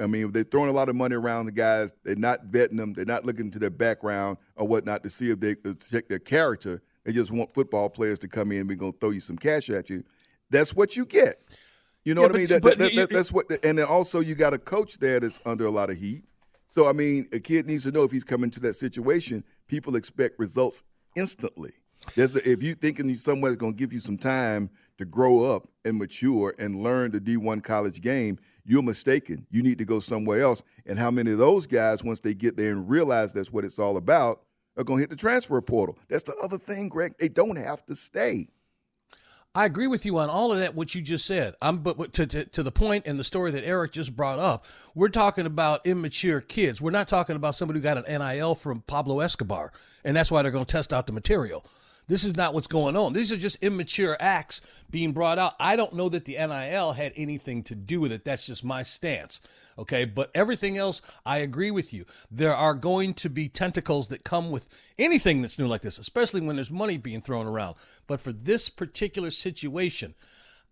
I 0.02 0.06
mean, 0.06 0.32
they're 0.32 0.44
throwing 0.44 0.70
a 0.70 0.74
lot 0.74 0.90
of 0.90 0.96
money 0.96 1.16
around 1.16 1.48
the 1.48 1.52
guys. 1.52 1.94
They're 2.04 2.16
not 2.16 2.46
vetting 2.52 2.78
them. 2.78 2.94
They're 2.94 3.06
not 3.06 3.26
looking 3.26 3.46
into 3.48 3.58
their 3.60 3.72
background 3.72 4.38
or 4.56 4.68
whatnot 4.68 5.04
to 5.04 5.10
see 5.10 5.32
if 5.32 5.40
they 5.40 5.56
to 5.56 5.74
check 5.76 6.08
their 6.08 6.20
character. 6.20 6.82
They 7.08 7.14
just 7.14 7.32
want 7.32 7.54
football 7.54 7.90
players 7.90 8.20
to 8.20 8.28
come 8.28 8.52
in. 8.52 8.68
We're 8.68 8.76
going 8.76 8.92
to 8.92 9.00
throw 9.00 9.12
you 9.12 9.22
some 9.22 9.38
cash 9.38 9.70
at 9.70 9.90
you. 9.90 10.04
That's 10.50 10.76
what 10.76 10.98
you 10.98 11.06
get. 11.06 11.38
You 12.04 12.14
know 12.14 12.22
Yeah, 12.22 12.28
what 12.28 12.36
I 12.36 12.40
mean? 12.40 12.48
but- 12.48 12.50
That, 12.50 12.62
but 12.64 12.78
that- 12.80 12.96
that- 12.96 13.10
that's 13.10 13.32
what. 13.32 13.46
And 13.64 13.78
then 13.78 13.86
also, 13.86 14.20
you 14.20 14.36
got 14.36 14.54
a 14.54 14.58
coach 14.58 14.98
there 15.00 15.22
that's 15.22 15.40
under 15.46 15.66
a 15.66 15.70
lot 15.72 15.90
of 15.90 15.96
heat. 15.98 16.26
So 16.68 16.86
I 16.86 16.92
mean, 16.92 17.30
a 17.32 17.40
kid 17.40 17.66
needs 17.66 17.84
to 17.86 17.92
know 17.92 18.04
if 18.04 18.12
he's 18.12 18.26
coming 18.26 18.50
to 18.52 18.60
that 18.60 18.74
situation, 18.74 19.46
people 19.68 19.96
expect 19.96 20.38
results 20.38 20.84
instantly. 21.16 21.72
A, 22.18 22.24
if 22.46 22.62
you 22.62 22.76
thinking 22.76 23.08
that's 23.08 23.24
going 23.24 23.58
to 23.58 23.72
give 23.72 23.94
you 23.94 24.02
some 24.02 24.18
time 24.18 24.70
to 24.98 25.06
grow 25.06 25.44
up 25.46 25.70
and 25.86 25.98
mature 25.98 26.54
and 26.60 26.84
learn 26.84 27.12
the 27.12 27.22
D1 27.22 27.64
college 27.64 28.02
game, 28.02 28.38
you're 28.66 28.84
mistaken. 28.84 29.48
You 29.50 29.64
need 29.64 29.78
to 29.78 29.86
go 29.86 30.02
somewhere 30.02 30.42
else. 30.42 30.62
And 30.86 31.00
how 31.00 31.10
many 31.10 31.32
of 31.32 31.38
those 31.38 31.68
guys, 31.68 32.04
once 32.04 32.20
they 32.20 32.34
get 32.34 32.58
there 32.58 32.74
and 32.74 32.90
realize 32.90 33.32
that's 33.32 33.52
what 33.52 33.64
it's 33.64 33.80
all 33.80 33.96
about, 33.96 34.42
are 34.78 34.84
going 34.84 35.00
to 35.00 35.02
hit 35.02 35.10
the 35.10 35.16
transfer 35.16 35.60
portal? 35.62 35.98
That's 36.08 36.24
the 36.24 36.36
other 36.42 36.58
thing, 36.58 36.90
Greg. 36.90 37.16
They 37.20 37.30
don't 37.30 37.58
have 37.58 37.86
to 37.88 37.96
stay. 37.96 38.48
I 39.56 39.66
agree 39.66 39.88
with 39.88 40.06
you 40.06 40.20
on 40.20 40.30
all 40.30 40.52
of 40.52 40.60
that. 40.60 40.76
What 40.76 40.94
you 40.94 41.02
just 41.02 41.26
said. 41.26 41.56
I'm 41.62 41.80
but 41.80 42.14
to, 42.14 42.28
to 42.28 42.46
to 42.46 42.62
the 42.62 42.72
point 42.72 43.08
and 43.08 43.18
the 43.18 43.24
story 43.24 43.50
that 43.52 43.66
Eric 43.66 43.92
just 43.92 44.16
brought 44.16 44.38
up. 44.38 44.66
We're 44.94 45.10
talking 45.10 45.48
about 45.48 45.88
immature 45.88 46.42
kids. 46.42 46.80
We're 46.80 46.92
not 46.92 47.08
talking 47.08 47.36
about 47.36 47.56
somebody 47.56 47.80
who 47.80 47.84
got 47.84 48.08
an 48.08 48.20
NIL 48.20 48.54
from 48.54 48.82
Pablo 48.82 49.20
Escobar, 49.20 49.72
and 50.04 50.16
that's 50.16 50.30
why 50.30 50.44
they're 50.44 50.52
going 50.52 50.66
to 50.66 50.72
test 50.72 50.94
out 50.94 51.08
the 51.08 51.14
material. 51.14 51.66
This 52.08 52.24
is 52.24 52.38
not 52.38 52.54
what's 52.54 52.68
going 52.68 52.96
on. 52.96 53.14
These 53.14 53.32
are 53.34 53.38
just 53.38 53.62
immature 53.62 54.16
acts 54.20 54.62
being 54.90 55.12
brought 55.12 55.38
out. 55.38 55.56
I 55.60 55.76
don't 55.76 55.94
know 55.94 56.08
that 56.10 56.26
the 56.26 56.38
NIL 56.38 56.94
had 56.94 57.12
anything 57.16 57.64
to 57.64 57.76
do 57.76 58.00
with 58.00 58.12
it. 58.14 58.24
That's 58.24 58.46
just 58.46 58.64
my 58.64 58.84
stance. 58.84 59.42
Okay. 59.78 60.06
But 60.06 60.32
everything 60.34 60.78
else, 60.78 61.02
I 61.26 61.40
agree 61.40 61.72
with 61.72 61.94
you. 61.94 62.06
There 62.32 62.56
are 62.56 62.74
going 62.74 63.14
to 63.16 63.30
be 63.30 63.50
tentacles 63.50 64.08
that 64.08 64.24
come 64.24 64.52
with 64.52 64.70
anything 64.98 65.42
that's 65.42 65.60
new 65.60 65.68
like 65.68 65.82
this, 65.82 66.00
especially 66.00 66.42
when 66.42 66.56
there's 66.56 66.72
money 66.72 66.98
being 66.98 67.22
thrown 67.22 67.46
around. 67.46 67.76
But 68.08 68.22
for 68.22 68.32
this 68.32 68.70
particular 68.70 69.32
situation, 69.32 70.16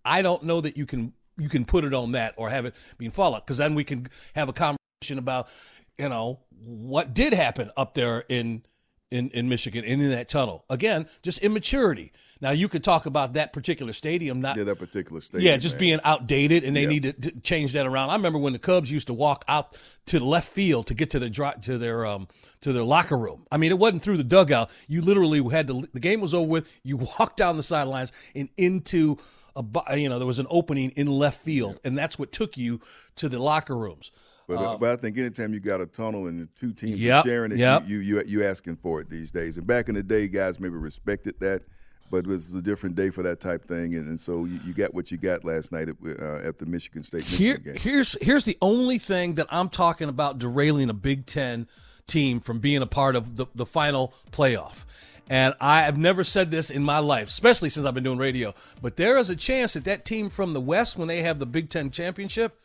I 0.06 0.22
don't 0.22 0.44
know 0.44 0.62
that 0.62 0.78
you 0.78 0.86
can 0.86 1.14
you 1.38 1.50
can 1.50 1.66
put 1.66 1.84
it 1.84 1.94
on 1.94 2.14
that 2.14 2.34
or 2.38 2.50
have 2.50 2.66
it 2.66 2.76
being 2.98 3.12
followed 3.12 3.42
because 3.42 3.58
then 3.58 3.76
we 3.76 3.84
can 3.84 4.08
have 4.36 4.48
a 4.48 4.54
conversation 4.54 5.18
about 5.18 5.50
you 5.98 6.08
know 6.08 6.40
what 6.64 7.14
did 7.14 7.34
happen 7.34 7.72
up 7.76 7.94
there 7.94 8.24
in 8.30 8.64
in 9.12 9.30
in 9.32 9.48
Michigan 9.50 9.86
and 9.86 10.02
in 10.02 10.10
that 10.10 10.28
tunnel 10.28 10.66
again 10.70 11.06
just 11.22 11.40
immaturity 11.40 12.12
now 12.42 12.52
you 12.52 12.68
could 12.68 12.84
talk 12.84 13.06
about 13.06 13.34
that 13.34 13.54
particular 13.54 13.94
stadium 13.94 14.42
not 14.42 14.58
Yeah, 14.58 14.64
that 14.66 14.78
particular 14.80 15.22
stadium. 15.22 15.52
yeah, 15.52 15.58
just 15.58 15.76
man. 15.76 15.80
being 15.80 16.00
outdated, 16.04 16.64
and 16.66 16.76
they 16.76 16.82
Yeah. 16.84 16.88
need 16.90 17.04
to, 17.04 17.14
to 17.14 17.32
change 17.40 17.72
that 17.74 17.86
around. 17.88 18.10
I 18.10 18.16
remember 18.16 18.38
when 18.40 18.52
the 18.52 18.60
Cubs 18.60 18.92
used 18.92 19.08
to 19.08 19.14
walk 19.14 19.46
out 19.48 19.78
to 20.08 20.20
the 20.20 20.26
left 20.26 20.50
field 20.52 20.88
to 20.88 20.94
get 20.94 21.10
to 21.12 21.20
the 21.20 21.30
dri- 21.30 21.54
to 21.62 21.78
their 21.78 22.06
um 22.06 22.28
to 22.62 22.74
their 22.74 22.84
locker 22.84 23.18
room. 23.18 23.46
I 23.52 23.58
mean, 23.58 23.72
it 23.72 23.80
wasn't 23.80 24.02
through 24.02 24.18
the 24.18 24.24
dugout. 24.26 24.70
You 24.88 25.02
literally 25.02 25.42
had 25.50 25.68
to. 25.68 25.88
The 25.94 26.00
game 26.02 26.20
was 26.20 26.34
over 26.34 26.48
with. 26.48 26.70
You 26.84 26.98
walked 27.20 27.38
down 27.38 27.56
the 27.56 27.64
sidelines 27.64 28.12
and 28.36 28.50
into 28.58 29.18
a 29.56 29.64
you 29.98 30.10
know 30.10 30.18
there 30.20 30.28
was 30.28 30.40
an 30.40 30.48
opening 30.50 30.90
in 30.92 31.08
left 31.08 31.40
field, 31.40 31.80
and 31.86 31.98
that's 31.98 32.20
what 32.20 32.34
took 32.34 32.58
you 32.58 32.82
to 33.16 33.30
the 33.30 33.40
locker 33.40 33.78
rooms. 33.78 34.12
But, 34.48 34.54
uh, 34.56 34.78
but 34.78 34.92
I 34.92 34.96
think 34.96 35.18
anytime 35.18 35.54
you 35.54 35.60
got 35.60 35.82
a 35.82 35.88
tunnel 35.88 36.28
and 36.28 36.42
the 36.42 36.48
two 36.56 36.72
teams 36.72 37.00
Yep, 37.00 37.26
are 37.26 37.28
sharing 37.28 37.52
it, 37.52 37.58
yep. 37.58 37.88
you, 37.88 37.98
you 38.00 38.20
you 38.20 38.24
you 38.28 38.44
asking 38.46 38.76
for 38.78 39.02
it 39.02 39.10
these 39.10 39.32
days. 39.32 39.58
And 39.58 39.66
back 39.66 39.90
in 39.90 39.96
the 39.96 40.04
day, 40.04 40.28
guys 40.28 40.60
maybe 40.60 40.76
respected 40.76 41.34
that, 41.40 41.64
but 42.12 42.18
it 42.18 42.28
was 42.28 42.54
a 42.54 42.62
different 42.62 42.96
day 42.96 43.10
for 43.10 43.24
that 43.24 43.40
type 43.40 43.66
thing. 43.66 43.96
And, 43.96 44.08
and 44.08 44.20
so 44.20 44.46
you, 44.46 44.60
you 44.66 44.74
got 44.74 44.94
what 44.94 45.12
you 45.12 45.18
got 45.18 45.44
last 45.44 45.72
night 45.72 45.90
at, 45.90 45.96
uh, 46.22 46.48
at 46.48 46.60
the 46.60 46.66
Michigan 46.68 47.02
State 47.02 47.24
Here, 47.24 47.58
game. 47.58 47.76
here's 47.76 48.16
here's 48.22 48.46
the 48.46 48.58
only 48.62 49.00
thing 49.00 49.34
that 49.36 49.48
I'm 49.50 49.70
talking 49.70 50.10
about 50.10 50.38
derailing 50.38 50.90
a 50.90 50.94
Big 50.94 51.26
Ten 51.26 51.68
team 52.08 52.40
from 52.40 52.60
being 52.60 52.84
a 52.84 52.88
part 52.88 53.16
of 53.16 53.38
the, 53.38 53.48
the 53.56 53.66
final 53.66 54.14
playoff. 54.32 54.86
And 55.28 55.56
I 55.60 55.82
have 55.82 55.98
never 55.98 56.24
said 56.24 56.52
this 56.52 56.70
in 56.70 56.84
my 56.84 57.00
life, 57.00 57.30
especially 57.30 57.70
since 57.70 57.84
I've 57.84 57.96
been 57.96 58.04
doing 58.04 58.20
radio. 58.20 58.54
But 58.80 58.96
there 58.96 59.18
is 59.18 59.32
a 59.32 59.36
chance 59.36 59.74
that 59.74 59.86
that 59.86 60.06
team 60.06 60.30
from 60.30 60.54
the 60.54 60.62
West, 60.62 61.00
when 61.00 61.08
they 61.08 61.24
have 61.24 61.40
the 61.40 61.48
Big 61.48 61.70
Ten 61.70 61.90
championship, 61.90 62.64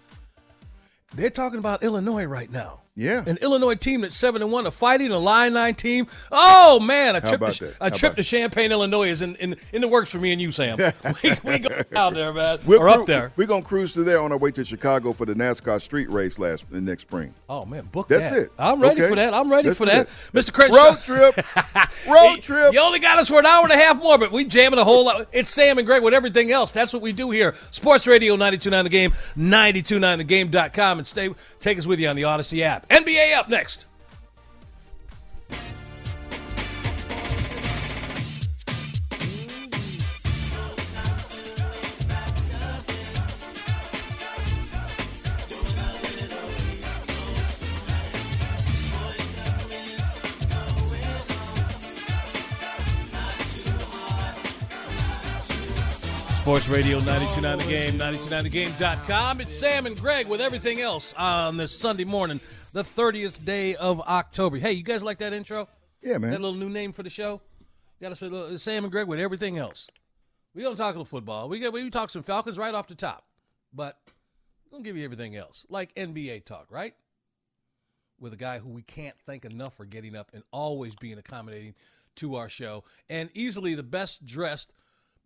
they're 1.14 1.30
talking 1.30 1.58
about 1.58 1.82
Illinois 1.82 2.24
right 2.24 2.50
now. 2.50 2.80
Yeah. 3.00 3.24
an 3.26 3.38
Illinois 3.40 3.74
team 3.76 4.02
that's 4.02 4.16
seven 4.16 4.42
and 4.42 4.52
one, 4.52 4.66
a 4.66 4.70
Fighting 4.70 5.10
Illini 5.10 5.72
team. 5.72 6.06
Oh 6.30 6.78
man, 6.80 7.16
a 7.16 7.20
How 7.20 7.28
trip 7.28 7.40
about 7.40 7.52
to 7.54 7.74
a 7.80 7.90
trip 7.90 8.14
to 8.16 8.22
Champaign, 8.22 8.72
Illinois 8.72 9.08
is 9.08 9.22
in, 9.22 9.36
in 9.36 9.56
in 9.72 9.80
the 9.80 9.88
works 9.88 10.10
for 10.12 10.18
me 10.18 10.32
and 10.32 10.40
you, 10.40 10.52
Sam. 10.52 10.76
we, 11.22 11.34
we 11.42 11.58
go 11.58 11.70
out 11.96 12.12
there, 12.14 12.32
man, 12.32 12.58
We're 12.66 12.76
or 12.76 12.92
cru- 12.92 13.00
up 13.00 13.06
there. 13.06 13.32
We're 13.36 13.46
gonna 13.46 13.62
cruise 13.64 13.94
to 13.94 14.04
there 14.04 14.20
on 14.20 14.32
our 14.32 14.38
way 14.38 14.50
to 14.50 14.64
Chicago 14.64 15.12
for 15.14 15.24
the 15.24 15.34
NASCAR 15.34 15.80
street 15.80 16.10
race 16.10 16.38
last 16.38 16.70
the 16.70 16.80
next 16.80 17.02
spring. 17.02 17.32
Oh 17.48 17.64
man, 17.64 17.84
book 17.86 18.08
That's 18.08 18.28
that. 18.30 18.38
it. 18.38 18.52
I'm 18.58 18.80
ready 18.80 19.00
Okay. 19.00 19.08
for 19.08 19.16
that. 19.16 19.32
I'm 19.32 19.50
ready 19.50 19.68
Let's 19.68 19.78
for 19.78 19.86
that, 19.86 20.06
that. 20.08 20.32
Mr. 20.38 20.52
Crenshaw. 20.52 20.76
Road 20.90 21.02
trip, 21.02 21.46
road 22.08 22.42
trip. 22.42 22.74
You 22.74 22.80
only 22.80 22.98
got 22.98 23.18
us 23.18 23.28
for 23.28 23.38
an 23.38 23.46
hour 23.46 23.64
and 23.64 23.72
a 23.72 23.76
half 23.76 23.96
more, 23.96 24.18
but 24.18 24.30
we 24.30 24.44
jamming 24.44 24.78
a 24.78 24.84
whole 24.84 25.06
lot. 25.06 25.26
It's 25.32 25.48
Sam 25.48 25.78
and 25.78 25.86
Greg 25.86 26.02
with 26.02 26.12
everything 26.12 26.52
else. 26.52 26.70
That's 26.70 26.92
what 26.92 27.00
we 27.00 27.12
do 27.12 27.30
here. 27.30 27.54
Sports 27.70 28.06
Radio 28.06 28.34
929 28.34 28.84
The 28.84 28.90
Game, 28.90 29.12
929thegame.com, 29.38 30.98
and 30.98 31.06
stay 31.06 31.30
take 31.58 31.78
us 31.78 31.86
with 31.86 31.98
you 31.98 32.08
on 32.08 32.16
the 32.16 32.22
Audacy 32.22 32.60
app. 32.60 32.89
NBA 32.90 33.34
up 33.36 33.48
next. 33.48 33.86
Sports 56.50 56.68
Radio 56.68 56.98
929 56.98 57.58
The 57.58 57.64
Game, 57.64 57.96
929thegame.com. 57.96 59.40
It's 59.40 59.54
Sam 59.54 59.86
and 59.86 59.96
Greg 59.96 60.26
with 60.26 60.40
everything 60.40 60.80
else 60.80 61.14
on 61.16 61.56
this 61.56 61.70
Sunday 61.70 62.02
morning, 62.02 62.40
the 62.72 62.82
30th 62.82 63.44
day 63.44 63.76
of 63.76 64.00
October. 64.00 64.58
Hey, 64.58 64.72
you 64.72 64.82
guys 64.82 65.04
like 65.04 65.18
that 65.18 65.32
intro? 65.32 65.68
Yeah, 66.02 66.18
man. 66.18 66.32
That 66.32 66.40
little 66.40 66.58
new 66.58 66.68
name 66.68 66.92
for 66.92 67.04
the 67.04 67.08
show? 67.08 67.40
Got 68.02 68.10
us 68.10 68.22
uh, 68.24 68.58
Sam 68.58 68.82
and 68.82 68.90
Greg 68.90 69.06
with 69.06 69.20
everything 69.20 69.58
else. 69.58 69.86
We 70.52 70.64
don't 70.64 70.74
talk 70.74 70.86
a 70.86 70.98
little 70.98 71.04
football. 71.04 71.48
We 71.48 71.60
got 71.60 71.72
we 71.72 71.88
talk 71.88 72.10
some 72.10 72.24
Falcons 72.24 72.58
right 72.58 72.74
off 72.74 72.88
the 72.88 72.96
top, 72.96 73.24
but 73.72 74.00
we're 74.64 74.78
gonna 74.78 74.82
give 74.82 74.96
you 74.96 75.04
everything 75.04 75.36
else, 75.36 75.64
like 75.68 75.94
NBA 75.94 76.46
talk, 76.46 76.66
right? 76.68 76.94
With 78.18 78.32
a 78.32 78.36
guy 78.36 78.58
who 78.58 78.70
we 78.70 78.82
can't 78.82 79.14
thank 79.24 79.44
enough 79.44 79.76
for 79.76 79.84
getting 79.84 80.16
up 80.16 80.32
and 80.34 80.42
always 80.50 80.96
being 80.96 81.16
accommodating 81.16 81.76
to 82.16 82.34
our 82.34 82.48
show, 82.48 82.82
and 83.08 83.30
easily 83.34 83.76
the 83.76 83.84
best 83.84 84.26
dressed 84.26 84.72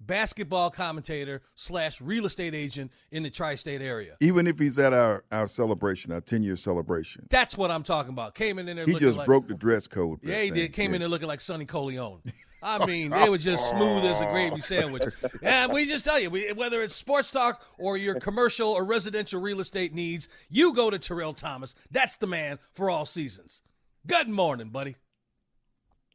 basketball 0.07 0.71
commentator 0.71 1.43
slash 1.55 2.01
real 2.01 2.27
estate 2.27 2.55
agent 2.55 2.91
in 3.11 3.23
the 3.23 3.31
tri-state 3.31 3.83
area. 3.83 4.17
Even 4.21 4.47
if 4.47 4.59
he's 4.59 4.79
at 4.79 4.93
our, 4.93 5.25
our 5.33 5.47
celebration, 5.49 6.13
our 6.13 6.21
10 6.21 6.43
year 6.43 6.57
celebration, 6.57 7.27
That's 7.31 7.57
what 7.57 7.71
I'm 7.71 7.83
talking 7.83 8.13
about. 8.13 8.35
Came 8.35 8.59
in 8.59 8.67
there 8.67 8.75
he 8.85 8.93
looking 8.93 8.99
just 8.99 9.19
like, 9.19 9.27
broke 9.27 9.49
the 9.49 9.55
dress 9.55 9.87
code. 9.87 10.21
Yeah, 10.23 10.43
he 10.43 10.51
then. 10.51 10.59
did. 10.59 10.73
Came 10.73 10.91
Yeah. 10.91 10.97
in 10.97 11.01
there 11.01 11.09
looking 11.09 11.29
like 11.29 11.41
Sonny 11.41 11.67
Corleone. 11.67 12.21
I 12.67 12.87
mean, 12.87 13.11
they 13.11 13.29
were 13.29 13.37
just 13.37 13.69
smooth 13.69 14.07
as 14.07 14.23
a 14.23 14.25
gravy 14.25 14.61
sandwich. 14.63 15.03
And 15.43 15.71
we 15.71 15.85
just 15.87 16.03
tell 16.03 16.19
you, 16.19 16.31
we, 16.31 16.51
whether 16.53 16.81
it's 16.83 16.95
sports 16.95 17.31
talk 17.31 17.63
or 17.77 17.99
your 17.99 18.19
commercial 18.19 18.71
or 18.71 18.85
residential 18.87 19.39
real 19.39 19.61
estate 19.61 19.93
needs, 19.93 20.29
you 20.49 20.73
go 20.73 20.89
to 20.89 20.99
Terrell 20.99 21.35
Thomas. 21.35 21.75
That's 21.91 22.17
the 22.17 22.27
man 22.27 22.59
for 22.73 22.89
all 22.89 23.05
seasons. 23.05 23.61
Good 24.07 24.31
morning, 24.31 24.71
buddy. 24.71 24.97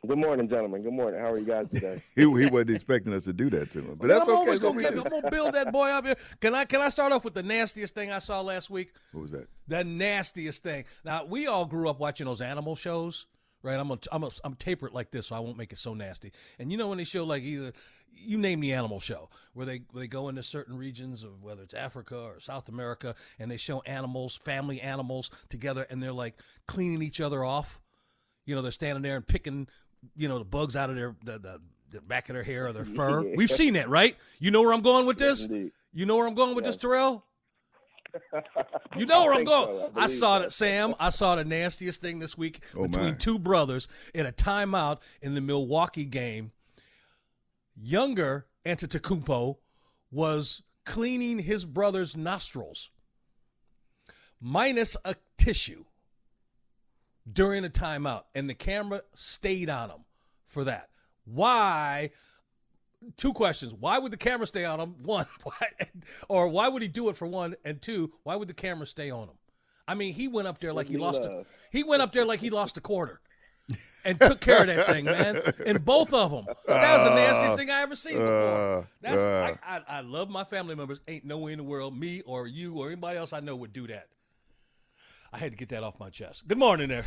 Good 0.07 0.17
morning, 0.17 0.47
gentlemen. 0.47 0.81
Good 0.81 0.93
morning. 0.93 1.19
How 1.19 1.31
are 1.31 1.37
you 1.37 1.45
guys 1.45 1.67
today? 1.69 2.01
He, 2.15 2.21
he 2.21 2.45
wasn't 2.45 2.69
expecting 2.69 3.13
us 3.13 3.23
to 3.23 3.33
do 3.33 3.49
that 3.49 3.71
to 3.71 3.79
him, 3.79 3.97
but 3.99 4.07
that's 4.07 4.27
I'm 4.27 4.35
okay. 4.35 4.39
always 4.39 4.59
gonna, 4.59 4.77
we. 4.77 4.87
I'm 4.87 5.03
gonna 5.03 5.29
build 5.29 5.53
that 5.55 5.73
boy 5.73 5.89
up 5.89 6.05
here. 6.05 6.15
Can 6.39 6.55
I? 6.55 6.63
Can 6.65 6.79
I 6.79 6.87
start 6.89 7.11
off 7.11 7.25
with 7.25 7.33
the 7.33 7.43
nastiest 7.43 7.95
thing 7.95 8.09
I 8.09 8.19
saw 8.19 8.39
last 8.39 8.69
week? 8.69 8.93
What 9.11 9.21
was 9.21 9.31
that? 9.31 9.47
The 9.67 9.83
nastiest 9.83 10.63
thing. 10.63 10.85
Now 11.03 11.25
we 11.25 11.47
all 11.47 11.65
grew 11.65 11.89
up 11.89 11.99
watching 11.99 12.27
those 12.27 12.39
animal 12.39 12.75
shows, 12.75 13.27
right? 13.61 13.77
I'm 13.77 13.89
gonna, 13.89 13.99
I'm 14.11 14.21
gonna, 14.21 14.33
I'm 14.45 14.55
taper 14.55 14.87
it 14.87 14.93
like 14.93 15.11
this, 15.11 15.27
so 15.27 15.35
I 15.35 15.39
won't 15.39 15.57
make 15.57 15.73
it 15.73 15.79
so 15.79 15.93
nasty. 15.93 16.31
And 16.57 16.71
you 16.71 16.77
know 16.77 16.87
when 16.87 16.97
they 16.97 17.03
show 17.03 17.25
like 17.25 17.43
either 17.43 17.73
you 18.11 18.37
name 18.37 18.61
the 18.61 18.73
animal 18.73 19.01
show 19.01 19.29
where 19.53 19.65
they 19.65 19.81
where 19.91 20.01
they 20.01 20.07
go 20.07 20.29
into 20.29 20.43
certain 20.43 20.77
regions 20.77 21.23
of 21.23 21.43
whether 21.43 21.61
it's 21.61 21.73
Africa 21.73 22.17
or 22.17 22.39
South 22.39 22.69
America, 22.69 23.15
and 23.37 23.51
they 23.51 23.57
show 23.57 23.81
animals, 23.81 24.37
family 24.37 24.79
animals 24.79 25.29
together, 25.49 25.85
and 25.89 26.01
they're 26.01 26.13
like 26.13 26.35
cleaning 26.69 27.01
each 27.01 27.19
other 27.19 27.43
off. 27.43 27.81
You 28.45 28.55
know, 28.55 28.61
they're 28.61 28.71
standing 28.71 29.03
there 29.03 29.15
and 29.15 29.27
picking, 29.27 29.67
you 30.15 30.27
know, 30.27 30.39
the 30.39 30.45
bugs 30.45 30.75
out 30.75 30.89
of 30.89 30.95
their 30.95 31.15
the, 31.23 31.39
the 31.39 31.61
the 31.91 32.01
back 32.01 32.29
of 32.29 32.33
their 32.35 32.43
hair 32.43 32.67
or 32.67 32.73
their 32.73 32.85
fur. 32.97 33.21
We've 33.35 33.49
seen 33.51 33.73
that, 33.73 33.89
right? 33.89 34.15
You 34.39 34.51
know 34.51 34.61
where 34.61 34.73
I'm 34.73 34.81
going 34.81 35.05
with 35.05 35.17
this? 35.17 35.45
indeed. 35.45 35.71
You 35.93 36.05
know 36.05 36.15
where 36.17 36.27
I'm 36.27 36.35
going 36.35 36.55
with 36.55 36.65
this, 36.65 36.77
Terrell? 36.77 37.25
You 38.97 39.05
know 39.05 39.23
where 39.25 39.33
I 39.35 39.37
I'm 39.37 39.43
going. 39.43 39.77
so. 39.77 39.91
I 39.95 40.03
I, 40.03 40.07
saw 40.07 40.39
so. 40.39 40.43
it, 40.45 40.53
Sam. 40.53 40.95
I 40.99 41.09
saw 41.09 41.35
the 41.35 41.45
nastiest 41.45 42.01
thing 42.01 42.17
this 42.17 42.35
week 42.35 42.59
Oh, 42.75 42.87
between 42.87 43.05
my. 43.05 43.11
two 43.11 43.37
brothers 43.37 43.87
in 44.15 44.25
a 44.25 44.31
timeout 44.31 44.97
in 45.21 45.35
the 45.35 45.41
Milwaukee 45.41 46.05
game. 46.05 46.51
Younger 47.79 48.47
Antetokounmpo 48.65 49.57
was 50.11 50.63
cleaning 50.85 51.37
his 51.39 51.65
brother's 51.65 52.17
nostrils, 52.17 52.89
minus 54.41 54.97
a 55.05 55.15
tissue, 55.37 55.85
during 57.31 57.65
a 57.65 57.69
timeout, 57.69 58.23
and 58.35 58.49
the 58.49 58.53
camera 58.53 59.01
stayed 59.15 59.69
on 59.69 59.89
him 59.89 60.05
for 60.47 60.63
that. 60.65 60.89
Why? 61.25 62.11
two 63.17 63.33
questions. 63.33 63.73
Why 63.73 63.97
would 63.97 64.11
the 64.11 64.17
camera 64.17 64.47
stay 64.47 64.65
on 64.65 64.79
him? 64.79 64.95
One, 65.03 65.25
why, 65.43 65.67
or 66.27 66.47
why 66.47 66.67
would 66.67 66.81
he 66.81 66.87
do 66.87 67.09
it 67.09 67.15
for 67.17 67.27
one? 67.27 67.55
And 67.63 67.81
two, 67.81 68.11
why 68.23 68.35
would 68.35 68.47
the 68.47 68.53
camera 68.53 68.85
stay 68.85 69.09
on 69.09 69.29
him? 69.29 69.35
I 69.87 69.95
mean, 69.95 70.13
he 70.13 70.27
went 70.27 70.47
up 70.47 70.59
there 70.59 70.73
like 70.73 70.87
he 70.87 70.97
lost. 70.97 71.23
A, 71.23 71.45
he 71.71 71.83
went 71.83 72.01
up 72.01 72.11
there 72.11 72.25
like 72.25 72.39
he 72.39 72.49
lost 72.49 72.77
a 72.77 72.81
quarter, 72.81 73.21
and 74.05 74.19
took 74.19 74.39
care 74.39 74.61
of 74.61 74.67
that 74.67 74.85
thing, 74.85 75.05
man. 75.05 75.41
And 75.65 75.83
both 75.83 76.13
of 76.13 76.29
them. 76.29 76.45
That 76.67 76.97
was 76.97 77.05
the 77.05 77.15
nastiest 77.15 77.57
thing 77.57 77.71
I 77.71 77.81
ever 77.81 77.95
seen 77.95 78.17
before. 78.17 78.77
uh, 78.79 78.83
That's 79.01 79.23
uh. 79.23 79.55
I, 79.63 79.77
I, 79.77 79.97
I 79.97 80.01
love 80.01 80.29
my 80.29 80.43
family 80.43 80.75
members. 80.75 81.01
Ain't 81.07 81.25
no 81.25 81.39
way 81.39 81.53
in 81.53 81.57
the 81.57 81.63
world 81.63 81.97
me 81.97 82.21
or 82.21 82.45
you 82.45 82.75
or 82.75 82.87
anybody 82.87 83.17
else 83.17 83.33
I 83.33 83.39
know 83.39 83.55
would 83.55 83.73
do 83.73 83.87
that. 83.87 84.09
I 85.31 85.37
had 85.37 85.51
to 85.51 85.57
get 85.57 85.69
that 85.69 85.83
off 85.83 85.99
my 85.99 86.09
chest. 86.09 86.47
Good 86.47 86.57
morning, 86.57 86.89
there. 86.89 87.05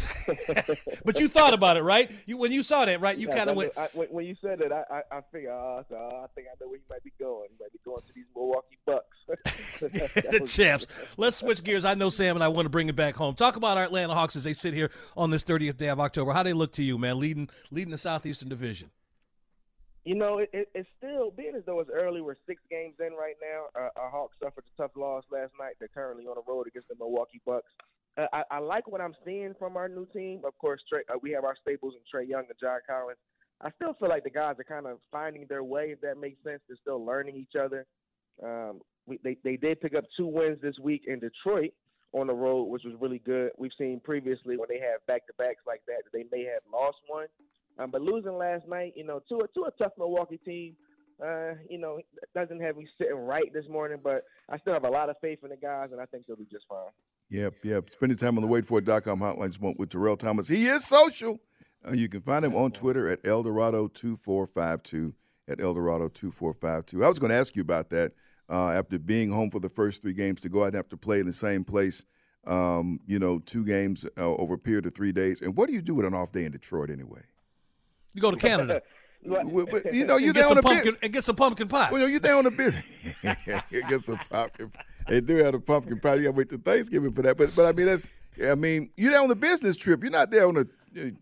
but 1.04 1.18
you 1.18 1.26
thought 1.26 1.54
about 1.54 1.76
it, 1.76 1.82
right? 1.82 2.11
You 2.24 2.37
when 2.37 2.52
you 2.52 2.62
saw 2.62 2.85
that, 2.85 3.00
right? 3.00 3.18
You 3.18 3.26
Yes, 3.28 3.37
kind 3.37 3.50
of 3.50 3.56
went. 3.56 3.76
I, 3.76 3.88
when, 3.94 4.24
you 4.24 4.37
said 4.40 4.61
that, 4.61 4.72
I 4.72 4.85
I, 4.90 5.18
I 5.18 5.20
figured, 5.32 5.52
uh, 5.52 5.82
so, 5.88 5.96
uh, 5.96 6.24
I 6.24 6.26
think 6.35 6.46
I 6.48 6.54
know 6.61 6.68
where 6.68 6.76
you 6.76 6.85
might 6.88 7.02
be 7.02 7.12
going. 7.18 7.48
You 7.50 7.56
might 7.61 7.72
be 7.72 7.80
going 7.85 8.00
to 8.00 8.12
these 8.14 8.26
Milwaukee 8.35 8.78
Bucks. 8.87 9.16
The 10.32 10.40
champs. 10.46 10.87
Let's 11.16 11.37
switch 11.37 11.64
gears. 11.64 11.85
I 11.85 11.94
know 11.94 12.08
Sam 12.08 12.37
and 12.37 12.44
I 12.44 12.48
want 12.48 12.66
to 12.66 12.70
bring 12.70 12.88
it 12.88 12.96
back 12.96 13.16
home. 13.16 13.35
Talk 13.35 13.56
about 13.56 13.76
our 13.76 13.85
Atlanta 13.85 14.14
Hawks 14.14 14.37
as 14.37 14.44
they 14.44 14.52
sit 14.52 14.72
here 14.72 14.90
on 15.16 15.30
this 15.30 15.42
30th 15.42 15.76
day 15.76 15.88
of 15.88 16.00
October. 16.00 16.32
How 16.32 16.42
do 16.42 16.50
they 16.50 16.54
look 16.54 16.72
to 16.72 16.85
you, 16.85 16.98
man, 16.98 17.18
leading 17.18 17.48
leading 17.70 17.90
the 17.90 17.98
Southeastern 17.98 18.48
Division. 18.48 18.90
You 20.04 20.16
know, 20.16 20.38
it, 20.38 20.50
it, 20.52 20.68
it's 20.74 20.88
still 20.98 21.30
being 21.30 21.54
as 21.56 21.62
though 21.64 21.78
it's 21.78 21.90
early. 21.90 22.20
We're 22.20 22.35
six 22.46 22.61
games 22.68 22.94
in 22.98 23.12
right 23.12 23.37
now. 23.40 23.80
Uh, 23.80 23.88
our 23.96 24.11
Hawks 24.11 24.37
suffered 24.42 24.64
a 24.66 24.82
tough 24.82 24.90
loss 24.96 25.22
last 25.30 25.52
night. 25.61 25.74
They're 25.78 25.88
currently 25.94 26.26
on 26.26 26.35
the 26.35 26.42
road 26.52 26.66
against 26.66 26.88
the 26.88 26.96
Milwaukee 26.98 27.40
Bucks. 27.46 27.70
Uh, 28.18 28.27
I, 28.33 28.42
I 28.51 28.59
like 28.59 28.88
what 28.88 29.01
I'm 29.01 29.14
seeing 29.25 29.55
from 29.59 29.77
our 29.77 29.88
new 29.88 30.07
team. 30.07 30.42
Of 30.44 30.57
course, 30.59 30.83
Trae, 30.92 31.01
uh, 31.09 31.18
we 31.22 31.31
have 31.33 31.44
our 31.44 31.57
staples 31.61 31.94
in 31.94 32.01
Trae 32.20 32.29
Young 32.29 32.44
and 32.48 32.59
John 32.61 32.81
Collins. 32.87 33.18
I 33.61 33.70
still 33.77 33.94
feel 33.94 34.09
like 34.09 34.25
the 34.25 34.31
guys 34.31 34.57
are 34.59 34.64
kind 34.64 34.87
of 34.87 34.98
finding 35.11 35.46
their 35.48 35.62
way, 35.64 35.92
if 35.92 36.01
that 36.03 36.18
makes 36.18 36.42
sense. 36.42 36.61
They're 36.68 36.77
still 36.81 37.05
learning 37.05 37.37
each 37.37 37.57
other. 37.59 37.87
Um, 38.42 38.81
we, 39.07 39.18
they 39.22 39.37
they 39.44 39.57
did 39.57 39.81
pick 39.81 39.94
up 39.94 40.05
two 40.16 40.27
wins 40.27 40.59
this 40.61 40.79
week 40.81 41.03
in 41.07 41.20
Detroit 41.20 41.72
on 42.12 42.27
the 42.27 42.35
road, 42.35 42.64
which 42.64 42.83
was 42.85 42.94
really 43.01 43.20
good. 43.20 43.53
We've 43.57 43.72
seen 43.79 44.01
previously 44.01 44.57
when 44.57 44.68
they 44.68 44.81
have 44.81 45.05
back 45.07 45.27
to 45.27 45.33
backs 45.38 45.62
like 45.66 45.83
that, 45.87 46.05
that 46.05 46.12
they 46.12 46.25
may 46.31 46.44
have 46.44 46.62
lost 46.72 46.98
one. 47.07 47.27
Um, 47.79 47.90
but 47.90 48.03
losing 48.03 48.37
last 48.37 48.68
night, 48.68 48.92
you 48.96 49.05
know, 49.05 49.20
to 49.29 49.37
a 49.40 49.48
to 49.48 49.64
a 49.66 49.70
tough 49.83 49.92
Milwaukee 49.96 50.38
team, 50.44 50.77
uh, 51.25 51.53
you 51.70 51.79
know, 51.79 52.01
doesn't 52.35 52.61
have 52.61 52.77
me 52.77 52.87
sitting 52.98 53.14
right 53.14 53.51
this 53.55 53.68
morning. 53.68 53.98
But 54.03 54.22
I 54.48 54.57
still 54.59 54.75
have 54.75 54.85
a 54.85 54.90
lot 54.90 55.09
of 55.09 55.16
faith 55.20 55.38
in 55.42 55.51
the 55.51 55.57
guys, 55.57 55.88
and 55.92 56.01
I 56.01 56.07
think 56.07 56.27
they'll 56.27 56.37
be 56.37 56.46
just 56.51 56.66
fine. 56.68 56.90
Yep, 57.33 57.55
yep. 57.62 57.88
Spending 57.90 58.18
time 58.18 58.37
on 58.37 58.42
the 58.42 58.49
waitfor.com 58.49 59.21
hotline 59.21 59.53
spent 59.55 59.79
with 59.79 59.88
Terrell 59.88 60.18
Thomas. 60.18 60.49
He 60.49 60.66
is 60.66 60.87
social. 60.87 61.40
Uh, 61.87 61.92
you 61.92 62.07
can 62.07 62.21
find 62.21 62.45
him 62.45 62.55
on 62.55 62.73
Twitter 62.73 63.09
at 63.09 63.23
Eldorado2452. 63.23 65.14
At 65.49 65.59
Eldorado2452. 65.59 67.05
I 67.05 67.09
was 67.09 67.18
going 67.18 67.31
to 67.31 67.37
ask 67.37 67.57
you 67.57 67.62
about 67.62 67.88
that 67.90 68.12
uh, 68.51 68.68
after 68.71 68.99
being 68.99 69.33
home 69.33 69.51
for 69.51 69.61
the 69.61 69.68
first 69.68 70.03
three 70.03 70.12
games 70.12 70.40
to 70.42 70.49
go 70.49 70.62
out 70.62 70.66
and 70.66 70.77
have 70.77 70.88
to 70.90 70.97
play 70.97 71.21
in 71.21 71.27
the 71.27 71.33
same 71.33 71.64
place, 71.64 72.05
um, 72.47 73.01
you 73.07 73.18
know, 73.18 73.38
two 73.40 73.64
games 73.64 74.07
uh, 74.18 74.35
over 74.37 74.55
a 74.55 74.59
period 74.59 74.87
of 74.87 74.95
three 74.95 75.11
days. 75.11 75.40
And 75.40 75.57
what 75.57 75.68
do 75.68 75.75
you 75.75 75.83
do 75.83 75.95
with 75.95 76.07
an 76.07 76.14
off 76.14 76.33
day 76.33 76.45
in 76.45 76.53
Detroit 76.53 76.90
anyway? 76.90 77.23
You 78.14 78.21
go 78.21 78.31
to 78.31 78.37
Canada 78.37 78.83
What- 79.25 79.71
but, 79.71 79.95
you 79.95 80.05
know, 80.05 80.16
you 80.16 80.29
and 80.29 80.37
there 80.37 80.42
get 80.42 80.45
on 80.45 80.49
some 80.49 80.57
the 80.57 80.62
pumpkin 80.62 80.92
bit. 80.92 81.01
and 81.03 81.12
get 81.12 81.25
some 81.25 81.37
pumpkin 81.37 81.68
pie. 81.68 81.90
Well, 81.90 82.09
you 82.09 82.18
there 82.18 82.37
on 82.37 82.45
the 82.45 82.51
business. 82.51 82.85
get 83.71 84.05
some 84.05 84.18
pumpkin. 84.31 84.71
They 85.09 85.21
do 85.21 85.37
have 85.37 85.55
a 85.55 85.61
pumpkin 85.61 86.01
pie. 86.01 86.17
You 86.17 86.23
got 86.25 86.29
to 86.29 86.37
wait 86.37 86.49
till 86.49 86.59
Thanksgiving 86.59 87.12
for 87.12 87.23
that. 87.23 87.37
But 87.37 87.55
but 87.55 87.67
I 87.67 87.73
mean 87.73 87.87
that's. 87.87 88.11
I 88.43 88.55
mean 88.55 88.91
you're 88.97 89.12
there 89.12 89.23
on 89.23 89.31
a 89.31 89.35
business 89.35 89.77
trip. 89.77 90.03
You're 90.03 90.12
not 90.12 90.31
there 90.31 90.47
on 90.49 90.57
a. 90.57 90.67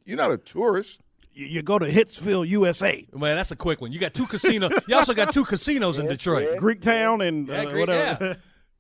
You're 0.04 0.16
not 0.16 0.32
a 0.32 0.38
tourist. 0.38 1.00
You, 1.32 1.46
you 1.46 1.62
go 1.62 1.78
to 1.78 1.86
Hitsville, 1.86 2.46
USA, 2.48 3.06
Man, 3.14 3.36
that's 3.36 3.52
a 3.52 3.56
quick 3.56 3.80
one. 3.80 3.92
You 3.92 4.00
got 4.00 4.14
two 4.14 4.26
casinos. 4.26 4.72
you 4.88 4.96
also 4.96 5.14
got 5.14 5.32
two 5.32 5.44
casinos 5.44 5.98
in 5.98 6.08
Detroit. 6.08 6.58
Greektown, 6.58 7.26
and 7.26 7.46
Yeah, 7.46 7.54
uh, 7.54 7.64
great, 7.66 7.80
whatever. 7.80 8.24
yeah. 8.26 8.34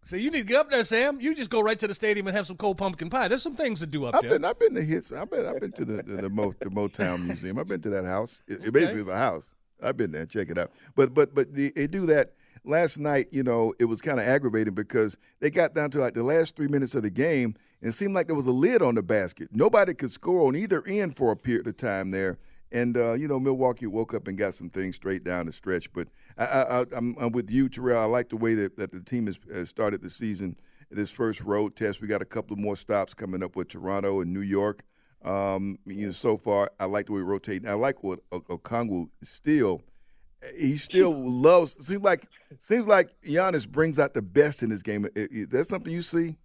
So 0.04 0.16
you 0.16 0.30
need 0.32 0.38
to 0.38 0.44
get 0.44 0.56
up 0.56 0.70
there, 0.70 0.82
Sam. 0.82 1.20
You 1.20 1.34
just 1.34 1.50
go 1.50 1.60
right 1.60 1.78
to 1.78 1.86
the 1.86 1.94
stadium 1.94 2.26
and 2.26 2.36
have 2.36 2.46
some 2.46 2.56
cold 2.56 2.78
pumpkin 2.78 3.08
pie. 3.10 3.28
There's 3.28 3.42
some 3.42 3.54
things 3.54 3.78
to 3.80 3.86
do 3.86 4.06
up 4.06 4.16
I've 4.16 4.22
there. 4.22 4.32
been 4.32 4.44
I've 4.44 4.58
been 4.58 4.74
to 4.74 4.82
hits. 4.82 5.12
I've 5.12 5.30
been 5.30 5.46
I've 5.46 5.60
been 5.60 5.72
to 5.72 5.84
the 5.84 6.02
the, 6.02 6.22
the, 6.22 6.28
Mo, 6.30 6.52
the 6.58 6.70
Motown 6.70 7.24
Museum. 7.24 7.58
I've 7.58 7.68
been 7.68 7.82
to 7.82 7.90
that 7.90 8.04
house. 8.04 8.42
It, 8.48 8.64
it 8.66 8.72
basically 8.72 9.02
is 9.02 9.08
a 9.08 9.16
house. 9.16 9.48
I've 9.80 9.96
been 9.96 10.10
there. 10.10 10.26
Check 10.26 10.50
it 10.50 10.58
out. 10.58 10.72
But 10.96 11.14
but 11.14 11.34
but 11.34 11.54
the, 11.54 11.70
they 11.70 11.86
do 11.86 12.06
that. 12.06 12.32
Last 12.64 12.98
night, 12.98 13.28
you 13.30 13.42
know, 13.42 13.72
it 13.78 13.86
was 13.86 14.02
kind 14.02 14.20
of 14.20 14.26
aggravating 14.26 14.74
because 14.74 15.16
they 15.40 15.50
got 15.50 15.74
down 15.74 15.90
to 15.92 15.98
like 15.98 16.14
the 16.14 16.22
last 16.22 16.56
three 16.56 16.68
minutes 16.68 16.94
of 16.94 17.02
the 17.02 17.10
game, 17.10 17.54
and 17.82 17.94
seemed 17.94 18.14
like 18.14 18.26
there 18.26 18.36
was 18.36 18.46
a 18.46 18.52
lid 18.52 18.82
on 18.82 18.94
the 18.94 19.02
basket. 19.02 19.48
Nobody 19.52 19.94
could 19.94 20.12
score 20.12 20.46
on 20.46 20.54
either 20.56 20.86
end 20.86 21.16
for 21.16 21.32
a 21.32 21.36
period 21.36 21.66
of 21.66 21.76
time 21.76 22.10
there. 22.10 22.38
And 22.72 22.96
uh, 22.96 23.14
you 23.14 23.26
know, 23.26 23.40
Milwaukee 23.40 23.86
woke 23.86 24.14
up 24.14 24.28
and 24.28 24.36
got 24.38 24.54
some 24.54 24.70
things 24.70 24.96
straight 24.96 25.24
down 25.24 25.46
the 25.46 25.52
stretch. 25.52 25.92
But 25.92 26.08
I, 26.38 26.84
I'm 26.92 27.32
with 27.32 27.50
you, 27.50 27.68
Terrell. 27.68 28.00
I 28.00 28.04
like 28.04 28.28
the 28.28 28.36
way 28.36 28.54
that, 28.54 28.76
that 28.76 28.92
the 28.92 29.00
team 29.00 29.26
has, 29.26 29.38
has 29.52 29.68
started 29.68 30.02
the 30.02 30.10
season. 30.10 30.56
This 30.90 31.10
first 31.10 31.40
road 31.42 31.76
test, 31.76 32.00
we 32.00 32.08
got 32.08 32.22
a 32.22 32.26
couple 32.26 32.54
of 32.54 32.58
more 32.58 32.76
stops 32.76 33.14
coming 33.14 33.42
up 33.42 33.56
with 33.56 33.68
Toronto 33.68 34.20
and 34.20 34.32
New 34.32 34.40
York. 34.40 34.82
Um, 35.24 35.78
you 35.84 36.06
know, 36.06 36.12
so 36.12 36.36
far, 36.36 36.70
I 36.80 36.86
like 36.86 37.06
the 37.06 37.12
way 37.12 37.18
we 37.18 37.24
rotate. 37.24 37.66
I 37.66 37.74
like 37.74 38.02
what 38.02 38.20
O- 38.32 38.40
Okongwu 38.40 39.08
still. 39.22 39.82
He 40.56 40.76
still 40.76 41.12
loves. 41.12 41.86
Seems 41.86 42.02
like 42.02 42.26
seems 42.58 42.88
like 42.88 43.10
Giannis 43.22 43.68
brings 43.68 43.98
out 43.98 44.14
the 44.14 44.22
best 44.22 44.62
in 44.62 44.70
this 44.70 44.82
game. 44.82 45.06
Is 45.14 45.48
that 45.48 45.66
something 45.66 45.92
you 45.92 46.02
see? 46.02 46.36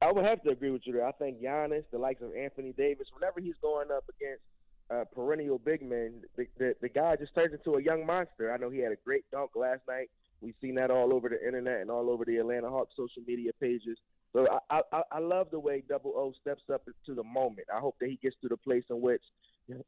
I 0.00 0.10
would 0.10 0.24
have 0.24 0.42
to 0.42 0.50
agree 0.50 0.70
with 0.70 0.82
you 0.84 0.92
there. 0.92 1.06
I 1.06 1.12
think 1.12 1.40
Giannis, 1.40 1.84
the 1.92 1.98
likes 1.98 2.22
of 2.22 2.34
Anthony 2.34 2.72
Davis, 2.76 3.06
whenever 3.14 3.40
he's 3.40 3.54
going 3.62 3.88
up 3.90 4.04
against 4.08 4.42
uh, 4.90 5.04
perennial 5.14 5.58
big 5.58 5.82
men, 5.82 6.22
the, 6.36 6.46
the 6.58 6.74
the 6.80 6.88
guy 6.88 7.16
just 7.16 7.34
turns 7.34 7.54
into 7.54 7.76
a 7.78 7.82
young 7.82 8.06
monster. 8.06 8.52
I 8.52 8.56
know 8.56 8.70
he 8.70 8.80
had 8.80 8.92
a 8.92 8.96
great 9.04 9.24
dunk 9.32 9.52
last 9.54 9.82
night. 9.88 10.10
We've 10.40 10.54
seen 10.60 10.74
that 10.76 10.90
all 10.90 11.12
over 11.12 11.28
the 11.28 11.44
internet 11.44 11.80
and 11.80 11.90
all 11.90 12.10
over 12.10 12.24
the 12.24 12.36
Atlanta 12.36 12.68
Hawks 12.68 12.94
social 12.96 13.22
media 13.26 13.52
pages. 13.60 13.98
So 14.32 14.46
I 14.70 14.80
I, 14.92 15.02
I 15.12 15.18
love 15.18 15.48
the 15.50 15.60
way 15.60 15.82
Double 15.88 16.12
O 16.16 16.32
steps 16.40 16.62
up 16.72 16.82
to 17.06 17.14
the 17.14 17.24
moment. 17.24 17.68
I 17.74 17.78
hope 17.78 17.96
that 18.00 18.08
he 18.08 18.18
gets 18.22 18.36
to 18.42 18.48
the 18.48 18.56
place 18.56 18.84
in 18.90 19.00
which 19.00 19.22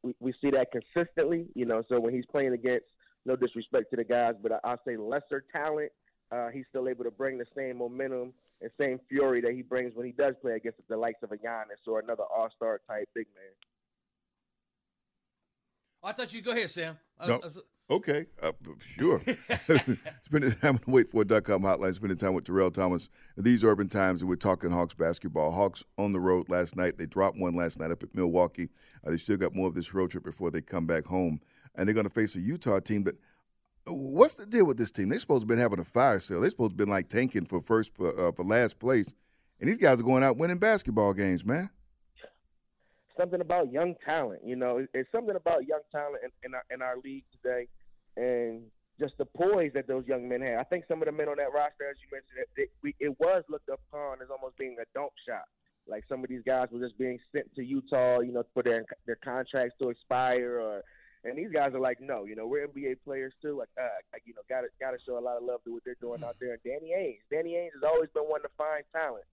we, 0.03 0.15
we 0.21 0.33
see 0.41 0.51
that 0.51 0.69
consistently. 0.73 1.47
You 1.55 1.67
know, 1.67 1.83
so 1.89 2.01
when 2.01 2.15
he's 2.15 2.27
playing 2.27 2.53
against, 2.53 2.87
no 3.27 3.37
disrespect 3.37 3.87
to 3.91 3.97
the 3.97 4.05
guys, 4.05 4.35
but 4.43 4.53
I, 4.53 4.59
I 4.73 4.77
say 4.87 4.97
lesser 4.97 5.45
talent, 5.53 5.91
uh, 6.31 6.49
he's 6.49 6.65
still 6.69 6.89
able 6.89 7.05
to 7.05 7.11
bring 7.11 7.39
the 7.39 7.47
same 7.57 7.79
momentum 7.79 8.33
and 8.61 8.71
same 8.79 9.01
fury 9.09 9.41
that 9.41 9.53
he 9.53 9.63
brings 9.63 9.95
when 9.95 10.07
he 10.07 10.13
does 10.13 10.35
play 10.43 10.53
against 10.55 10.79
the 10.89 10.97
likes 10.97 11.23
of 11.23 11.33
a 11.33 11.37
Giannis 11.37 11.87
or 11.87 12.01
another 12.01 12.25
All 12.25 12.49
Star 12.57 12.81
type 12.89 13.09
big 13.15 13.27
man. 13.35 13.53
I 16.03 16.13
thought 16.13 16.35
you'd 16.35 16.45
go 16.45 16.53
ahead, 16.53 16.71
Sam. 16.71 16.99
I- 17.19 17.27
No. 17.29 17.35
I 17.43 17.47
was- 17.47 17.59
Okay, 17.91 18.25
uh, 18.43 18.53
sure. 18.79 19.21
spending 20.23 20.53
time 20.63 20.81
on 20.87 20.95
the 20.95 21.05
waitfor.com 21.05 21.61
hotline, 21.63 21.93
spending 21.93 22.17
time 22.17 22.33
with 22.33 22.45
Terrell 22.47 22.71
Thomas. 22.71 23.11
These 23.37 23.63
urban 23.63 23.91
times, 23.91 24.23
and 24.23 24.29
we're 24.31 24.37
talking 24.37 24.71
Hawks 24.71 24.95
basketball. 24.95 25.51
Hawks 25.53 25.85
on 25.99 26.15
the 26.15 26.21
road 26.21 26.49
last 26.49 26.77
night. 26.77 26.97
They 26.97 27.05
dropped 27.05 27.37
one 27.39 27.53
last 27.55 27.79
night 27.79 27.91
up 27.91 28.03
at 28.03 28.15
Milwaukee. 28.15 28.71
Uh, 29.05 29.11
they 29.11 29.17
still 29.17 29.37
got 29.37 29.55
more 29.55 29.69
of 29.69 29.75
this 29.75 29.93
road 29.93 30.11
trip 30.11 30.25
before 30.25 30.51
they 30.51 30.61
come 30.61 30.87
back 30.87 31.07
home. 31.07 31.41
And 31.75 31.89
they're 31.89 31.95
going 31.95 32.07
to 32.07 32.13
face 32.13 32.37
a 32.37 32.41
Utah 32.41 32.81
team 32.81 33.05
that. 33.05 33.17
What's 33.87 34.35
the 34.35 34.47
deal 34.47 34.65
with 34.65 34.79
this 34.79 34.91
team? 34.91 35.11
They're 35.11 35.19
supposed 35.19 35.43
to 35.43 35.47
been 35.47 35.59
having 35.59 35.79
a 35.79 35.85
fire 35.85 36.19
sale. 36.19 36.41
They're 36.41 36.49
supposed 36.49 36.71
to 36.71 36.77
been 36.77 36.89
like 36.89 37.09
tanking 37.09 37.45
for 37.45 37.61
first 37.61 37.93
uh, 38.01 38.33
for 38.33 38.43
last 38.43 38.79
place, 38.79 39.15
and 39.61 39.69
these 39.69 39.77
guys 39.77 40.01
are 40.01 40.05
going 40.05 40.25
out 40.25 40.39
winning 40.39 40.57
basketball 40.57 41.13
games, 41.13 41.45
man. 41.45 41.69
Something 43.19 43.43
about 43.43 43.71
young 43.71 43.95
talent, 44.03 44.41
you 44.43 44.57
know, 44.57 44.87
it's 44.95 45.13
something 45.13 45.37
about 45.37 45.67
young 45.67 45.83
talent 45.93 46.23
in, 46.25 46.31
in 46.45 46.55
our 46.55 46.65
in 46.71 46.81
our 46.81 46.97
league 47.05 47.25
today, 47.31 47.69
and 48.17 48.63
just 48.99 49.19
the 49.19 49.27
poise 49.27 49.73
that 49.75 49.87
those 49.87 50.07
young 50.07 50.29
men 50.29 50.41
have. 50.41 50.61
I 50.61 50.65
think 50.65 50.85
some 50.89 51.03
of 51.03 51.07
the 51.07 51.13
men 51.13 51.29
on 51.29 51.37
that 51.37 51.53
roster, 51.53 51.85
as 51.91 51.97
you 52.01 52.09
mentioned, 52.11 52.39
it, 52.57 52.63
it, 52.63 52.71
we, 52.83 52.95
it 53.01 53.19
was 53.21 53.43
looked 53.49 53.69
upon 53.69 54.23
as 54.23 54.29
almost 54.31 54.57
being 54.57 54.77
a 54.81 54.85
dump 54.99 55.13
shop. 55.27 55.45
Like 55.87 56.05
some 56.09 56.23
of 56.23 56.31
these 56.31 56.43
guys 56.47 56.69
were 56.71 56.81
just 56.81 56.99
being 56.99 57.19
sent 57.33 57.55
to 57.57 57.65
Utah, 57.65 58.21
you 58.21 58.33
know, 58.33 58.45
for 58.55 58.63
their 58.63 58.85
their 59.07 59.19
contracts 59.23 59.75
to 59.81 59.91
expire, 59.91 60.59
or 60.61 60.83
and 61.25 61.39
these 61.39 61.51
guys 61.53 61.73
are 61.75 61.81
like, 61.81 62.01
no, 62.01 62.25
you 62.25 62.37
know, 62.37 62.47
we're 62.47 62.67
NBA 62.69 62.97
players 63.05 63.33
too. 63.41 63.59
Like, 63.59 63.69
uh, 63.81 63.89
like, 64.13 64.23
you 64.27 64.35
know, 64.35 64.43
got 64.49 64.63
to 64.63 64.69
got 64.81 64.91
to 64.93 64.99
show 65.05 65.19
a 65.19 65.21
lot 65.21 65.37
of 65.37 65.43
love 65.43 65.63
to 65.65 65.73
what 65.73 65.83
they're 65.85 65.97
doing 66.01 66.23
out 66.23 66.37
there. 66.41 66.53
And 66.53 66.63
Danny 66.63 66.93
Ainge, 66.97 67.19
Danny 67.31 67.53
Ainge 67.55 67.73
has 67.75 67.83
always 67.83 68.11
been 68.15 68.25
one 68.25 68.43
to 68.43 68.49
find 68.57 68.85
talent. 68.93 69.25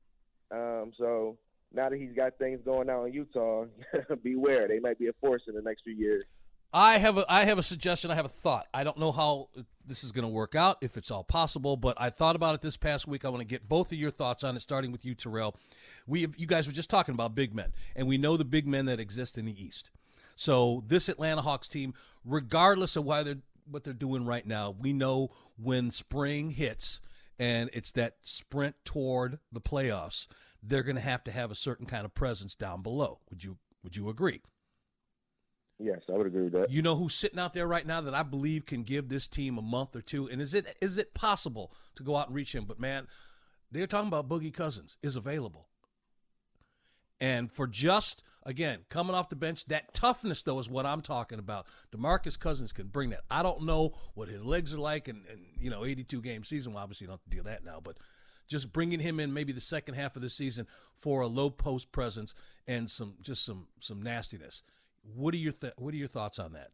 Um, 0.52 0.91
so 0.97 1.38
now 1.74 1.89
that 1.89 1.97
he's 1.97 2.14
got 2.16 2.38
things 2.38 2.60
going 2.64 2.89
on 2.89 3.08
in 3.08 3.14
Utah, 3.14 3.66
beware, 4.24 4.68
they 4.68 4.80
might 4.80 4.99
be 4.99 5.08
a 5.08 5.14
force 5.22 5.43
in 5.47 5.56
the 5.56 5.62
next 5.62 5.84
few 5.84 5.93
years. 5.93 6.24
I 6.74 6.99
have 6.99 7.17
a 7.17 7.26
I 7.32 7.45
have 7.45 7.57
a 7.57 7.63
suggestion. 7.63 8.11
I 8.11 8.15
have 8.15 8.26
a 8.26 8.30
thought. 8.30 8.67
I 8.74 8.84
don't 8.84 8.97
know 8.97 9.11
how 9.11 9.49
this 9.86 10.03
is 10.03 10.11
going 10.11 10.24
to 10.24 10.32
work 10.32 10.55
out, 10.55 10.78
if 10.82 10.95
it's 10.95 11.11
all 11.11 11.24
possible, 11.24 11.76
but 11.76 11.99
I 11.99 12.09
thought 12.09 12.36
about 12.36 12.55
it 12.55 12.61
this 12.61 12.78
past 12.78 13.07
week. 13.07 13.26
I 13.26 13.30
want 13.30 13.41
to 13.41 13.47
get 13.47 13.67
both 13.67 13.91
of 13.91 13.97
your 13.97 14.11
thoughts 14.11 14.43
on 14.43 14.55
it, 14.55 14.61
starting 14.61 14.91
with 14.91 15.03
you, 15.03 15.13
Terrell. 15.13 15.55
We 16.07 16.28
you 16.38 16.47
guys 16.47 16.67
were 16.67 16.74
just 16.74 16.89
talking 16.89 17.13
about 17.13 17.36
big 17.36 17.53
men, 17.53 17.74
and 17.95 18.07
we 18.07 18.17
know 18.17 18.38
the 18.38 18.45
big 18.45 18.67
men 18.67 18.86
that 18.86 18.99
exist 18.99 19.38
in 19.38 19.45
the 19.45 19.63
East. 19.63 19.89
So 20.36 20.84
this 20.88 21.09
Atlanta 21.09 21.41
Hawks 21.41 21.67
team, 21.67 21.93
regardless 22.24 22.95
of 22.95 23.03
why 23.03 23.24
they're 23.24 23.41
what 23.69 23.84
they're 23.84 23.93
doing 23.93 24.26
right 24.26 24.45
now, 24.45 24.72
we 24.72 24.93
know 24.93 25.30
when 25.61 25.91
spring 25.91 26.51
hits 26.51 27.01
and 27.38 27.69
it's 27.74 27.91
that 27.93 28.15
sprint 28.22 28.76
toward 28.86 29.39
the 29.51 29.61
playoffs, 29.61 30.28
they're 30.63 30.84
going 30.84 30.95
to 30.95 31.01
have 31.01 31.24
to 31.26 31.32
have 31.32 31.51
a 31.51 31.55
certain 31.55 31.86
kind 31.86 32.05
of 32.05 32.13
presence 32.13 32.55
down 32.55 32.82
below. 32.82 33.19
Would 33.30 33.43
you 33.43 33.57
Would 33.84 33.97
you 33.97 34.09
agree? 34.09 34.41
Yes, 35.82 36.01
I 36.09 36.13
would 36.13 36.27
agree 36.27 36.43
with 36.43 36.53
that. 36.53 36.69
You 36.69 36.82
know 36.82 36.95
who's 36.95 37.15
sitting 37.15 37.39
out 37.39 37.53
there 37.53 37.67
right 37.67 37.86
now 37.86 38.01
that 38.01 38.13
I 38.13 38.23
believe 38.23 38.65
can 38.65 38.84
give 38.84 39.09
this 39.09 39.27
team 39.27 39.57
a 39.57 39.61
month 39.61 39.95
or 39.95 40.01
two, 40.01 40.27
and 40.27 40.41
is 40.41 40.53
it 40.53 40.77
is 40.79 40.97
it 40.97 41.13
possible 41.13 41.71
to 41.95 42.03
go 42.03 42.15
out 42.15 42.27
and 42.27 42.36
reach 42.36 42.53
him? 42.53 42.65
But 42.65 42.79
man, 42.79 43.07
they're 43.71 43.88
talking 43.88 44.07
about 44.07 44.29
Boogie 44.29 44.53
Cousins 44.53 44.97
is 45.01 45.15
available, 45.15 45.67
and 47.19 47.51
for 47.51 47.65
just 47.65 48.21
again 48.43 48.79
coming 48.89 49.15
off 49.15 49.29
the 49.29 49.36
bench, 49.36 49.65
that 49.65 49.93
toughness 49.93 50.43
though 50.43 50.59
is 50.59 50.69
what 50.69 50.86
I'm 50.86 51.01
talking 51.01 51.39
about. 51.39 51.65
Demarcus 51.95 52.39
Cousins 52.39 52.71
can 52.71 52.88
bring 52.88 53.09
that. 53.09 53.21
I 53.32 53.41
don't 53.41 53.63
know 53.63 53.93
what 54.13 54.29
his 54.29 54.45
legs 54.45 54.73
are 54.73 54.79
like, 54.79 55.07
and, 55.07 55.23
and 55.32 55.41
you 55.59 55.71
know, 55.71 55.84
82 55.84 56.21
game 56.21 56.43
season. 56.43 56.73
Well, 56.73 56.84
obviously, 56.84 57.05
you 57.05 57.09
don't 57.09 57.21
have 57.23 57.32
to 57.32 57.38
do 57.38 57.43
that 57.43 57.65
now, 57.65 57.79
but 57.84 57.97
just 58.47 58.71
bringing 58.71 58.99
him 58.99 59.19
in 59.19 59.34
maybe 59.34 59.53
the 59.53 59.61
second 59.61 59.95
half 59.95 60.15
of 60.15 60.21
the 60.21 60.29
season 60.29 60.67
for 60.93 61.21
a 61.21 61.27
low 61.27 61.49
post 61.49 61.91
presence 61.91 62.36
and 62.67 62.89
some 62.89 63.15
just 63.21 63.43
some 63.43 63.67
some 63.79 64.01
nastiness. 64.01 64.61
What 65.04 65.34
are 65.34 65.38
your 65.38 65.54
th- 65.54 65.74
what 65.78 65.93
are 65.93 65.97
your 65.97 66.08
thoughts 66.08 66.39
on 66.39 66.54
that? 66.54 66.72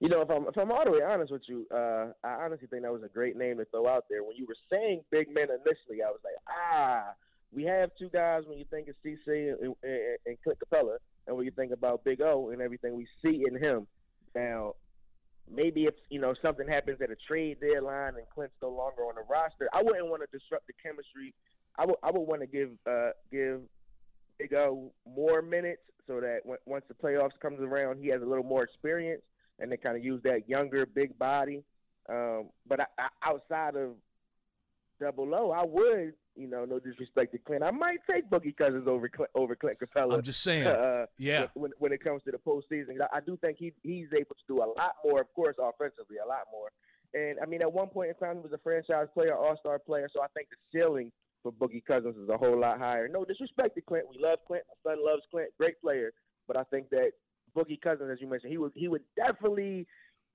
You 0.00 0.08
know, 0.08 0.20
if 0.20 0.30
I'm 0.30 0.46
if 0.48 0.56
I'm 0.56 0.70
all 0.72 0.84
the 0.84 0.90
way 0.90 1.02
honest 1.02 1.32
with 1.32 1.42
you, 1.48 1.66
uh, 1.72 2.12
I 2.24 2.44
honestly 2.44 2.66
think 2.68 2.82
that 2.82 2.92
was 2.92 3.02
a 3.04 3.08
great 3.08 3.36
name 3.36 3.58
to 3.58 3.64
throw 3.66 3.88
out 3.88 4.04
there. 4.10 4.22
When 4.24 4.36
you 4.36 4.46
were 4.46 4.56
saying 4.70 5.02
big 5.10 5.32
men 5.32 5.44
initially, 5.44 6.02
I 6.02 6.10
was 6.10 6.20
like, 6.24 6.34
ah, 6.48 7.14
we 7.52 7.64
have 7.64 7.90
two 7.98 8.08
guys 8.10 8.42
when 8.46 8.58
you 8.58 8.64
think 8.70 8.88
of 8.88 8.96
CC 9.04 9.52
and, 9.52 9.74
and, 9.82 10.18
and 10.26 10.36
Clint 10.42 10.58
Capela, 10.58 10.96
and 11.26 11.36
when 11.36 11.46
you 11.46 11.52
think 11.52 11.72
about 11.72 12.04
Big 12.04 12.20
O 12.20 12.50
and 12.50 12.60
everything 12.60 12.94
we 12.94 13.06
see 13.22 13.44
in 13.48 13.56
him. 13.56 13.86
Now, 14.34 14.74
maybe 15.50 15.84
if 15.84 15.94
you 16.10 16.20
know 16.20 16.34
something 16.42 16.66
happens 16.66 17.00
at 17.00 17.10
a 17.10 17.16
trade 17.28 17.58
deadline 17.60 18.14
and 18.16 18.28
Clint's 18.34 18.54
no 18.60 18.70
longer 18.70 19.02
on 19.02 19.14
the 19.14 19.22
roster, 19.30 19.68
I 19.72 19.82
wouldn't 19.82 20.08
want 20.08 20.22
to 20.22 20.38
disrupt 20.38 20.66
the 20.66 20.72
chemistry. 20.82 21.32
I 21.78 21.86
would 21.86 21.96
I 22.02 22.10
would 22.10 22.26
want 22.26 22.40
to 22.40 22.46
give 22.46 22.70
uh, 22.86 23.10
give 23.30 23.60
Big 24.38 24.54
O 24.54 24.92
more 25.06 25.42
minutes 25.42 25.82
so 26.06 26.20
that 26.20 26.40
when, 26.44 26.58
once 26.66 26.84
the 26.88 26.94
playoffs 26.94 27.38
comes 27.40 27.60
around, 27.60 27.98
he 27.98 28.08
has 28.08 28.22
a 28.22 28.26
little 28.26 28.44
more 28.44 28.62
experience 28.62 29.22
and 29.58 29.70
they 29.70 29.76
kind 29.76 29.96
of 29.96 30.04
use 30.04 30.20
that 30.24 30.48
younger 30.48 30.86
big 30.86 31.18
body. 31.18 31.62
Um, 32.08 32.50
but 32.66 32.80
I, 32.80 32.86
I, 32.98 33.30
outside 33.30 33.76
of 33.76 33.92
Double 35.00 35.34
O, 35.34 35.50
I 35.50 35.64
would, 35.64 36.14
you 36.36 36.48
know, 36.48 36.64
no 36.64 36.78
disrespect 36.78 37.32
to 37.32 37.38
Clint, 37.38 37.62
I 37.62 37.70
might 37.70 38.00
take 38.10 38.28
Boogie 38.28 38.56
Cousins 38.56 38.86
over 38.86 39.08
over 39.34 39.56
Clint 39.56 39.78
Capela. 39.78 40.14
I'm 40.14 40.22
just 40.22 40.42
saying, 40.42 40.66
uh, 40.66 41.06
yeah. 41.18 41.46
When 41.54 41.70
when 41.78 41.92
it 41.92 42.02
comes 42.02 42.22
to 42.24 42.30
the 42.30 42.38
postseason, 42.38 43.00
I, 43.00 43.18
I 43.18 43.20
do 43.20 43.36
think 43.38 43.58
he 43.58 43.72
he's 43.82 44.08
able 44.12 44.34
to 44.34 44.44
do 44.46 44.58
a 44.58 44.66
lot 44.66 44.96
more. 45.04 45.20
Of 45.20 45.32
course, 45.34 45.56
offensively, 45.58 46.16
a 46.24 46.28
lot 46.28 46.46
more. 46.52 46.70
And 47.14 47.38
I 47.40 47.46
mean, 47.46 47.62
at 47.62 47.72
one 47.72 47.88
point 47.88 48.10
in 48.10 48.16
time, 48.16 48.36
he 48.36 48.42
was 48.42 48.52
a 48.52 48.58
franchise 48.58 49.06
player, 49.14 49.36
All 49.36 49.56
Star 49.56 49.78
player. 49.78 50.08
So 50.12 50.20
I 50.20 50.26
think 50.34 50.48
the 50.50 50.56
ceiling 50.72 51.12
for 51.44 51.52
Boogie 51.52 51.84
Cousins 51.84 52.16
is 52.16 52.28
a 52.28 52.36
whole 52.36 52.58
lot 52.58 52.78
higher. 52.78 53.06
No 53.06 53.24
disrespect 53.24 53.76
to 53.76 53.82
Clint, 53.82 54.06
we 54.10 54.20
love 54.20 54.38
Clint. 54.48 54.64
My 54.84 54.92
son 54.92 55.04
loves 55.04 55.22
Clint, 55.30 55.50
great 55.58 55.80
player. 55.80 56.10
But 56.48 56.56
I 56.56 56.64
think 56.64 56.88
that 56.90 57.12
Boogie 57.56 57.80
Cousins, 57.80 58.10
as 58.12 58.20
you 58.20 58.28
mentioned, 58.28 58.50
he 58.50 58.58
would 58.58 58.72
he 58.74 58.88
would 58.88 59.02
definitely. 59.14 59.86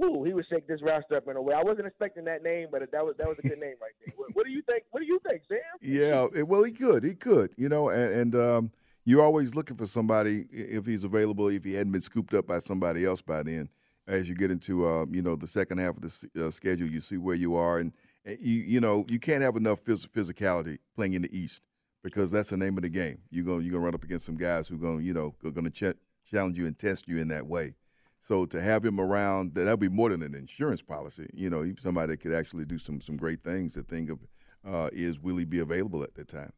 Ooh, 0.02 0.24
he 0.24 0.32
would 0.34 0.46
shake 0.50 0.66
this 0.66 0.82
roster 0.82 1.18
up 1.18 1.28
in 1.28 1.36
a 1.36 1.42
way. 1.42 1.54
I 1.54 1.62
wasn't 1.62 1.86
expecting 1.86 2.24
that 2.24 2.42
name, 2.42 2.70
but 2.72 2.80
that 2.90 3.04
was 3.06 3.16
that 3.18 3.28
was 3.28 3.38
a 3.40 3.42
good 3.42 3.60
name 3.60 3.74
right 3.82 3.92
there. 4.06 4.14
What, 4.16 4.30
what 4.34 4.46
do 4.46 4.52
you 4.52 4.62
think? 4.62 4.84
What 4.92 5.02
do 5.02 5.06
you 5.06 5.20
think, 5.28 5.42
Sam? 5.50 5.60
Yeah, 5.82 6.28
it- 6.34 6.48
well, 6.48 6.64
he 6.64 6.72
could, 6.72 7.04
he 7.04 7.16
could, 7.16 7.52
you 7.58 7.68
know, 7.68 7.90
and, 7.90 8.14
and 8.14 8.36
um, 8.36 8.72
you're 9.04 9.22
always 9.22 9.56
looking 9.56 9.76
for 9.76 9.86
somebody 9.86 10.46
if 10.54 10.86
he's 10.86 11.04
available. 11.04 11.50
If 11.50 11.66
he 11.66 11.74
hadn't 11.74 11.92
been 11.92 12.00
scooped 12.00 12.34
up 12.34 12.48
by 12.48 12.60
somebody 12.60 13.04
else 13.04 13.22
by 13.22 13.44
then, 13.44 13.68
as 14.08 14.30
you 14.30 14.36
get 14.36 14.52
into 14.52 14.88
uh, 14.88 15.06
you 15.12 15.22
know 15.22 15.36
the 15.36 15.48
second 15.48 15.80
half 15.80 15.98
of 15.98 16.02
the 16.34 16.48
uh, 16.48 16.50
schedule, 16.50 16.88
you 16.88 17.02
see 17.02 17.18
where 17.18 17.36
you 17.36 17.56
are, 17.56 17.80
and 17.80 17.92
you 18.26 18.56
you 18.56 18.80
know 18.80 19.06
you 19.08 19.20
can't 19.20 19.42
have 19.42 19.56
enough 19.56 19.84
phys- 19.84 20.08
physicality 20.08 20.80
playing 20.96 21.14
in 21.14 21.22
the 21.24 21.38
East 21.38 21.62
because 22.04 22.32
that's 22.32 22.50
the 22.50 22.58
name 22.58 22.78
of 22.78 22.84
the 22.84 22.90
game. 22.90 23.20
You're 23.30 23.46
gonna 23.46 23.62
you're 23.62 23.74
gonna 23.74 23.86
run 23.86 23.96
up 23.96 24.04
against 24.04 24.26
some 24.26 24.38
guys 24.38 24.68
who 24.68 24.78
gonna 24.78 25.02
you 25.02 25.14
know 25.14 25.36
are 25.44 25.52
gonna 25.52 25.70
ch- 25.70 25.98
challenge 26.30 26.58
you 26.58 26.66
and 26.66 26.78
test 26.78 27.08
you 27.08 27.20
in 27.20 27.28
that 27.30 27.48
way. 27.48 27.76
So 28.22 28.46
to 28.48 28.62
have 28.62 28.84
him 28.84 29.00
around, 29.00 29.56
that 29.56 29.70
would 29.70 29.80
be 29.80 29.90
more 29.90 30.10
than 30.10 30.22
an 30.22 30.36
insurance 30.36 30.82
policy. 30.82 31.30
You 31.34 31.50
know, 31.50 31.66
somebody 31.78 32.14
that 32.14 32.18
could 32.18 32.34
actually 32.34 32.66
do 32.66 32.78
some 32.78 33.02
some 33.02 33.18
great 33.18 33.44
things. 33.44 33.74
The 33.74 33.84
thing 33.84 34.10
of 34.10 34.20
uh, 34.68 34.90
is, 34.92 35.20
will 35.20 35.38
he 35.38 35.46
be 35.46 35.60
available 35.60 36.04
at 36.04 36.16
that 36.16 36.28
time? 36.28 36.52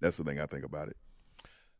That's 0.00 0.16
the 0.16 0.24
thing 0.24 0.40
I 0.40 0.46
think 0.46 0.64
about 0.64 0.88
it. 0.88 0.96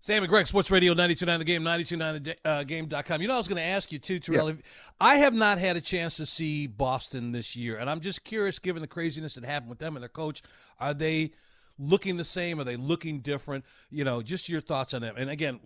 Sam 0.05 0.23
and 0.23 0.29
Greg, 0.29 0.47
Sports 0.47 0.71
Radio 0.71 0.93
929 0.93 1.39
The 1.39 1.45
Game, 1.47 1.63
929thegame.com. 1.63 3.21
Uh, 3.21 3.23
you 3.23 3.27
know, 3.27 3.33
I 3.33 3.39
was 3.39 3.49
going 3.49 3.57
to 3.57 3.63
ask 3.63 3.91
you, 3.91 3.99
too, 3.99 4.19
Terrell. 4.19 4.49
if- 4.49 4.93
I 5.01 5.17
have 5.17 5.33
not 5.33 5.57
had 5.57 5.79
a 5.79 5.81
chance 5.81 6.19
to 6.19 6.27
see 6.27 6.67
Boston 6.67 7.33
this 7.33 7.57
year, 7.57 7.79
and 7.79 7.89
I'm 7.89 8.01
just 8.01 8.23
curious, 8.23 8.59
given 8.59 8.83
the 8.83 8.87
craziness 8.87 9.37
that 9.37 9.47
happened 9.47 9.71
with 9.71 9.79
them 9.79 9.97
and 9.97 10.03
their 10.03 10.11
coach, 10.11 10.43
are 10.79 10.93
they 10.93 11.31
looking 11.79 12.19
the 12.19 12.25
same? 12.25 12.61
Are 12.61 12.65
they 12.65 12.77
looking 12.77 13.21
different? 13.21 13.65
You 13.91 14.05
know, 14.05 14.21
just 14.21 14.47
your 14.47 14.61
thoughts 14.61 14.93
on 14.93 15.01
them. 15.01 15.15
And 15.17 15.31
again, 15.31 15.59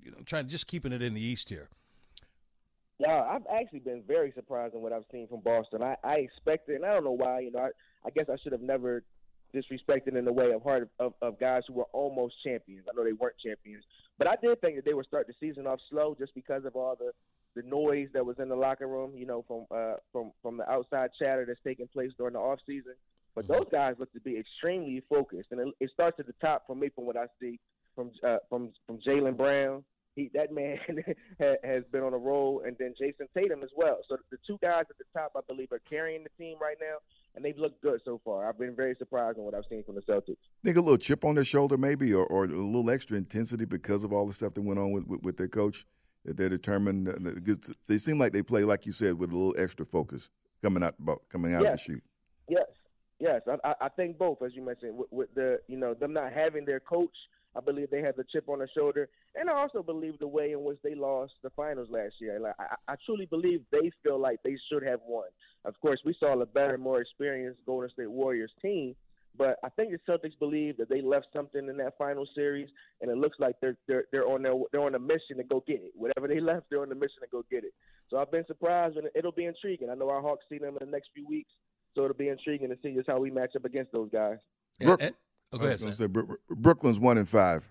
you 0.00 0.12
know, 0.12 0.18
trying 0.24 0.46
just 0.46 0.68
keeping 0.68 0.92
it 0.92 1.02
in 1.02 1.14
the 1.14 1.20
East 1.20 1.48
here. 1.48 1.68
Yeah, 3.00 3.24
I've 3.28 3.42
actually 3.52 3.80
been 3.80 4.04
very 4.06 4.30
surprised 4.36 4.76
in 4.76 4.82
what 4.82 4.92
I've 4.92 5.02
seen 5.10 5.26
from 5.26 5.40
Boston. 5.40 5.82
I, 5.82 5.96
I 6.04 6.18
expected, 6.18 6.76
and 6.76 6.84
I 6.84 6.94
don't 6.94 7.02
know 7.02 7.10
why. 7.10 7.40
You 7.40 7.50
know, 7.50 7.58
I, 7.58 7.70
I 8.06 8.10
guess 8.10 8.26
I 8.32 8.36
should 8.40 8.52
have 8.52 8.62
never 8.62 9.02
disrespected 9.54 10.16
in 10.16 10.24
the 10.24 10.32
way 10.32 10.52
of 10.52 10.62
heart 10.62 10.88
of, 10.98 11.14
of 11.22 11.38
guys 11.38 11.62
who 11.66 11.74
were 11.74 11.88
almost 11.92 12.34
champions. 12.44 12.86
I 12.88 12.96
know 12.96 13.04
they 13.04 13.12
weren't 13.12 13.36
champions, 13.44 13.84
but 14.18 14.26
I 14.26 14.36
did 14.42 14.60
think 14.60 14.76
that 14.76 14.84
they 14.84 14.94
would 14.94 15.06
start 15.06 15.26
the 15.26 15.34
season 15.40 15.66
off 15.66 15.80
slow 15.90 16.16
just 16.18 16.34
because 16.34 16.64
of 16.64 16.76
all 16.76 16.96
the 16.96 17.12
the 17.60 17.68
noise 17.68 18.08
that 18.14 18.24
was 18.24 18.36
in 18.38 18.48
the 18.48 18.56
locker 18.56 18.86
room. 18.86 19.12
You 19.14 19.26
know, 19.26 19.44
from 19.46 19.66
uh, 19.70 19.94
from 20.12 20.32
from 20.42 20.56
the 20.56 20.68
outside 20.70 21.10
chatter 21.18 21.44
that's 21.46 21.60
taking 21.64 21.88
place 21.88 22.10
during 22.16 22.34
the 22.34 22.40
off 22.40 22.60
season. 22.66 22.94
But 23.34 23.46
those 23.46 23.66
guys 23.70 23.94
look 23.98 24.12
to 24.12 24.20
be 24.20 24.36
extremely 24.36 25.02
focused, 25.08 25.48
and 25.52 25.60
it, 25.60 25.68
it 25.78 25.90
starts 25.94 26.18
at 26.18 26.26
the 26.26 26.34
top 26.40 26.66
for 26.66 26.74
me 26.74 26.88
from 26.94 27.06
what 27.06 27.16
I 27.16 27.26
see 27.40 27.60
from 27.94 28.10
uh, 28.26 28.38
from 28.48 28.72
from 28.86 28.98
Jaylen 28.98 29.36
Brown. 29.36 29.84
He 30.16 30.30
that 30.34 30.52
man 30.52 30.78
has 31.38 31.84
been 31.92 32.02
on 32.02 32.12
a 32.12 32.18
roll, 32.18 32.62
and 32.66 32.76
then 32.78 32.94
Jayson 33.00 33.28
Tatum 33.34 33.62
as 33.62 33.70
well. 33.76 33.98
So 34.08 34.16
the 34.30 34.38
two 34.46 34.58
guys 34.60 34.84
at 34.90 34.98
the 34.98 35.04
top, 35.14 35.32
I 35.36 35.40
believe, 35.46 35.70
are 35.72 35.80
carrying 35.88 36.24
the 36.24 36.42
team 36.42 36.56
right 36.60 36.76
now, 36.80 36.98
and 37.34 37.44
they've 37.44 37.56
looked 37.58 37.82
good 37.82 38.00
so 38.04 38.20
far. 38.24 38.48
I've 38.48 38.58
been 38.58 38.74
very 38.74 38.94
surprised 38.98 39.38
on 39.38 39.44
what 39.44 39.54
I've 39.54 39.64
seen 39.68 39.84
from 39.84 39.94
the 39.94 40.02
Celtics. 40.02 40.36
Think 40.64 40.76
a 40.76 40.80
little 40.80 40.96
chip 40.98 41.24
on 41.24 41.34
their 41.36 41.44
shoulder, 41.44 41.76
maybe, 41.76 42.12
or, 42.12 42.26
or 42.26 42.44
a 42.44 42.48
little 42.48 42.90
extra 42.90 43.16
intensity 43.16 43.64
because 43.64 44.04
of 44.04 44.12
all 44.12 44.26
the 44.26 44.32
stuff 44.32 44.54
that 44.54 44.62
went 44.62 44.78
on 44.78 44.92
with, 44.92 45.06
with, 45.06 45.22
with 45.22 45.36
their 45.36 45.48
coach. 45.48 45.86
That 46.24 46.36
they're 46.36 46.50
determined. 46.50 47.06
because 47.44 47.58
They 47.88 47.96
seem 47.96 48.18
like 48.18 48.32
they 48.32 48.42
play, 48.42 48.64
like 48.64 48.84
you 48.84 48.92
said, 48.92 49.18
with 49.18 49.30
a 49.32 49.36
little 49.36 49.54
extra 49.56 49.86
focus 49.86 50.28
coming 50.62 50.82
out 50.82 50.94
coming 51.30 51.54
out 51.54 51.62
of 51.62 51.66
the 51.66 51.70
Yes. 51.70 51.80
shoot. 51.80 52.02
Yes, 52.48 52.66
yes, 53.18 53.40
I, 53.48 53.56
I, 53.68 53.74
I 53.86 53.88
think 53.88 54.18
both, 54.18 54.42
as 54.42 54.54
you 54.54 54.62
mentioned, 54.62 54.98
with, 54.98 55.08
with 55.10 55.34
the 55.34 55.60
you 55.66 55.78
know 55.78 55.94
them 55.94 56.12
not 56.12 56.32
having 56.32 56.66
their 56.66 56.80
coach. 56.80 57.14
I 57.56 57.60
believe 57.60 57.90
they 57.90 58.02
have 58.02 58.16
the 58.16 58.24
chip 58.30 58.48
on 58.48 58.58
their 58.58 58.68
shoulder, 58.76 59.08
and 59.34 59.50
I 59.50 59.54
also 59.54 59.82
believe 59.82 60.18
the 60.18 60.28
way 60.28 60.52
in 60.52 60.62
which 60.62 60.78
they 60.84 60.94
lost 60.94 61.32
the 61.42 61.50
finals 61.50 61.88
last 61.90 62.14
year. 62.20 62.38
Like 62.38 62.54
I, 62.58 62.92
I 62.92 62.94
truly 63.06 63.26
believe 63.26 63.62
they 63.72 63.90
feel 64.02 64.20
like 64.20 64.40
they 64.44 64.56
should 64.70 64.82
have 64.84 65.00
won. 65.06 65.24
Of 65.64 65.78
course, 65.80 66.00
we 66.04 66.14
saw 66.18 66.38
a 66.40 66.46
better, 66.46 66.78
more 66.78 67.00
experienced 67.00 67.60
Golden 67.66 67.90
State 67.90 68.10
Warriors 68.10 68.50
team, 68.62 68.94
but 69.36 69.58
I 69.62 69.68
think 69.68 69.92
the 69.92 69.98
Celtics 70.10 70.38
believe 70.38 70.76
that 70.78 70.88
they 70.88 71.02
left 71.02 71.26
something 71.34 71.68
in 71.68 71.76
that 71.76 71.96
final 71.98 72.26
series, 72.34 72.68
and 73.00 73.10
it 73.10 73.16
looks 73.18 73.36
like 73.38 73.56
they're 73.60 73.76
they're 73.86 74.04
they're 74.10 74.26
on 74.26 74.42
their 74.42 74.54
they're 74.72 74.80
on 74.82 74.94
a 74.94 74.98
mission 74.98 75.36
to 75.36 75.44
go 75.44 75.62
get 75.66 75.82
it. 75.82 75.92
Whatever 75.94 76.28
they 76.28 76.40
left, 76.52 76.66
they're 76.70 76.82
on 76.82 76.90
a 76.90 76.94
mission 76.94 77.20
to 77.22 77.28
go 77.30 77.44
get 77.50 77.64
it. 77.64 77.72
So 78.08 78.16
I've 78.18 78.30
been 78.30 78.46
surprised, 78.46 78.96
and 78.96 79.08
it'll 79.14 79.32
be 79.32 79.44
intriguing. 79.44 79.90
I 79.90 79.94
know 79.94 80.08
our 80.10 80.20
Hawks 80.22 80.44
see 80.48 80.58
them 80.58 80.76
in 80.80 80.86
the 80.86 80.90
next 80.90 81.10
few 81.14 81.26
weeks, 81.28 81.50
so 81.94 82.04
it'll 82.04 82.16
be 82.16 82.28
intriguing 82.28 82.70
to 82.70 82.76
see 82.82 82.94
just 82.94 83.08
how 83.08 83.18
we 83.20 83.30
match 83.30 83.54
up 83.54 83.64
against 83.64 83.92
those 83.92 84.08
guys. 84.10 84.38
Brook- 84.80 85.00
And- 85.00 85.08
and- 85.08 85.16
oh, 85.52 85.58
go 85.58 85.64
oh, 85.64 85.66
ahead, 85.66 85.74
was 85.74 85.82
gonna 85.82 85.94
Sam. 85.94 86.28
say, 86.28 86.54
Brooklyn's 86.54 86.98
one 86.98 87.18
and 87.18 87.28
five. 87.28 87.68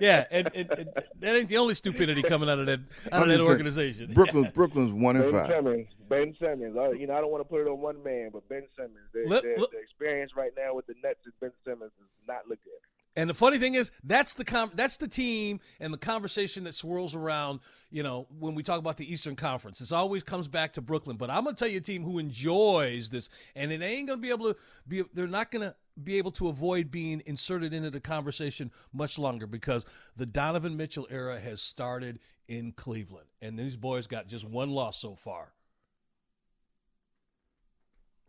yeah, 0.00 0.24
and, 0.30 0.50
and, 0.54 0.70
and 0.70 0.88
that 1.20 1.36
ain't 1.36 1.48
the 1.48 1.58
only 1.58 1.74
stupidity 1.74 2.22
coming 2.22 2.48
out 2.48 2.58
of 2.58 2.66
that 2.66 2.80
out 3.12 3.22
of 3.22 3.28
that 3.28 3.34
just 3.34 3.38
saying, 3.40 3.50
organization. 3.50 4.12
Brooklyn, 4.12 4.50
Brooklyn's 4.54 4.92
one 4.92 5.16
and 5.16 5.24
Ben 5.24 5.32
five. 5.32 5.48
Simmons, 5.48 5.88
Ben 6.08 6.34
Simmons. 6.40 6.76
Uh, 6.76 6.90
you 6.90 7.06
know, 7.06 7.14
I 7.14 7.20
don't 7.20 7.30
want 7.30 7.42
to 7.42 7.48
put 7.48 7.60
it 7.60 7.68
on 7.68 7.80
one 7.80 8.02
man, 8.02 8.30
but 8.32 8.48
Ben 8.48 8.64
Simmons. 8.76 8.96
The, 9.12 9.24
Look- 9.26 9.42
the, 9.44 9.54
look- 9.58 9.70
the 9.72 9.78
experience 9.78 10.32
right 10.36 10.52
now 10.56 10.74
with 10.74 10.86
the 10.86 10.94
Nets 11.02 11.20
is 11.26 11.32
Ben 11.40 11.52
Simmons 11.64 11.92
is 12.00 12.08
not 12.26 12.42
looking. 12.48 12.64
good. 12.64 12.72
And 13.14 13.28
the 13.28 13.34
funny 13.34 13.58
thing 13.58 13.74
is, 13.74 13.90
that's 14.04 14.32
the 14.32 14.44
com- 14.44 14.70
that's 14.74 14.96
the 14.96 15.06
team 15.06 15.60
and 15.80 15.92
the 15.92 15.98
conversation 15.98 16.64
that 16.64 16.74
swirls 16.74 17.14
around. 17.14 17.60
You 17.90 18.02
know, 18.02 18.26
when 18.38 18.54
we 18.54 18.62
talk 18.62 18.78
about 18.78 18.96
the 18.96 19.12
Eastern 19.12 19.36
Conference, 19.36 19.82
it 19.82 19.92
always 19.92 20.22
comes 20.22 20.48
back 20.48 20.72
to 20.72 20.80
Brooklyn. 20.80 21.18
But 21.18 21.28
I'm 21.28 21.44
gonna 21.44 21.54
tell 21.54 21.68
you 21.68 21.76
a 21.76 21.82
team 21.82 22.04
who 22.04 22.18
enjoys 22.18 23.10
this, 23.10 23.28
and 23.54 23.70
it 23.70 23.82
ain't 23.82 24.08
gonna 24.08 24.18
be 24.18 24.30
able 24.30 24.54
to 24.54 24.58
be. 24.88 25.02
They're 25.12 25.26
not 25.26 25.50
gonna 25.50 25.74
be 26.02 26.18
able 26.18 26.30
to 26.32 26.48
avoid 26.48 26.90
being 26.90 27.22
inserted 27.26 27.72
into 27.72 27.90
the 27.90 28.00
conversation 28.00 28.70
much 28.92 29.18
longer 29.18 29.46
because 29.46 29.84
the 30.16 30.26
Donovan 30.26 30.76
Mitchell 30.76 31.06
era 31.10 31.40
has 31.40 31.60
started 31.60 32.18
in 32.48 32.72
Cleveland, 32.72 33.28
and 33.40 33.58
these 33.58 33.76
boys 33.76 34.06
got 34.06 34.26
just 34.26 34.44
one 34.44 34.70
loss 34.70 34.98
so 34.98 35.14
far. 35.14 35.52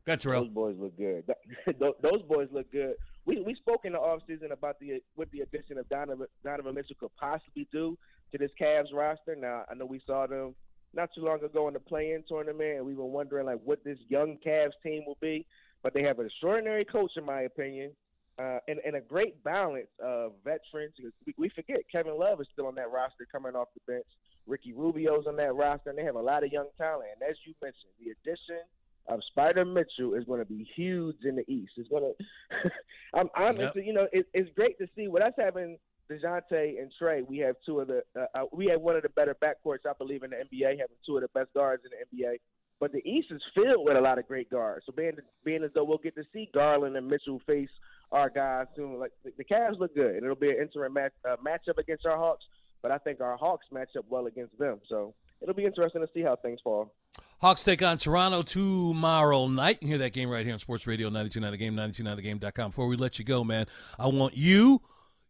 Got 0.06 0.22
Terrell. 0.22 0.44
Those 0.46 0.54
boys 0.54 0.76
look 0.80 0.98
good. 0.98 1.24
Those 1.80 2.22
boys 2.28 2.50
look 2.52 2.70
good. 2.72 2.96
We 3.26 3.42
we 3.42 3.56
spoke 3.56 3.86
in 3.86 3.94
the 3.94 4.00
offseason 4.00 4.52
about 4.52 4.80
the 4.80 5.02
what 5.16 5.32
the 5.32 5.42
addition 5.42 5.78
of 5.78 5.88
Donovan, 5.88 6.28
Donovan 6.44 6.76
Mitchell 6.76 6.98
could 7.00 7.16
possibly 7.18 7.68
do 7.72 7.98
to 8.32 8.38
this 8.38 8.52
Cavs 8.60 8.94
roster. 8.94 9.36
Now 9.36 9.64
I 9.70 9.76
know 9.76 9.86
we 9.86 10.02
saw 10.06 10.28
them 10.28 10.56
not 10.94 11.10
too 11.16 11.22
long 11.22 11.44
ago 11.44 11.68
in 11.68 11.74
the 11.74 11.80
play-in 11.80 12.24
tournament, 12.28 12.78
and 12.78 12.86
we 12.86 12.96
were 12.96 13.06
wondering 13.06 13.46
like 13.46 13.60
what 13.64 13.84
this 13.84 13.98
young 14.10 14.38
Cavs 14.46 14.74
team 14.84 15.04
will 15.08 15.18
be. 15.22 15.46
But 15.84 15.94
they 15.94 16.02
have 16.04 16.20
an 16.20 16.26
extraordinary 16.26 16.86
coach, 16.86 17.12
in 17.18 17.26
my 17.26 17.42
opinion, 17.42 17.92
uh, 18.40 18.60
and, 18.68 18.80
and 18.86 18.96
a 18.96 19.02
great 19.02 19.44
balance 19.44 19.90
of 20.04 20.34
veterans. 20.44 20.94
We, 21.26 21.36
we 21.38 21.50
forget 21.50 21.78
Kevin 21.92 22.18
Love 22.18 22.42
is 22.42 22.48
still 22.54 22.68
on 22.68 22.76
that 22.76 22.90
roster, 22.90 23.28
coming 23.32 23.56
off 23.56 23.68
the 23.76 23.92
bench. 23.92 24.06
Ricky 24.48 24.74
Rubio's 24.74 25.26
on 25.28 25.36
that 25.38 25.54
roster, 25.56 25.90
and 25.90 26.00
they 26.00 26.04
have 26.04 26.16
a 26.16 26.22
lot 26.22 26.44
of 26.44 26.52
young 26.52 26.68
talent. 26.78 27.10
And 27.14 27.30
as 27.30 27.38
you 27.46 27.54
mentioned, 27.62 27.92
the 28.00 28.12
addition 28.12 28.64
of 29.08 29.20
Spider 29.32 29.66
Mitchell 29.66 30.14
is 30.16 30.24
going 30.26 30.40
to 30.40 30.46
be 30.46 30.68
huge 30.76 31.18
in 31.24 31.36
the 31.36 31.50
East. 31.52 31.74
It's 31.78 31.90
going 31.90 32.04
to. 32.18 32.72
I'm, 33.14 33.30
I'm 33.36 33.58
yep. 33.58 33.74
you 33.76 33.94
know, 33.94 34.08
it, 34.12 34.26
it's 34.34 34.50
great 34.56 34.78
to 34.80 34.88
see. 34.96 35.08
What 35.08 35.22
us 35.22 35.34
having 35.38 35.78
Dejounte 36.10 36.82
and 36.82 36.92
Trae. 37.02 37.26
we 37.28 37.38
have 37.40 37.56
two 37.66 37.80
of 37.80 37.88
the. 37.88 38.04
Uh, 38.18 38.26
uh, 38.36 38.46
we 38.52 38.68
have 38.68 38.82
one 38.82 38.96
of 38.96 39.04
the 39.04 39.10
better 39.10 39.36
backcourts, 39.42 39.86
I 39.88 39.94
believe, 39.98 40.24
in 40.24 40.32
the 40.32 40.38
NBA. 40.38 40.80
Having 40.80 40.98
two 41.06 41.18
of 41.18 41.22
the 41.22 41.30
best 41.30 41.54
guards 41.54 41.84
in 41.86 41.92
the 41.92 42.24
NBA. 42.24 42.36
But 42.84 42.92
the 42.92 43.10
East 43.10 43.28
is 43.32 43.42
filled 43.56 43.86
with 43.86 43.96
a 43.96 44.02
lot 44.02 44.20
of 44.20 44.28
great 44.28 44.50
guards. 44.50 44.86
So 44.86 44.92
being 44.92 45.14
being 45.46 45.64
as 45.64 45.72
though 45.74 45.86
we'll 45.86 46.00
get 46.00 46.16
to 46.16 46.24
see 46.34 46.50
Garland 46.54 46.98
and 46.98 47.08
Mitchell 47.08 47.40
face 47.48 47.70
our 48.12 48.30
guys 48.30 48.66
soon, 48.76 49.00
like 49.00 49.14
the, 49.24 49.32
the 49.38 49.46
Cavs 49.46 49.80
look 49.80 49.96
good, 49.96 50.16
and 50.16 50.24
it'll 50.26 50.36
be 50.36 50.50
an 50.50 50.58
interim 50.62 50.92
match 50.92 51.14
uh, 51.26 51.38
matchup 51.38 51.78
against 51.78 52.06
our 52.06 52.18
Hawks. 52.18 52.44
But 52.82 52.92
I 52.92 52.98
think 52.98 53.22
our 53.22 53.38
Hawks 53.38 53.68
match 53.72 53.92
up 53.98 54.04
well 54.10 54.26
against 54.26 54.60
them. 54.60 54.82
So 54.90 55.14
it'll 55.40 55.56
be 55.56 55.64
interesting 55.64 56.02
to 56.02 56.10
see 56.14 56.24
how 56.24 56.36
things 56.36 56.60
fall. 56.62 56.94
Hawks 57.40 57.64
take 57.64 57.82
on 57.82 58.00
Toronto 58.00 58.42
tomorrow 58.42 59.48
night. 59.48 59.78
You 59.80 59.88
hear 59.88 59.98
that 60.00 60.12
game 60.12 60.30
right 60.30 60.44
here 60.44 60.52
on 60.54 60.60
Sports 60.60 60.86
Radio 60.86 61.08
929 61.08 61.52
The 61.52 61.58
Game, 61.58 61.76
929thegame.com. 61.78 62.72
Before 62.72 62.88
we 62.88 62.98
let 62.98 63.18
you 63.18 63.24
go, 63.24 63.46
man, 63.46 63.66
I 63.98 64.08
want 64.08 64.36
you, 64.36 64.82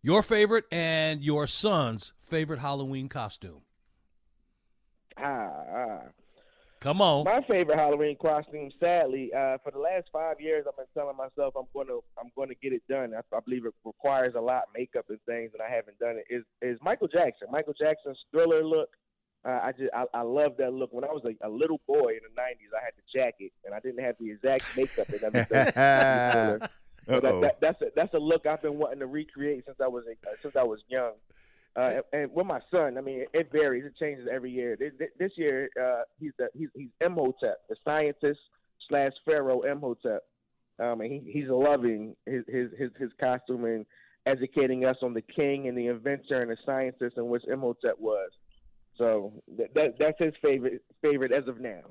your 0.01 0.23
favorite, 0.23 0.65
and 0.71 1.23
your 1.23 1.45
son's 1.45 2.13
favorite 2.19 2.61
Halloween 2.61 3.09
costume. 3.09 3.61
Ah, 5.19 5.51
ah. 5.71 5.99
Come 6.83 6.99
on. 7.01 7.23
My 7.23 7.39
favorite 7.47 7.77
Halloween 7.77 8.17
costume, 8.21 8.69
sadly, 8.77 9.31
uh, 9.33 9.57
for 9.63 9.71
the 9.71 9.79
last 9.79 10.09
five 10.11 10.41
years, 10.41 10.65
I've 10.67 10.75
been 10.75 10.85
telling 10.93 11.15
myself 11.15 11.53
I'm 11.57 11.67
going 11.73 11.87
to 11.87 12.03
I'm 12.19 12.29
going 12.35 12.49
to 12.49 12.55
get 12.55 12.73
it 12.73 12.83
done. 12.89 13.13
I, 13.15 13.21
I 13.33 13.39
believe 13.39 13.65
it 13.65 13.73
requires 13.85 14.33
a 14.35 14.41
lot 14.41 14.63
of 14.63 14.69
makeup 14.75 15.05
and 15.07 15.17
things, 15.25 15.51
and 15.53 15.61
I 15.61 15.73
haven't 15.73 15.97
done 15.99 16.17
it. 16.19 16.25
Is 16.29 16.43
is 16.61 16.77
Michael 16.83 17.07
Jackson? 17.07 17.47
Michael 17.49 17.73
Jackson's 17.73 18.19
Thriller 18.31 18.65
look. 18.65 18.89
Uh, 19.45 19.61
I 19.63 19.71
just 19.71 19.93
I, 19.93 20.03
I 20.13 20.23
love 20.23 20.57
that 20.57 20.73
look. 20.73 20.91
When 20.91 21.05
I 21.05 21.13
was 21.13 21.23
a, 21.23 21.47
a 21.47 21.49
little 21.49 21.79
boy 21.87 22.09
in 22.09 22.19
the 22.27 22.35
'90s, 22.35 22.75
I 22.77 22.83
had 22.83 22.93
the 22.97 23.17
jacket, 23.17 23.53
and 23.63 23.73
I 23.73 23.79
didn't 23.79 24.03
have 24.03 24.15
the 24.19 24.31
exact 24.31 24.65
makeup 24.75 25.07
and 25.07 25.23
everything. 25.23 25.71
that, 25.75 26.69
that, 27.07 27.57
that's 27.61 27.81
a, 27.81 27.85
that's 27.95 28.13
a 28.13 28.19
look 28.19 28.45
I've 28.45 28.61
been 28.61 28.77
wanting 28.77 28.99
to 28.99 29.07
recreate 29.07 29.63
since 29.65 29.77
I 29.81 29.87
was 29.87 30.03
uh, 30.05 30.29
since 30.41 30.57
I 30.57 30.63
was 30.63 30.81
young. 30.89 31.13
Uh, 31.75 32.01
and, 32.11 32.31
with 32.31 32.45
my 32.45 32.59
son, 32.69 32.97
I 32.97 33.01
mean, 33.01 33.25
it 33.33 33.51
varies. 33.51 33.83
It 33.85 33.93
changes 33.99 34.27
every 34.31 34.51
year. 34.51 34.77
This, 34.77 34.91
this 35.17 35.31
year, 35.35 35.69
uh, 35.81 36.03
he's 36.19 36.31
the 36.37 36.49
he's 36.53 36.69
he's 36.75 36.89
Imhotep, 37.01 37.57
the 37.67 37.75
scientist 37.83 38.39
slash 38.89 39.13
pharaoh 39.25 39.61
Imhotep. 39.61 40.21
Um, 40.79 41.01
and 41.01 41.11
he, 41.11 41.31
he's 41.31 41.49
loving 41.49 42.15
his, 42.25 42.43
his 42.47 42.69
his 42.77 42.91
his 42.99 43.09
costume 43.19 43.65
and 43.65 43.85
educating 44.25 44.85
us 44.85 44.97
on 45.01 45.13
the 45.13 45.21
king 45.21 45.67
and 45.67 45.77
the 45.77 45.87
inventor 45.87 46.41
and 46.41 46.51
the 46.51 46.57
scientist 46.65 47.17
in 47.17 47.27
which 47.27 47.43
Imhotep 47.47 47.99
was. 47.99 48.29
So 48.97 49.33
that, 49.57 49.73
that 49.73 49.95
that's 49.99 50.19
his 50.19 50.33
favorite 50.41 50.83
favorite 51.01 51.31
as 51.31 51.47
of 51.47 51.59
now. 51.59 51.81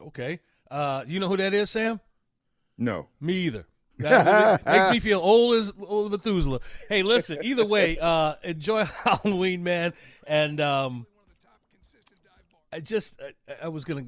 Okay. 0.00 0.40
Uh, 0.70 1.04
you 1.06 1.20
know 1.20 1.28
who 1.28 1.36
that 1.36 1.54
is, 1.54 1.70
Sam? 1.70 2.00
No. 2.76 3.08
Me 3.20 3.34
either. 3.34 3.66
That 3.98 4.64
makes 4.66 4.92
me 4.92 5.00
feel 5.00 5.20
old 5.20 5.56
as 5.56 5.72
old 5.80 6.12
Methuselah. 6.12 6.60
Hey, 6.88 7.02
listen. 7.02 7.38
Either 7.42 7.64
way, 7.64 7.98
uh, 7.98 8.34
enjoy 8.42 8.84
Halloween, 9.04 9.62
man, 9.62 9.94
and 10.26 10.60
um, 10.60 11.06
I 12.72 12.80
just 12.80 13.20
I, 13.20 13.66
I 13.66 13.68
was 13.68 13.84
gonna 13.84 14.06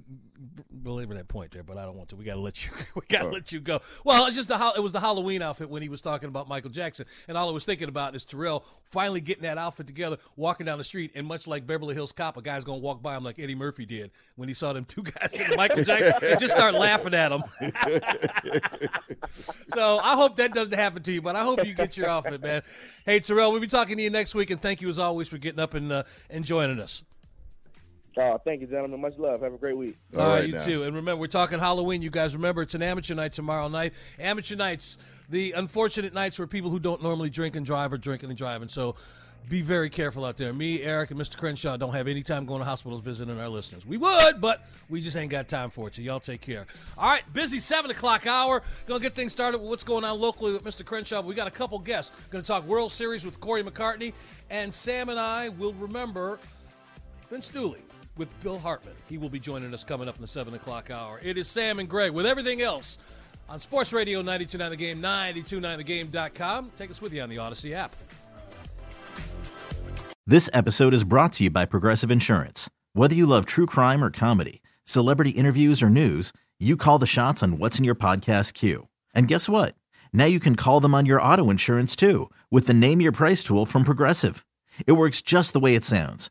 belabor 0.83 1.15
that 1.15 1.29
point 1.29 1.53
there, 1.53 1.63
but 1.63 1.79
I 1.79 1.85
don't 1.85 1.97
want 1.97 2.09
to. 2.11 2.17
We 2.17 2.25
gotta 2.25 2.41
let 2.41 2.65
you 2.67 2.73
we 2.97 3.03
gotta 3.09 3.29
oh. 3.29 3.31
let 3.31 3.53
you 3.53 3.61
go. 3.61 3.81
Well, 4.05 4.27
it's 4.27 4.35
just 4.35 4.49
the 4.49 4.73
it 4.77 4.81
was 4.81 4.93
the 4.93 5.01
Halloween 5.01 5.43
outfit 5.43 5.71
when 5.71 5.81
he 5.81 5.89
was 5.89 6.03
talking 6.03 6.29
about 6.29 6.49
Michael 6.49 6.71
Jackson, 6.71 7.07
and 7.29 7.39
all 7.39 7.49
I 7.49 7.53
was 7.53 7.65
thinking 7.65 7.89
about 7.89 8.17
is 8.17 8.25
Terrell 8.25 8.65
finally 8.85 9.21
getting 9.21 9.45
that 9.45 9.59
outfit 9.59 9.87
together, 9.87 10.19
walking 10.35 10.67
down 10.67 10.79
the 10.79 10.85
street, 10.85 11.13
and 11.15 11.27
much 11.27 11.47
like 11.47 11.67
Beverly 11.67 11.95
Hills 11.95 12.11
Cop, 12.11 12.37
a 12.37 12.43
guy's 12.43 12.65
gonna 12.65 12.79
walk 12.79 13.01
by 13.01 13.17
him 13.17 13.23
like 13.23 13.39
Eddie 13.39 13.55
Murphy 13.55 13.87
did 13.87 14.11
when 14.35 14.49
he 14.49 14.55
saw 14.55 14.73
them 14.73 14.85
two 14.85 15.03
guys 15.21 15.41
in 15.41 15.55
Michael 15.57 15.85
Jackson 15.85 16.29
and 16.29 16.41
just 16.41 16.53
start 16.53 16.75
laughing 16.75 17.15
at 17.15 17.31
him. 17.31 17.45
so 19.69 19.99
I 20.01 20.17
hope 20.17 20.37
that 20.37 20.53
doesn't 20.53 20.75
happen 20.75 21.03
to 21.05 21.13
you, 21.13 21.23
but 21.23 21.37
I 21.37 21.45
hope 21.45 21.65
you 21.65 21.75
get 21.75 21.97
your 21.97 22.09
outfit, 22.09 22.43
man. 22.43 22.63
Hey 23.07 23.21
Terrell, 23.21 23.53
we'll 23.53 23.61
be 23.61 23.69
talking 23.69 23.97
to 23.99 24.03
you 24.03 24.11
next 24.11 24.35
week, 24.35 24.51
and 24.51 24.61
thank 24.61 24.81
you 24.81 24.89
as 24.89 24.99
always 24.99 25.29
for 25.29 25.39
getting 25.39 25.61
up 25.61 25.75
and 25.75 25.93
uh, 25.93 26.03
and 26.29 26.45
joining 26.45 26.81
us. 26.81 27.05
Oh, 28.21 28.37
thank 28.45 28.61
you, 28.61 28.67
gentlemen. 28.67 29.01
Much 29.01 29.17
love. 29.17 29.43
Have 29.43 29.55
a 29.55 29.59
great 29.59 29.77
week. 29.77 29.97
All, 30.15 30.21
All 30.21 30.29
right, 30.29 30.35
right, 30.41 30.47
you 30.49 30.55
now. 30.55 30.65
too. 30.65 30.83
And 30.83 30.97
remember, 30.97 31.21
we're 31.21 31.29
talking 31.29 31.61
Halloween. 31.61 32.03
You 32.03 32.11
guys 32.11 32.35
remember 32.35 32.63
it's 32.63 32.75
an 32.75 32.83
amateur 32.83 33.15
night 33.15 33.33
tomorrow 33.33 33.69
night. 33.69 33.93
Amateur 34.19 34.57
nights, 34.57 34.99
the 35.29 35.53
unfortunate 35.53 36.13
nights 36.13 36.39
where 36.39 36.49
people 36.49 36.71
who 36.71 36.81
don't 36.81 37.01
normally 37.01 37.31
drink 37.31 37.55
and 37.55 37.65
drive 37.65 37.93
are 37.93 37.99
drinking 37.99 38.31
and 38.31 38.37
driving. 38.37 38.69
So 38.69 38.97
be 39.49 39.63
very 39.63 39.89
careful 39.89 40.25
out 40.25 40.37
there. 40.37 40.53
Me, 40.53 40.83
Eric, 40.83 41.13
and 41.13 41.21
Mr. 41.21 41.37
Crenshaw 41.37 41.77
don't 41.77 41.95
have 41.95 42.09
any 42.09 42.23
time 42.23 42.45
going 42.45 42.59
to 42.59 42.65
hospitals 42.65 43.01
visiting 43.03 43.39
our 43.39 43.49
listeners. 43.49 43.87
We 43.87 43.97
would, 43.97 44.41
but 44.41 44.67
we 44.89 45.01
just 45.01 45.17
ain't 45.17 45.31
got 45.31 45.47
time 45.49 45.71
for 45.71 45.87
it. 45.89 45.95
So 45.95 46.03
y'all 46.03 46.21
take 46.21 46.41
care. 46.41 46.67
All 46.99 47.09
right, 47.09 47.23
busy 47.33 47.61
seven 47.61 47.91
o'clock 47.91 48.27
hour. 48.27 48.63
Gonna 48.87 49.01
get 49.01 49.15
things 49.15 49.33
started 49.33 49.59
with 49.59 49.71
what's 49.71 49.85
going 49.85 50.05
on 50.05 50.19
locally 50.19 50.53
with 50.53 50.65
Mr. 50.65 50.85
Crenshaw. 50.85 51.23
We 51.23 51.35
got 51.35 51.47
a 51.47 51.53
couple 51.53 51.79
guests. 51.79 52.13
Gonna 52.31 52.43
talk 52.45 52.65
World 52.65 52.91
Series 52.91 53.25
with 53.25 53.39
Corey 53.41 53.63
McCartney, 53.63 54.13
and 54.51 54.75
Sam 54.75 55.09
and 55.09 55.21
I 55.21 55.51
will 55.51 55.73
remember 55.75 56.41
Vince 57.31 57.49
Dooley 57.49 57.83
with 58.19 58.29
Bill 58.43 58.59
Hartman. 58.59 58.95
He 59.09 59.17
will 59.17 59.31
be 59.31 59.41
joining 59.41 59.73
us 59.73 59.85
coming 59.85 60.09
up 60.09 60.17
in 60.17 60.21
the 60.21 60.29
7 60.29 60.53
o'clock 60.55 60.91
hour. 60.91 61.21
It 61.23 61.39
is 61.39 61.49
Sam 61.49 61.79
and 61.79 61.89
Greg 61.89 62.13
with 62.13 62.27
everything 62.27 62.61
else 62.61 62.99
on 63.49 63.61
Sports 63.61 63.93
Radio 63.93 64.19
929 64.19 64.71
The 64.71 64.77
Game, 64.77 65.01
929thegame.com. 65.01 66.73
Take 66.77 66.91
us 66.91 67.01
with 67.01 67.15
you 67.15 67.23
on 67.23 67.31
the 67.31 67.37
Audacy 67.37 67.73
app. 67.73 67.95
This 70.27 70.51
episode 70.53 70.93
is 70.93 71.05
brought 71.05 71.33
to 71.35 71.45
you 71.45 71.51
by 71.51 71.65
Progressive 71.65 72.11
Insurance. 72.11 72.69
Whether 72.93 73.15
you 73.15 73.25
love 73.25 73.47
true 73.47 73.65
crime 73.65 74.05
or 74.05 74.11
comedy, 74.11 74.61
celebrity 74.85 75.31
interviews 75.31 75.83
or 75.83 75.89
news, 75.89 76.33
you 76.59 76.77
call 76.77 76.99
the 76.99 77.07
shots 77.07 77.43
on 77.43 77.59
what's 77.59 77.79
in 77.79 77.85
your 77.85 77.95
podcast 77.95 78.53
queue. 78.53 78.89
And 79.15 79.29
guess 79.29 79.49
what? 79.49 79.75
Now 80.13 80.27
you 80.27 80.41
can 80.41 80.55
call 80.57 80.81
them 80.81 80.95
on 80.95 81.07
your 81.07 81.23
auto 81.23 81.49
insurance 81.49 81.97
too 81.97 82.31
with 82.51 82.67
the 82.67 82.75
Name 82.75 83.01
Your 83.01 83.13
Price 83.13 83.43
tool 83.43 83.65
from 83.65 83.85
Progressive. 83.85 84.45
It 84.87 84.93
works 84.93 85.23
just 85.23 85.55
the 85.55 85.61
way 85.61 85.75
it 85.75 85.85
sounds 85.85 86.31